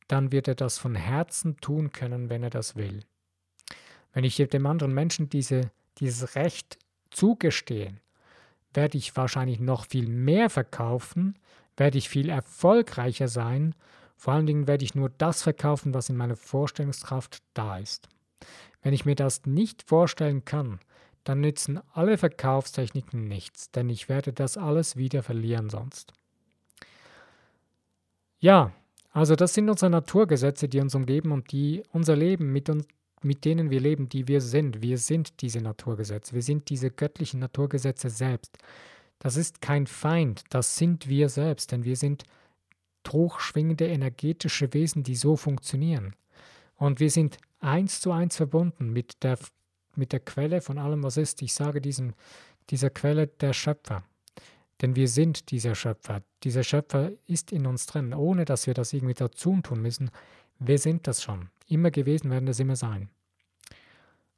dann 0.09 0.33
wird 0.33 0.49
er 0.49 0.55
das 0.55 0.79
von 0.79 0.95
Herzen 0.95 1.57
tun 1.59 1.91
können, 1.91 2.31
wenn 2.31 2.43
er 2.43 2.51
das 2.51 2.77
will. 2.77 3.05
Wenn 4.13 4.25
ich 4.25 4.37
dem 4.37 4.67
anderen 4.67 4.93
Menschen 4.93 5.29
diese, 5.29 5.71
dieses 5.99 6.35
Recht 6.35 6.79
zugestehe, 7.11 7.95
werde 8.75 8.99
ich 8.99 9.17
wahrscheinlich 9.17 9.61
noch 9.61 9.87
viel 9.87 10.09
mehr 10.09 10.51
verkaufen, 10.51 11.39
werde 11.77 11.99
ich 11.99 12.09
viel 12.09 12.29
erfolgreicher 12.29 13.29
sein, 13.29 13.75
vor 14.17 14.35
allen 14.35 14.47
Dingen 14.47 14.67
werde 14.67 14.85
ich 14.85 14.95
nur 14.95 15.11
das 15.11 15.43
verkaufen, 15.43 15.95
was 15.95 16.09
in 16.09 16.17
meiner 16.17 16.37
Vorstellungskraft 16.37 17.43
da 17.55 17.79
ist. 17.79 18.09
Wenn 18.83 18.95
ich 18.95 19.05
mir 19.05 19.15
das 19.15 19.47
nicht 19.47 19.83
vorstellen 19.83 20.45
kann, 20.45 20.79
dann 21.25 21.41
nützen 21.41 21.81
alle 21.93 22.19
Verkaufstechniken 22.19 23.29
nichts, 23.29 23.71
denn 23.71 23.89
ich 23.89 24.09
werde 24.09 24.33
das 24.33 24.57
alles 24.57 24.97
wieder 24.97 25.23
verlieren 25.23 25.71
sonst. 25.71 26.13
Ja, 28.41 28.73
also 29.11 29.37
das 29.37 29.55
sind 29.55 29.69
unsere 29.69 29.91
Naturgesetze, 29.91 30.69
die 30.69 30.81
uns 30.81 30.95
umgeben 30.95 31.33
und 31.33 31.53
die 31.53 31.83
unser 31.93 32.17
Leben 32.17 32.53
mit 32.53 32.69
uns 32.69 32.87
mit 33.25 33.45
denen 33.45 33.71
wir 33.71 33.81
leben, 33.81 34.09
die 34.09 34.29
wir 34.29 34.41
sind. 34.41 34.83
Wir 34.83 34.99
sind 34.99 35.43
diese 35.43 35.61
Naturgesetze. 35.61 36.35
Wir 36.35 36.43
sind 36.43 36.69
diese 36.71 36.91
göttlichen 36.91 37.41
Naturgesetze 37.41 38.11
selbst. 38.11 38.59
Das 39.19 39.37
ist 39.37 39.61
kein 39.61 39.87
Feind, 39.87 40.43
das 40.51 40.77
sind 40.77 41.09
wir 41.09 41.29
selbst, 41.29 41.71
denn 41.71 41.85
wir 41.85 41.97
sind 41.97 42.25
hochschwingende 43.09 43.87
energetische 43.87 44.73
Wesen, 44.75 45.03
die 45.03 45.15
so 45.15 45.37
funktionieren. 45.37 46.15
Und 46.77 46.99
wir 46.99 47.11
sind 47.11 47.39
eins 47.61 48.01
zu 48.01 48.11
eins 48.11 48.37
verbunden 48.37 48.91
mit 48.91 49.23
der, 49.23 49.39
mit 49.96 50.12
der 50.12 50.20
Quelle 50.20 50.61
von 50.61 50.78
allem, 50.78 51.02
was 51.02 51.16
ist. 51.16 51.42
Ich 51.42 51.55
sage 51.55 51.81
diesem, 51.81 52.14
dieser 52.70 52.90
Quelle 52.90 53.26
der 53.26 53.52
Schöpfer. 53.52 54.05
Denn 54.81 54.96
wir 54.96 55.09
sind 55.09 55.50
dieser 55.50 55.74
Schöpfer. 55.74 56.22
Dieser 56.42 56.64
Schöpfer 56.64 57.12
ist 57.26 57.52
in 57.52 57.66
uns 57.66 57.87
drin, 57.87 58.12
ohne 58.14 58.44
dass 58.44 58.66
wir 58.66 58.74
das 58.74 58.92
irgendwie 58.92 59.14
dazu 59.14 59.61
tun 59.62 59.81
müssen. 59.81 60.11
Wir 60.59 60.78
sind 60.78 61.07
das 61.07 61.22
schon 61.22 61.50
immer 61.68 61.90
gewesen, 61.90 62.31
werden 62.31 62.46
das 62.46 62.61
immer 62.61 62.76
sein. 62.76 63.09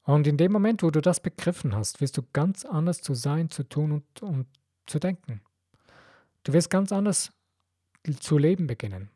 Und 0.02 0.26
in 0.26 0.36
dem 0.36 0.52
Moment, 0.52 0.82
wo 0.82 0.90
du 0.90 1.00
das 1.00 1.20
begriffen 1.20 1.74
hast, 1.74 2.00
wirst 2.00 2.18
du 2.18 2.22
ganz 2.32 2.64
anders 2.64 3.00
zu 3.00 3.14
sein, 3.14 3.48
zu 3.50 3.66
tun 3.66 3.92
und, 3.92 4.22
und 4.22 4.46
zu 4.86 4.98
denken. 4.98 5.40
Du 6.42 6.52
wirst 6.52 6.68
ganz 6.68 6.92
anders 6.92 7.32
zu 8.20 8.36
leben 8.36 8.66
beginnen. 8.66 9.08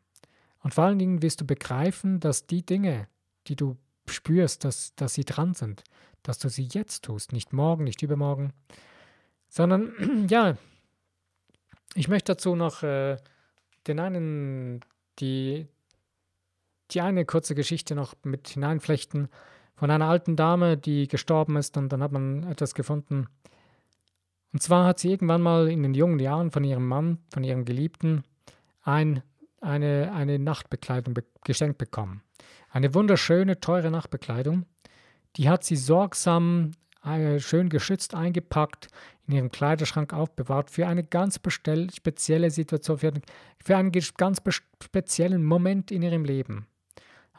Und 0.61 0.73
vor 0.73 0.85
allen 0.85 0.99
Dingen 0.99 1.21
wirst 1.21 1.41
du 1.41 1.45
begreifen, 1.45 2.19
dass 2.19 2.47
die 2.47 2.65
Dinge, 2.65 3.07
die 3.47 3.55
du 3.55 3.77
spürst, 4.09 4.63
dass, 4.65 4.95
dass 4.95 5.13
sie 5.13 5.25
dran 5.25 5.53
sind, 5.53 5.83
dass 6.23 6.39
du 6.39 6.49
sie 6.49 6.67
jetzt 6.71 7.05
tust, 7.05 7.31
nicht 7.33 7.53
morgen, 7.53 7.83
nicht 7.83 8.01
übermorgen, 8.01 8.53
sondern 9.47 10.27
ja, 10.29 10.57
ich 11.95 12.07
möchte 12.07 12.33
dazu 12.33 12.55
noch 12.55 12.83
äh, 12.83 13.17
den 13.87 13.99
einen, 13.99 14.81
die, 15.19 15.67
die 16.91 17.01
eine 17.01 17.25
kurze 17.25 17.55
Geschichte 17.55 17.95
noch 17.95 18.15
mit 18.23 18.49
hineinflechten 18.49 19.29
von 19.75 19.89
einer 19.89 20.07
alten 20.07 20.35
Dame, 20.35 20.77
die 20.77 21.07
gestorben 21.07 21.55
ist 21.55 21.77
und 21.77 21.89
dann 21.89 22.03
hat 22.03 22.11
man 22.11 22.43
etwas 22.43 22.73
gefunden. 22.73 23.27
Und 24.51 24.61
zwar 24.61 24.85
hat 24.85 24.99
sie 24.99 25.11
irgendwann 25.11 25.41
mal 25.41 25.69
in 25.69 25.83
den 25.83 25.93
jungen 25.93 26.19
Jahren 26.19 26.51
von 26.51 26.63
ihrem 26.63 26.87
Mann, 26.87 27.19
von 27.31 27.43
ihrem 27.43 27.65
Geliebten, 27.65 28.23
ein, 28.81 29.23
eine, 29.61 30.11
eine 30.13 30.39
Nachtbekleidung 30.39 31.13
be 31.13 31.23
geschenkt 31.43 31.77
bekommen. 31.77 32.21
Eine 32.69 32.93
wunderschöne, 32.93 33.59
teure 33.59 33.91
Nachtbekleidung. 33.91 34.65
Die 35.35 35.49
hat 35.49 35.63
sie 35.63 35.75
sorgsam, 35.75 36.71
äh, 37.03 37.39
schön 37.39 37.69
geschützt 37.69 38.13
eingepackt, 38.13 38.87
in 39.27 39.35
ihrem 39.35 39.51
Kleiderschrank 39.51 40.13
aufbewahrt 40.13 40.71
für 40.71 40.87
eine 40.87 41.03
ganz 41.03 41.35
spezielle 41.35 42.51
Situation, 42.51 42.97
für, 42.97 43.13
für 43.63 43.77
einen 43.77 43.91
ganz 44.17 44.41
speziellen 44.81 45.43
Moment 45.43 45.91
in 45.91 46.01
ihrem 46.01 46.25
Leben 46.25 46.67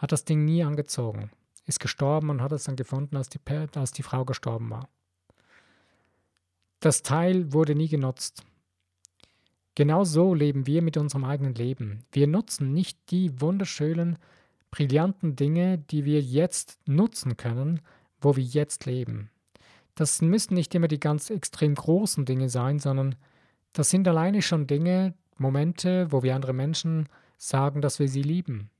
hat 0.00 0.12
das 0.12 0.24
Ding 0.24 0.44
nie 0.44 0.64
angezogen, 0.64 1.30
ist 1.66 1.78
gestorben 1.78 2.30
und 2.30 2.40
hat 2.40 2.52
es 2.52 2.64
dann 2.64 2.76
gefunden, 2.76 3.16
als 3.16 3.28
die, 3.28 3.38
als 3.74 3.92
die 3.92 4.02
Frau 4.02 4.24
gestorben 4.24 4.70
war. 4.70 4.88
Das 6.80 7.02
Teil 7.02 7.52
wurde 7.52 7.74
nie 7.74 7.88
genutzt. 7.88 8.42
Genau 9.74 10.04
so 10.04 10.34
leben 10.34 10.66
wir 10.66 10.80
mit 10.80 10.96
unserem 10.96 11.24
eigenen 11.24 11.54
Leben. 11.54 12.04
Wir 12.12 12.26
nutzen 12.26 12.72
nicht 12.72 12.98
die 13.10 13.40
wunderschönen 13.40 14.18
brillanten 14.70 15.36
Dinge, 15.36 15.78
die 15.78 16.04
wir 16.04 16.20
jetzt 16.20 16.78
nutzen 16.86 17.36
können, 17.36 17.80
wo 18.20 18.36
wir 18.36 18.44
jetzt 18.44 18.86
leben. 18.86 19.30
Das 19.94 20.22
müssen 20.22 20.54
nicht 20.54 20.74
immer 20.74 20.88
die 20.88 21.00
ganz 21.00 21.30
extrem 21.30 21.74
großen 21.74 22.24
Dinge 22.24 22.48
sein, 22.48 22.78
sondern 22.78 23.16
das 23.72 23.90
sind 23.90 24.06
alleine 24.08 24.42
schon 24.42 24.66
Dinge, 24.66 25.14
Momente, 25.36 26.10
wo 26.12 26.22
wir 26.22 26.34
andere 26.34 26.52
Menschen 26.52 27.08
sagen, 27.38 27.80
dass 27.80 27.98
wir 27.98 28.08
sie 28.08 28.22
lieben. 28.22 28.70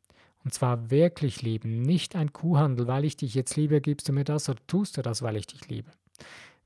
Und 0.45 0.55
zwar 0.55 0.91
wirklich 0.91 1.43
lieben, 1.43 1.83
nicht 1.83 2.17
ein 2.17 2.33
Kuhhandel, 2.33 2.87
weil 2.87 3.05
ich 3.05 3.17
dich 3.17 3.35
jetzt 3.35 3.57
liebe, 3.57 3.81
gibst 3.81 4.09
du 4.09 4.13
mir 4.13 4.25
das 4.25 4.49
oder 4.49 4.61
tust 4.67 4.97
du 4.97 5.03
das, 5.03 5.23
weil 5.23 5.37
ich 5.37 5.47
dich 5.47 5.69
liebe. 5.69 5.91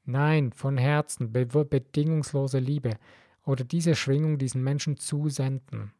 Nein, 0.04 0.52
von 0.52 0.76
Herzen, 0.76 1.32
be 1.32 1.46
bedingungslose 1.46 2.58
Liebe 2.58 2.98
oder 3.44 3.64
diese 3.64 3.94
Schwingung 3.94 4.38
diesen 4.38 4.62
Menschen 4.62 4.96
zusenden. 4.96 5.92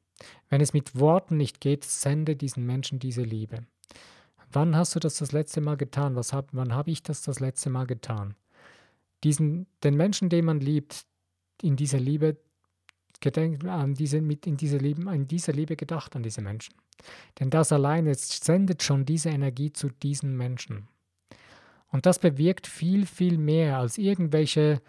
Wenn 0.49 0.61
es 0.61 0.73
mit 0.73 0.99
Worten 0.99 1.37
nicht 1.37 1.61
geht, 1.61 1.85
sende 1.85 2.37
diesen 2.37 2.65
Menschen 2.67 2.99
diese 2.99 3.23
Liebe. 3.23 3.67
Wann 4.53 4.77
hast 4.77 4.95
du 4.95 5.01
das 5.01 5.17
das 5.17 5.33
letzte 5.33 5.61
Mal 5.61 5.77
getan? 5.77 6.15
Was 6.15 6.33
hab, 6.33 6.49
wann 6.53 6.75
habe 6.75 6.91
ich 6.91 7.03
das 7.03 7.23
das 7.23 7.41
letzte 7.41 7.71
Mal 7.71 7.87
getan? 7.87 8.35
Diesen, 9.25 9.67
den 9.83 9.97
Menschen, 9.97 10.29
den 10.29 10.45
man 10.45 10.61
liebt, 10.61 11.07
in 11.63 11.77
dieser 11.77 11.99
Liebe 11.99 12.37
gedenkt, 13.21 13.65
an 13.65 13.95
diese, 13.95 14.21
mit 14.21 14.47
in 14.47 14.57
dieser 14.57 14.79
Liebe, 14.79 15.03
in 15.15 15.27
dieser 15.27 15.53
Liebe 15.53 15.77
gedacht 15.77 16.15
an 16.15 16.23
diese 16.23 16.43
Menschen. 16.43 16.75
Denn 17.41 17.51
das 17.51 17.73
alleine 17.73 18.15
sendet 18.15 18.83
schon 18.83 19.05
diese 19.05 19.31
Energie 19.31 19.73
zu 19.73 19.89
diesen 19.89 20.37
Menschen. 20.37 20.89
Und 21.89 22.07
das 22.07 22.19
bewirkt 22.19 22.67
viel, 22.67 23.07
viel 23.07 23.39
mehr 23.39 23.79
als 23.79 23.99
irgendwelche 23.99 24.81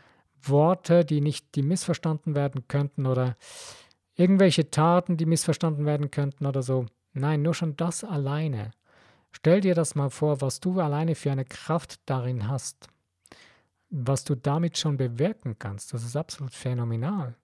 Worte, 0.44 1.06
die 1.06 1.22
nicht, 1.22 1.56
die 1.56 1.64
missverstanden 1.64 2.36
werden 2.36 2.68
könnten 2.68 3.06
oder 3.06 3.38
irgendwelche 4.16 4.70
Taten, 4.70 5.18
die 5.18 5.26
missverstanden 5.26 5.86
werden 5.86 6.12
könnten 6.12 6.46
oder 6.46 6.62
so. 6.62 6.86
Nein, 7.14 7.42
nur 7.42 7.54
schon 7.54 7.76
das 7.76 8.04
alleine. 8.04 8.72
Stell 9.32 9.62
dir 9.62 9.76
das 9.76 9.96
mal 9.96 10.10
vor, 10.10 10.42
was 10.42 10.60
du 10.60 10.80
alleine 10.80 11.16
für 11.16 11.32
eine 11.32 11.46
Kraft 11.46 12.00
darin 12.06 12.48
hast. 12.48 12.88
Was 13.90 14.24
du 14.24 14.36
damit 14.36 14.78
schon 14.78 14.98
bewirken 14.98 15.58
kannst. 15.60 15.94
Das 15.94 16.04
ist 16.04 16.16
absolut 16.16 16.54
phänomenal. 16.54 17.36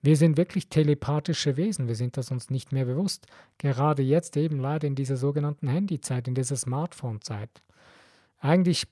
Wir 0.00 0.16
sind 0.16 0.36
wirklich 0.36 0.68
telepathische 0.68 1.56
Wesen, 1.56 1.88
wir 1.88 1.96
sind 1.96 2.16
das 2.16 2.30
uns 2.30 2.50
nicht 2.50 2.72
mehr 2.72 2.84
bewusst. 2.84 3.26
Gerade 3.58 4.02
jetzt 4.02 4.36
eben 4.36 4.60
leider 4.60 4.86
in 4.86 4.94
dieser 4.94 5.16
sogenannten 5.16 5.68
Handyzeit, 5.68 6.28
in 6.28 6.34
dieser 6.34 6.56
Smartphone-Zeit. 6.56 7.62
Eigentlich 8.38 8.86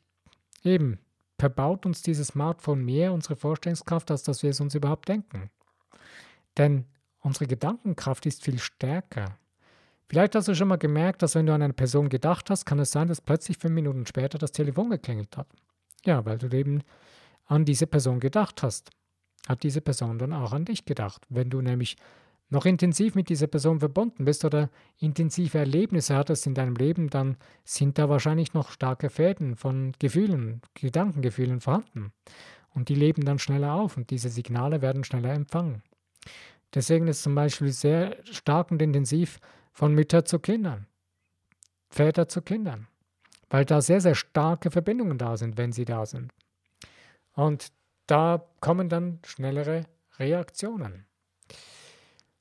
eben 0.64 0.98
verbaut 1.38 1.86
uns 1.86 2.02
dieses 2.02 2.28
Smartphone 2.28 2.84
mehr 2.84 3.12
unsere 3.12 3.36
Vorstellungskraft, 3.36 4.10
als 4.10 4.24
dass 4.24 4.42
wir 4.42 4.50
es 4.50 4.60
uns 4.60 4.74
überhaupt 4.74 5.08
denken. 5.08 5.50
Denn 6.58 6.86
unsere 7.26 7.46
Gedankenkraft 7.46 8.24
ist 8.26 8.42
viel 8.42 8.58
stärker. 8.58 9.38
Vielleicht 10.08 10.34
hast 10.34 10.48
du 10.48 10.54
schon 10.54 10.68
mal 10.68 10.76
gemerkt, 10.76 11.22
dass 11.22 11.34
wenn 11.34 11.46
du 11.46 11.52
an 11.52 11.62
eine 11.62 11.72
Person 11.72 12.08
gedacht 12.08 12.48
hast, 12.48 12.64
kann 12.64 12.78
es 12.78 12.92
sein, 12.92 13.08
dass 13.08 13.20
plötzlich 13.20 13.58
fünf 13.58 13.74
Minuten 13.74 14.06
später 14.06 14.38
das 14.38 14.52
Telefon 14.52 14.90
geklingelt 14.90 15.36
hat. 15.36 15.48
Ja, 16.04 16.24
weil 16.24 16.38
du 16.38 16.48
eben 16.56 16.82
an 17.46 17.64
diese 17.64 17.86
Person 17.86 18.20
gedacht 18.20 18.62
hast 18.62 18.90
hat 19.48 19.62
diese 19.62 19.80
Person 19.80 20.18
dann 20.18 20.32
auch 20.32 20.52
an 20.52 20.64
dich 20.64 20.84
gedacht. 20.84 21.22
Wenn 21.28 21.50
du 21.50 21.60
nämlich 21.60 21.96
noch 22.48 22.64
intensiv 22.64 23.14
mit 23.14 23.28
dieser 23.28 23.46
Person 23.46 23.80
verbunden 23.80 24.24
bist 24.24 24.44
oder 24.44 24.70
intensive 24.98 25.58
Erlebnisse 25.58 26.14
hattest 26.14 26.46
in 26.46 26.54
deinem 26.54 26.76
Leben, 26.76 27.10
dann 27.10 27.36
sind 27.64 27.98
da 27.98 28.08
wahrscheinlich 28.08 28.54
noch 28.54 28.70
starke 28.70 29.10
Fäden 29.10 29.56
von 29.56 29.92
Gefühlen, 29.98 30.60
Gedankengefühlen 30.74 31.60
vorhanden. 31.60 32.12
Und 32.70 32.88
die 32.88 32.94
leben 32.94 33.24
dann 33.24 33.38
schneller 33.38 33.74
auf 33.74 33.96
und 33.96 34.10
diese 34.10 34.28
Signale 34.28 34.82
werden 34.82 35.02
schneller 35.02 35.32
empfangen. 35.32 35.82
Deswegen 36.76 37.08
ist 37.08 37.22
zum 37.22 37.34
Beispiel 37.34 37.72
sehr 37.72 38.18
stark 38.24 38.70
und 38.70 38.82
intensiv 38.82 39.40
von 39.72 39.94
Mütter 39.94 40.26
zu 40.26 40.38
Kindern, 40.38 40.86
Väter 41.88 42.28
zu 42.28 42.42
Kindern, 42.42 42.86
weil 43.48 43.64
da 43.64 43.80
sehr, 43.80 44.02
sehr 44.02 44.14
starke 44.14 44.70
Verbindungen 44.70 45.16
da 45.16 45.38
sind, 45.38 45.56
wenn 45.56 45.72
sie 45.72 45.86
da 45.86 46.04
sind. 46.04 46.34
Und 47.32 47.72
da 48.06 48.46
kommen 48.60 48.90
dann 48.90 49.20
schnellere 49.24 49.86
Reaktionen. 50.18 51.06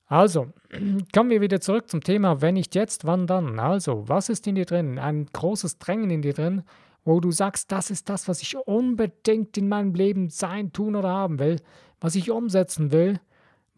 Also, 0.06 0.52
kommen 1.14 1.30
wir 1.30 1.40
wieder 1.40 1.62
zurück 1.62 1.90
zum 1.90 2.02
Thema, 2.02 2.42
wenn 2.42 2.56
nicht 2.56 2.76
jetzt, 2.76 3.06
wann 3.06 3.28
dann? 3.28 3.58
Also, 3.58 4.10
was 4.10 4.28
ist 4.28 4.46
in 4.48 4.56
dir 4.56 4.66
drin? 4.66 5.00
Ein 5.00 5.28
großes 5.28 5.80
Drängen 5.80 6.10
in 6.10 6.22
dir 6.22 6.34
drin, 6.34 6.64
wo 7.06 7.22
du 7.22 7.32
sagst, 7.32 7.72
das 7.72 7.90
ist 7.90 8.10
das, 8.10 8.28
was 8.28 8.42
ich 8.42 8.58
unbedingt 8.58 9.58
in 9.58 9.70
meinem 9.70 9.94
Leben 9.94 10.30
sein, 10.30 10.74
tun 10.74 10.98
oder 10.98 11.08
haben 11.08 11.40
will, 11.40 11.62
was 12.02 12.16
ich 12.16 12.32
umsetzen 12.32 12.92
will, 12.92 13.22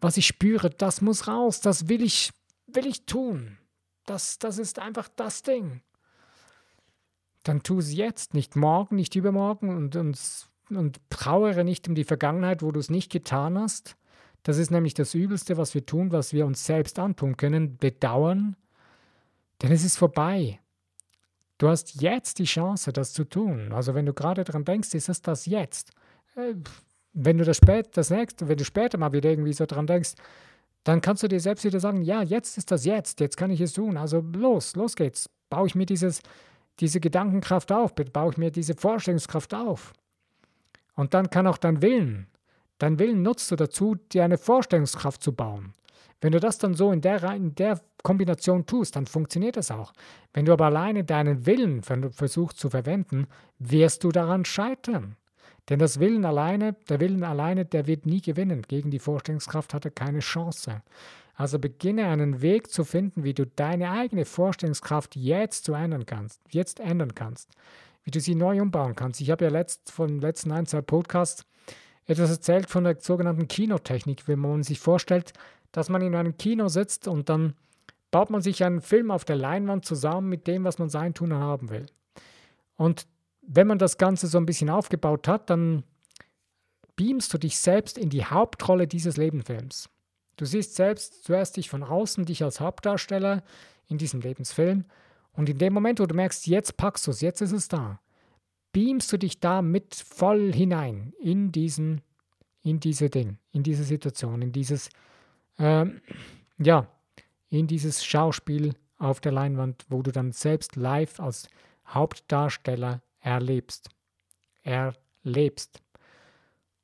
was 0.00 0.16
ich 0.16 0.26
spüre, 0.26 0.70
das 0.70 1.00
muss 1.00 1.26
raus, 1.26 1.60
das 1.60 1.88
will 1.88 2.02
ich, 2.02 2.30
will 2.66 2.86
ich 2.86 3.06
tun. 3.06 3.58
Das, 4.06 4.38
das 4.38 4.58
ist 4.58 4.78
einfach 4.78 5.08
das 5.16 5.42
Ding. 5.42 5.82
Dann 7.42 7.62
tu 7.62 7.78
es 7.78 7.92
jetzt, 7.92 8.34
nicht 8.34 8.56
morgen, 8.56 8.96
nicht 8.96 9.14
übermorgen 9.14 9.74
und, 9.74 9.96
und 9.96 10.16
und 10.70 11.00
trauere 11.10 11.64
nicht 11.64 11.88
um 11.88 11.94
die 11.94 12.04
Vergangenheit, 12.04 12.62
wo 12.62 12.72
du 12.72 12.80
es 12.80 12.90
nicht 12.90 13.10
getan 13.10 13.58
hast. 13.58 13.96
Das 14.42 14.58
ist 14.58 14.70
nämlich 14.70 14.94
das 14.94 15.14
Übelste, 15.14 15.56
was 15.56 15.74
wir 15.74 15.84
tun, 15.84 16.12
was 16.12 16.32
wir 16.32 16.46
uns 16.46 16.64
selbst 16.64 16.98
antun 16.98 17.36
können, 17.36 17.76
bedauern, 17.76 18.56
denn 19.62 19.72
es 19.72 19.84
ist 19.84 19.96
vorbei. 19.96 20.60
Du 21.58 21.68
hast 21.68 22.00
jetzt 22.00 22.38
die 22.38 22.44
Chance, 22.44 22.92
das 22.92 23.12
zu 23.12 23.24
tun. 23.24 23.72
Also 23.72 23.94
wenn 23.94 24.06
du 24.06 24.14
gerade 24.14 24.44
daran 24.44 24.64
denkst, 24.64 24.94
ist 24.94 25.08
es 25.08 25.22
das 25.22 25.46
jetzt. 25.46 25.90
Äh, 26.36 26.54
wenn 27.20 27.38
du 27.38 27.44
das, 27.44 27.56
spät, 27.56 27.88
das 27.96 28.10
nächste, 28.10 28.48
wenn 28.48 28.56
du 28.56 28.64
später 28.64 28.96
mal 28.96 29.12
wieder 29.12 29.30
irgendwie 29.30 29.52
so 29.52 29.66
daran 29.66 29.86
denkst, 29.86 30.14
dann 30.84 31.00
kannst 31.00 31.22
du 31.22 31.28
dir 31.28 31.40
selbst 31.40 31.64
wieder 31.64 31.80
sagen, 31.80 32.02
ja, 32.02 32.22
jetzt 32.22 32.56
ist 32.56 32.70
das 32.70 32.84
jetzt, 32.84 33.20
jetzt 33.20 33.36
kann 33.36 33.50
ich 33.50 33.60
es 33.60 33.72
tun. 33.72 33.96
Also 33.96 34.20
los, 34.20 34.76
los 34.76 34.94
geht's. 34.94 35.28
Baue 35.50 35.66
ich 35.66 35.74
mir 35.74 35.86
dieses, 35.86 36.22
diese 36.80 37.00
Gedankenkraft 37.00 37.72
auf, 37.72 37.94
baue 37.94 38.30
ich 38.30 38.38
mir 38.38 38.50
diese 38.50 38.74
Vorstellungskraft 38.74 39.52
auf. 39.52 39.92
Und 40.94 41.14
dann 41.14 41.30
kann 41.30 41.46
auch 41.46 41.58
dein 41.58 41.82
Willen, 41.82 42.28
dein 42.78 42.98
Willen 42.98 43.22
nutzt 43.22 43.50
du 43.50 43.56
dazu, 43.56 43.96
dir 43.96 44.24
eine 44.24 44.38
Vorstellungskraft 44.38 45.22
zu 45.22 45.32
bauen. 45.32 45.74
Wenn 46.20 46.32
du 46.32 46.40
das 46.40 46.58
dann 46.58 46.74
so 46.74 46.90
in 46.92 47.00
der, 47.00 47.22
in 47.34 47.54
der 47.54 47.80
Kombination 48.02 48.66
tust, 48.66 48.96
dann 48.96 49.06
funktioniert 49.06 49.56
das 49.56 49.70
auch. 49.70 49.92
Wenn 50.32 50.44
du 50.44 50.52
aber 50.52 50.66
alleine 50.66 51.04
deinen 51.04 51.46
Willen 51.46 51.82
versuchst 51.82 52.58
zu 52.58 52.70
verwenden, 52.70 53.26
wirst 53.58 54.04
du 54.04 54.10
daran 54.10 54.44
scheitern. 54.44 55.16
Denn 55.68 55.78
das 55.78 56.00
Willen 56.00 56.24
alleine, 56.24 56.74
der 56.88 57.00
Willen 57.00 57.24
alleine, 57.24 57.64
der 57.64 57.86
wird 57.86 58.06
nie 58.06 58.22
gewinnen. 58.22 58.62
Gegen 58.62 58.90
die 58.90 58.98
Vorstellungskraft 58.98 59.74
hat 59.74 59.84
er 59.84 59.90
keine 59.90 60.20
Chance. 60.20 60.82
Also 61.34 61.58
beginne 61.58 62.06
einen 62.06 62.40
Weg 62.42 62.70
zu 62.70 62.84
finden, 62.84 63.22
wie 63.22 63.34
du 63.34 63.46
deine 63.46 63.90
eigene 63.90 64.24
Vorstellungskraft 64.24 65.14
jetzt 65.14 65.64
zu 65.64 65.74
ändern 65.74 66.06
kannst, 66.06 66.40
jetzt 66.50 66.80
ändern 66.80 67.14
kannst 67.14 67.50
wie 68.08 68.10
du 68.10 68.20
sie 68.20 68.34
neu 68.34 68.62
umbauen 68.62 68.94
kannst. 68.94 69.20
Ich 69.20 69.30
habe 69.30 69.44
ja 69.44 69.50
letzt, 69.50 69.90
von 69.90 70.18
letzten 70.18 70.50
ein, 70.50 70.64
zwei 70.64 70.80
Podcasts 70.80 71.44
etwas 72.06 72.30
erzählt 72.30 72.70
von 72.70 72.84
der 72.84 72.96
sogenannten 73.00 73.48
Kinotechnik, 73.48 74.26
wenn 74.26 74.38
man 74.38 74.62
sich 74.62 74.80
vorstellt, 74.80 75.34
dass 75.72 75.90
man 75.90 76.00
in 76.00 76.14
einem 76.14 76.38
Kino 76.38 76.68
sitzt 76.68 77.06
und 77.06 77.28
dann 77.28 77.52
baut 78.10 78.30
man 78.30 78.40
sich 78.40 78.64
einen 78.64 78.80
Film 78.80 79.10
auf 79.10 79.26
der 79.26 79.36
Leinwand 79.36 79.84
zusammen 79.84 80.30
mit 80.30 80.46
dem, 80.46 80.64
was 80.64 80.78
man 80.78 80.88
sein 80.88 81.12
tun 81.12 81.34
haben 81.34 81.68
will. 81.68 81.84
Und 82.76 83.06
wenn 83.50 83.66
man 83.66 83.78
das 83.78 83.96
Ganze 83.96 84.26
so 84.26 84.38
ein 84.38 84.46
bisschen 84.46 84.68
aufgebaut 84.68 85.26
hat, 85.26 85.48
dann 85.48 85.82
beamst 86.96 87.32
du 87.32 87.38
dich 87.38 87.58
selbst 87.58 87.96
in 87.96 88.10
die 88.10 88.24
Hauptrolle 88.24 88.86
dieses 88.86 89.16
Lebensfilms. 89.16 89.88
Du 90.36 90.44
siehst 90.44 90.74
selbst 90.74 91.24
zuerst 91.24 91.56
dich 91.56 91.70
von 91.70 91.82
außen, 91.82 92.26
dich 92.26 92.44
als 92.44 92.60
Hauptdarsteller 92.60 93.42
in 93.88 93.96
diesem 93.96 94.20
Lebensfilm 94.20 94.84
und 95.32 95.48
in 95.48 95.58
dem 95.58 95.72
Moment, 95.72 95.98
wo 95.98 96.06
du 96.06 96.14
merkst, 96.14 96.46
jetzt 96.46 96.76
packst 96.76 97.06
du 97.06 97.10
es, 97.10 97.22
jetzt 97.22 97.40
ist 97.40 97.52
es 97.52 97.68
da, 97.68 98.00
beamst 98.72 99.10
du 99.12 99.16
dich 99.16 99.40
da 99.40 99.62
mit 99.62 99.94
voll 99.94 100.52
hinein 100.52 101.14
in 101.18 101.50
diesen, 101.50 102.02
in 102.62 102.80
diese 102.80 103.08
Ding, 103.08 103.38
in 103.52 103.62
diese 103.62 103.84
Situation, 103.84 104.42
in 104.42 104.52
dieses, 104.52 104.90
ähm, 105.58 106.02
ja, 106.58 106.86
in 107.48 107.66
dieses 107.66 108.04
Schauspiel 108.04 108.74
auf 108.98 109.20
der 109.20 109.32
Leinwand, 109.32 109.86
wo 109.88 110.02
du 110.02 110.12
dann 110.12 110.32
selbst 110.32 110.76
live 110.76 111.18
als 111.18 111.48
Hauptdarsteller 111.86 113.00
erlebst. 113.20 113.88
Erlebst. 114.62 115.82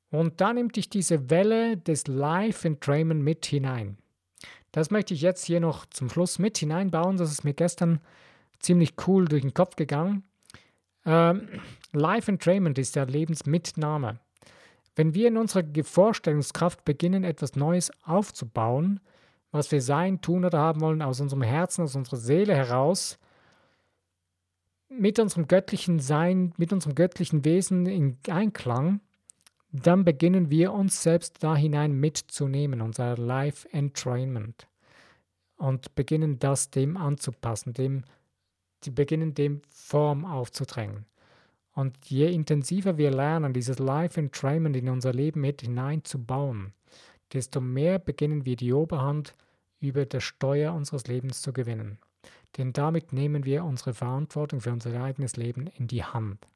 Und 0.09 0.39
da 0.41 0.53
nimmt 0.53 0.75
dich 0.75 0.89
diese 0.89 1.29
Welle 1.29 1.77
des 1.77 2.07
Live-Entrainment 2.07 3.21
mit 3.21 3.45
hinein. 3.45 3.97
Das 4.71 4.91
möchte 4.91 5.13
ich 5.13 5.21
jetzt 5.21 5.45
hier 5.45 5.59
noch 5.59 5.85
zum 5.85 6.09
Schluss 6.09 6.39
mit 6.39 6.57
hineinbauen. 6.57 7.17
Das 7.17 7.31
ist 7.31 7.43
mir 7.43 7.53
gestern 7.53 7.99
ziemlich 8.59 8.93
cool 9.07 9.25
durch 9.25 9.41
den 9.41 9.53
Kopf 9.53 9.75
gegangen. 9.75 10.23
Ähm, 11.05 11.47
Life 11.91 12.29
Entrainment 12.29 12.77
ist 12.77 12.95
der 12.95 13.05
Lebensmitnahme. 13.05 14.19
Wenn 14.95 15.13
wir 15.13 15.27
in 15.27 15.37
unserer 15.37 15.63
Vorstellungskraft 15.83 16.85
beginnen, 16.85 17.23
etwas 17.23 17.55
Neues 17.55 17.91
aufzubauen, 18.03 18.99
was 19.51 19.71
wir 19.71 19.81
sein, 19.81 20.21
tun 20.21 20.45
oder 20.45 20.59
haben 20.59 20.81
wollen, 20.81 21.01
aus 21.01 21.21
unserem 21.21 21.41
Herzen, 21.41 21.83
aus 21.83 21.95
unserer 21.95 22.17
Seele 22.17 22.55
heraus, 22.55 23.19
mit 24.89 25.19
unserem 25.19 25.47
göttlichen 25.47 25.99
Sein, 25.99 26.53
mit 26.57 26.71
unserem 26.71 26.95
göttlichen 26.95 27.45
Wesen 27.45 27.85
in 27.85 28.17
Einklang, 28.29 29.01
dann 29.71 30.05
beginnen 30.05 30.49
wir 30.49 30.71
uns 30.71 31.03
selbst 31.03 31.43
da 31.43 31.55
hinein 31.55 31.99
mitzunehmen, 31.99 32.81
unser 32.81 33.17
Life 33.17 33.67
Entrainment. 33.71 34.67
Und 35.57 35.95
beginnen 35.95 36.39
das 36.39 36.69
dem 36.69 36.97
anzupassen, 36.97 37.73
dem 37.73 38.03
die 38.83 38.91
beginnen 38.91 39.33
dem 39.33 39.61
Form 39.69 40.25
aufzudrängen. 40.25 41.05
Und 41.73 41.97
je 42.05 42.31
intensiver 42.31 42.97
wir 42.97 43.11
lernen, 43.11 43.53
dieses 43.53 43.79
Life 43.79 44.19
Entrainment 44.19 44.75
in 44.75 44.89
unser 44.89 45.11
Leben 45.11 45.41
mit 45.41 45.61
hineinzubauen, 45.61 46.73
desto 47.33 47.59
mehr 47.59 47.99
beginnen 47.99 48.45
wir 48.45 48.55
die 48.55 48.71
Oberhand 48.71 49.35
über 49.79 50.05
der 50.05 50.21
Steuer 50.21 50.73
unseres 50.73 51.07
Lebens 51.07 51.41
zu 51.41 51.51
gewinnen. 51.51 51.97
Denn 52.57 52.73
damit 52.73 53.13
nehmen 53.13 53.45
wir 53.45 53.63
unsere 53.63 53.93
Verantwortung 53.93 54.61
für 54.61 54.71
unser 54.71 55.01
eigenes 55.01 55.35
Leben 55.35 55.67
in 55.67 55.87
die 55.87 56.03
Hand, 56.03 56.47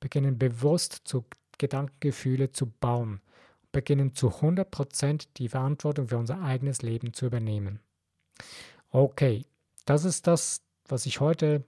beginnen 0.00 0.38
bewusst 0.38 1.02
zu 1.04 1.24
Gedankengefühle 1.58 2.52
zu 2.52 2.66
bauen, 2.66 3.20
beginnen 3.72 4.14
zu 4.14 4.28
100% 4.28 5.28
die 5.36 5.48
Verantwortung 5.48 6.08
für 6.08 6.18
unser 6.18 6.42
eigenes 6.42 6.82
Leben 6.82 7.12
zu 7.12 7.26
übernehmen. 7.26 7.80
Okay, 8.90 9.44
das 9.84 10.04
ist 10.04 10.26
das, 10.26 10.62
was 10.86 11.06
ich 11.06 11.20
heute 11.20 11.64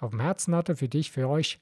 auf 0.00 0.10
dem 0.10 0.20
Herzen 0.20 0.54
hatte 0.54 0.76
für 0.76 0.88
dich, 0.88 1.10
für 1.10 1.28
euch. 1.28 1.58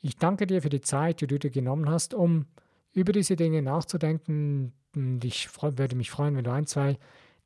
Ich 0.00 0.16
danke 0.16 0.46
dir 0.46 0.62
für 0.62 0.68
die 0.68 0.80
Zeit, 0.80 1.20
die 1.20 1.26
du 1.26 1.38
dir 1.38 1.50
genommen 1.50 1.88
hast, 1.88 2.12
um 2.12 2.46
über 2.92 3.12
diese 3.12 3.36
Dinge 3.36 3.62
nachzudenken. 3.62 4.72
Und 4.94 5.24
ich 5.24 5.48
würde 5.60 5.96
mich 5.96 6.10
freuen, 6.10 6.36
wenn 6.36 6.44
du 6.44 6.52
ein, 6.52 6.66
zwei 6.66 6.98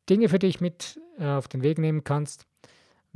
Dinge 0.08 0.28
für 0.28 0.38
dich 0.38 0.60
mit 0.60 1.00
äh, 1.18 1.26
auf 1.26 1.48
den 1.48 1.62
Weg 1.62 1.78
nehmen 1.78 2.02
kannst. 2.02 2.46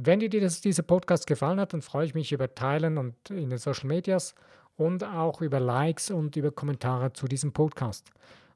Wenn 0.02 0.18
dir 0.18 0.30
das, 0.40 0.62
dieser 0.62 0.82
Podcast 0.82 1.26
gefallen 1.26 1.60
hat, 1.60 1.74
dann 1.74 1.82
freue 1.82 2.06
ich 2.06 2.14
mich 2.14 2.32
über 2.32 2.54
Teilen 2.54 2.96
und 2.96 3.14
in 3.28 3.50
den 3.50 3.58
Social 3.58 3.86
Medias 3.86 4.34
und 4.76 5.04
auch 5.04 5.42
über 5.42 5.60
Likes 5.60 6.10
und 6.10 6.36
über 6.36 6.50
Kommentare 6.50 7.12
zu 7.12 7.26
diesem 7.26 7.52
Podcast. 7.52 8.10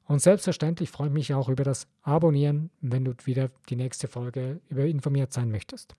Und 0.07 0.23
selbstverständlich 0.23 0.89
freue 0.89 1.09
ich 1.09 1.13
mich 1.13 1.35
auch 1.35 1.47
über 1.47 1.63
das 1.63 1.87
Abonnieren, 2.01 2.71
wenn 2.81 3.05
du 3.05 3.13
wieder 3.25 3.51
die 3.69 3.75
nächste 3.75 4.07
Folge 4.07 4.59
über 4.69 4.85
informiert 4.85 5.33
sein 5.33 5.51
möchtest. 5.51 5.93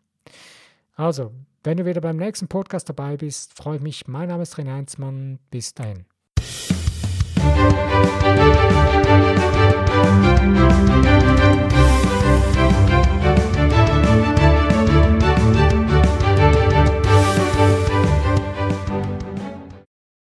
Also, 0.97 1.31
wenn 1.63 1.77
du 1.77 1.87
wieder 1.87 2.01
beim 2.01 2.17
nächsten 2.17 2.49
Podcast 2.49 2.89
dabei 2.89 3.17
bist, 3.17 3.57
freue 3.57 3.77
ich 3.77 3.83
mich. 3.83 4.09
Mein 4.09 4.31
Name 4.31 4.43
ist 4.43 4.57
René 4.57 4.73
Heinzmann. 4.73 5.39
Bis 5.51 5.75
dahin. 5.75 6.07